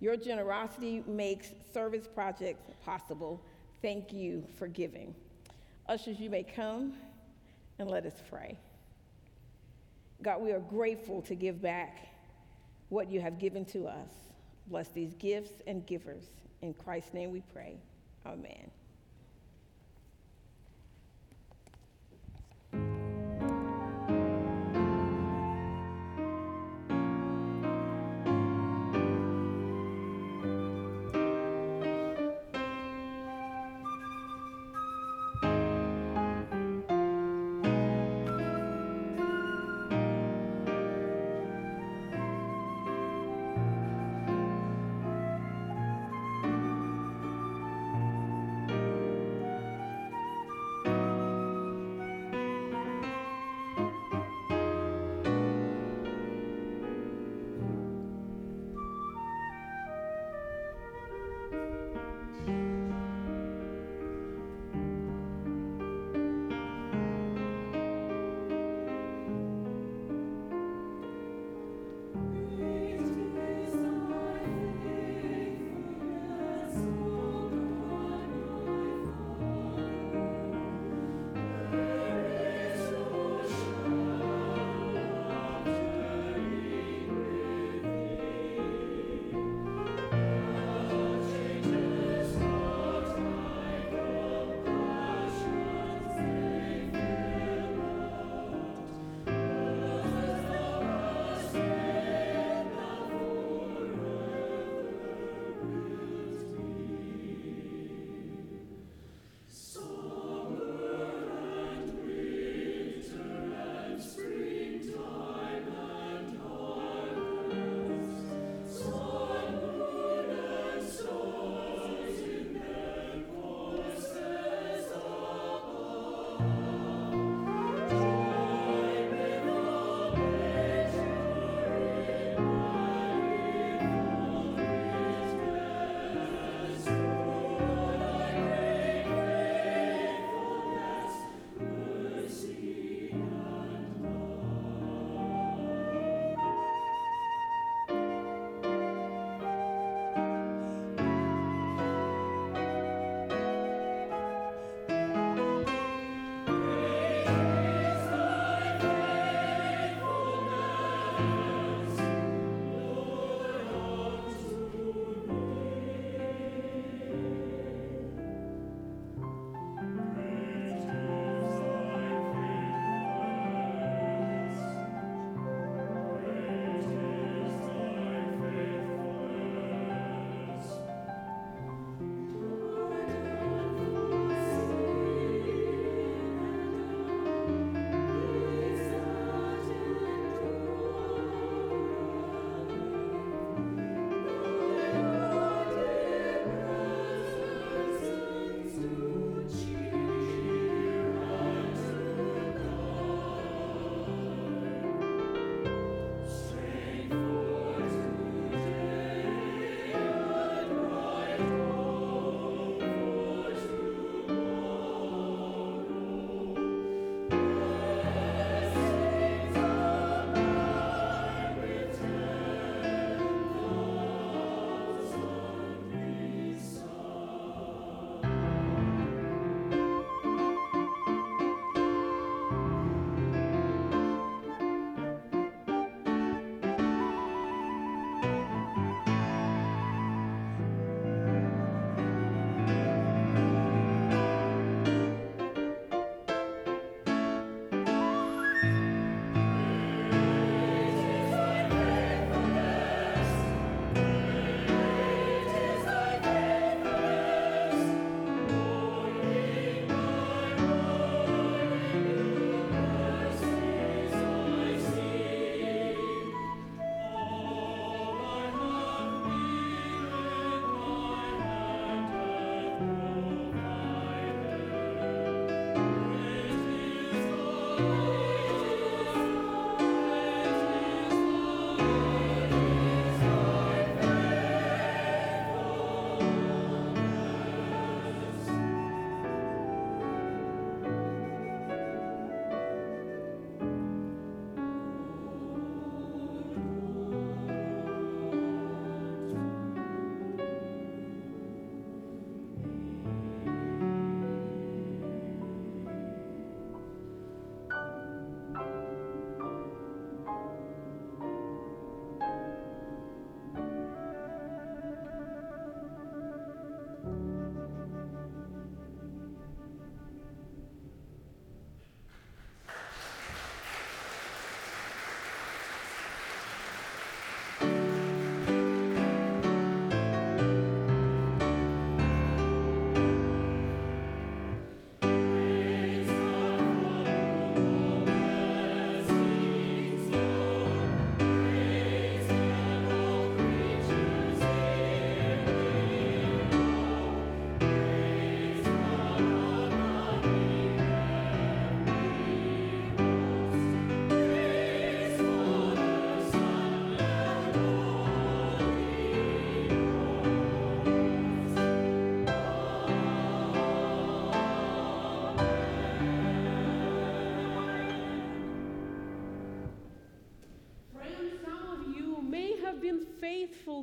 Your 0.00 0.16
generosity 0.16 1.04
makes 1.06 1.52
service 1.72 2.08
projects 2.08 2.72
possible. 2.84 3.40
Thank 3.80 4.12
you 4.12 4.44
for 4.58 4.66
giving. 4.66 5.14
Ushers, 5.86 6.18
you 6.18 6.30
may 6.30 6.42
come 6.42 6.94
and 7.78 7.88
let 7.88 8.04
us 8.06 8.20
pray. 8.28 8.58
God, 10.22 10.42
we 10.42 10.52
are 10.52 10.60
grateful 10.60 11.22
to 11.22 11.34
give 11.34 11.62
back 11.62 12.08
what 12.88 13.08
you 13.08 13.20
have 13.20 13.38
given 13.38 13.64
to 13.66 13.86
us. 13.86 14.29
Bless 14.70 14.88
these 14.88 15.14
gifts 15.14 15.52
and 15.66 15.84
givers. 15.84 16.30
In 16.62 16.72
Christ's 16.74 17.12
name 17.12 17.32
we 17.32 17.42
pray. 17.52 17.76
Amen. 18.24 18.70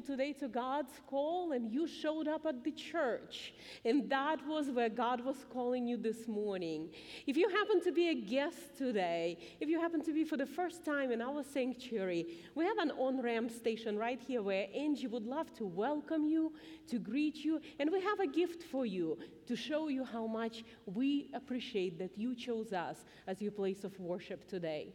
Today 0.08 0.32
to 0.32 0.48
God's 0.48 0.94
call 1.06 1.52
and 1.52 1.70
you 1.70 1.86
showed 1.86 2.30
up 2.30 2.46
at 2.46 2.64
the 2.64 2.72
church, 2.72 3.54
and 3.84 4.10
that 4.10 4.40
was 4.48 4.70
where 4.70 4.88
God 4.88 5.24
was 5.24 5.36
calling 5.52 5.86
you 5.86 5.98
this 5.98 6.28
morning. 6.28 6.90
If 7.28 7.36
you 7.36 7.50
happen 7.50 7.84
to 7.84 7.92
be 7.92 8.08
a 8.08 8.16
guest 8.16 8.78
today, 8.78 9.38
if 9.60 9.68
you 9.68 9.80
happen 9.80 10.02
to 10.06 10.14
be 10.14 10.24
for 10.24 10.38
the 10.38 10.46
first 10.46 10.86
time 10.86 11.12
in 11.12 11.22
our 11.22 11.44
sanctuary, 11.44 12.26
we 12.56 12.64
have 12.64 12.78
an 12.78 12.92
on 12.92 13.22
ramp 13.22 13.52
station 13.52 13.98
right 13.98 14.20
here 14.20 14.42
where 14.42 14.68
Angie 14.74 15.08
would 15.08 15.26
love 15.26 15.54
to 15.56 15.66
welcome 15.66 16.26
you, 16.26 16.54
to 16.88 16.98
greet 16.98 17.36
you, 17.44 17.60
and 17.80 17.92
we 17.92 18.00
have 18.02 18.22
a 18.22 18.28
gift 18.28 18.64
for 18.64 18.86
you 18.86 19.18
to 19.46 19.56
show 19.58 19.90
you 19.90 20.06
how 20.06 20.26
much 20.26 20.64
we 20.86 21.30
appreciate 21.34 22.00
that 22.00 22.18
you 22.18 22.34
chose 22.34 22.72
us 22.72 23.04
as 23.28 23.42
your 23.42 23.52
place 23.52 23.84
of 23.84 24.00
worship 24.00 24.48
today. 24.48 24.94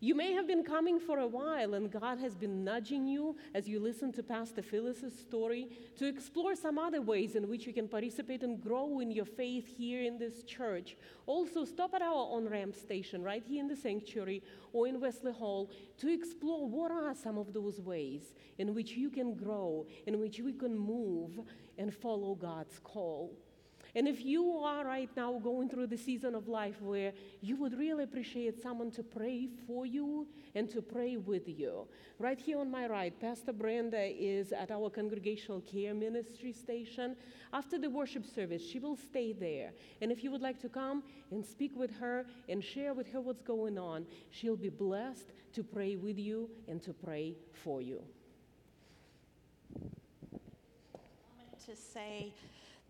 You 0.00 0.14
may 0.14 0.32
have 0.34 0.46
been 0.46 0.62
coming 0.62 1.00
for 1.00 1.18
a 1.18 1.26
while, 1.26 1.74
and 1.74 1.90
God 1.90 2.20
has 2.20 2.36
been 2.36 2.62
nudging 2.62 3.08
you 3.08 3.36
as 3.52 3.68
you 3.68 3.80
listen 3.80 4.12
to 4.12 4.22
Pastor 4.22 4.62
Phyllis's 4.62 5.18
story 5.18 5.70
to 5.96 6.06
explore 6.06 6.54
some 6.54 6.78
other 6.78 7.02
ways 7.02 7.34
in 7.34 7.48
which 7.48 7.66
you 7.66 7.72
can 7.72 7.88
participate 7.88 8.44
and 8.44 8.62
grow 8.62 9.00
in 9.00 9.10
your 9.10 9.24
faith 9.24 9.66
here 9.66 10.04
in 10.04 10.16
this 10.16 10.44
church. 10.44 10.96
Also, 11.26 11.64
stop 11.64 11.94
at 11.94 12.02
our 12.02 12.14
on 12.14 12.48
ramp 12.48 12.76
station 12.76 13.24
right 13.24 13.42
here 13.44 13.60
in 13.60 13.66
the 13.66 13.74
sanctuary 13.74 14.40
or 14.72 14.86
in 14.86 15.00
Wesley 15.00 15.32
Hall 15.32 15.68
to 15.96 16.08
explore 16.08 16.68
what 16.68 16.92
are 16.92 17.12
some 17.12 17.36
of 17.36 17.52
those 17.52 17.80
ways 17.80 18.34
in 18.58 18.76
which 18.76 18.92
you 18.92 19.10
can 19.10 19.34
grow, 19.34 19.84
in 20.06 20.20
which 20.20 20.38
we 20.38 20.52
can 20.52 20.78
move 20.78 21.40
and 21.76 21.92
follow 21.92 22.36
God's 22.36 22.78
call. 22.84 23.36
And 23.94 24.06
if 24.06 24.24
you 24.24 24.58
are 24.58 24.84
right 24.84 25.08
now 25.16 25.38
going 25.38 25.68
through 25.68 25.86
the 25.86 25.96
season 25.96 26.34
of 26.34 26.46
life 26.46 26.80
where 26.82 27.12
you 27.40 27.56
would 27.56 27.78
really 27.78 28.04
appreciate 28.04 28.60
someone 28.62 28.90
to 28.92 29.02
pray 29.02 29.48
for 29.66 29.86
you 29.86 30.26
and 30.54 30.68
to 30.70 30.82
pray 30.82 31.16
with 31.16 31.48
you, 31.48 31.86
right 32.18 32.38
here 32.38 32.58
on 32.58 32.70
my 32.70 32.86
right, 32.86 33.18
Pastor 33.18 33.52
Brenda 33.52 34.02
is 34.02 34.52
at 34.52 34.70
our 34.70 34.90
congregational 34.90 35.60
care 35.62 35.94
ministry 35.94 36.52
station. 36.52 37.16
After 37.52 37.78
the 37.78 37.88
worship 37.88 38.26
service, 38.26 38.62
she 38.62 38.78
will 38.78 38.96
stay 38.96 39.32
there. 39.32 39.72
And 40.02 40.12
if 40.12 40.22
you 40.22 40.30
would 40.30 40.42
like 40.42 40.60
to 40.60 40.68
come 40.68 41.02
and 41.30 41.44
speak 41.44 41.74
with 41.74 41.96
her 41.98 42.26
and 42.48 42.62
share 42.62 42.92
with 42.92 43.10
her 43.12 43.20
what's 43.20 43.42
going 43.42 43.78
on, 43.78 44.06
she'll 44.30 44.56
be 44.56 44.68
blessed 44.68 45.32
to 45.54 45.64
pray 45.64 45.96
with 45.96 46.18
you 46.18 46.50
and 46.68 46.82
to 46.82 46.92
pray 46.92 47.34
for 47.52 47.80
you. 47.80 48.02
To 51.66 51.76
say, 51.76 52.32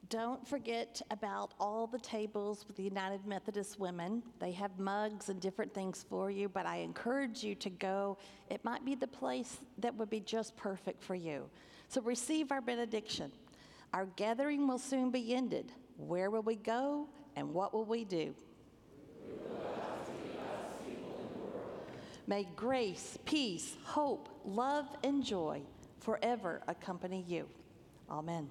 don't 0.08 0.46
forget 0.46 1.02
about 1.10 1.52
all 1.60 1.86
the 1.86 1.98
tables 1.98 2.64
with 2.66 2.76
the 2.76 2.82
United 2.82 3.26
Methodist 3.26 3.78
Women. 3.78 4.22
They 4.38 4.52
have 4.52 4.78
mugs 4.78 5.28
and 5.28 5.40
different 5.40 5.74
things 5.74 6.04
for 6.08 6.30
you, 6.30 6.48
but 6.48 6.64
I 6.64 6.76
encourage 6.78 7.44
you 7.44 7.54
to 7.56 7.68
go. 7.68 8.16
It 8.48 8.64
might 8.64 8.84
be 8.84 8.94
the 8.94 9.06
place 9.06 9.58
that 9.78 9.94
would 9.96 10.08
be 10.08 10.20
just 10.20 10.56
perfect 10.56 11.02
for 11.02 11.14
you. 11.14 11.50
So 11.88 12.00
receive 12.00 12.52
our 12.52 12.62
benediction. 12.62 13.30
Our 13.92 14.06
gathering 14.16 14.66
will 14.66 14.78
soon 14.78 15.10
be 15.10 15.34
ended. 15.34 15.72
Where 15.96 16.30
will 16.30 16.42
we 16.42 16.56
go 16.56 17.08
and 17.36 17.52
what 17.52 17.74
will 17.74 17.84
we 17.84 18.04
do? 18.04 18.34
May 22.26 22.46
grace, 22.56 23.18
peace, 23.24 23.76
hope, 23.84 24.28
love, 24.44 24.86
and 25.02 25.24
joy 25.24 25.62
forever 26.00 26.62
accompany 26.68 27.24
you. 27.26 27.48
Amen. 28.10 28.50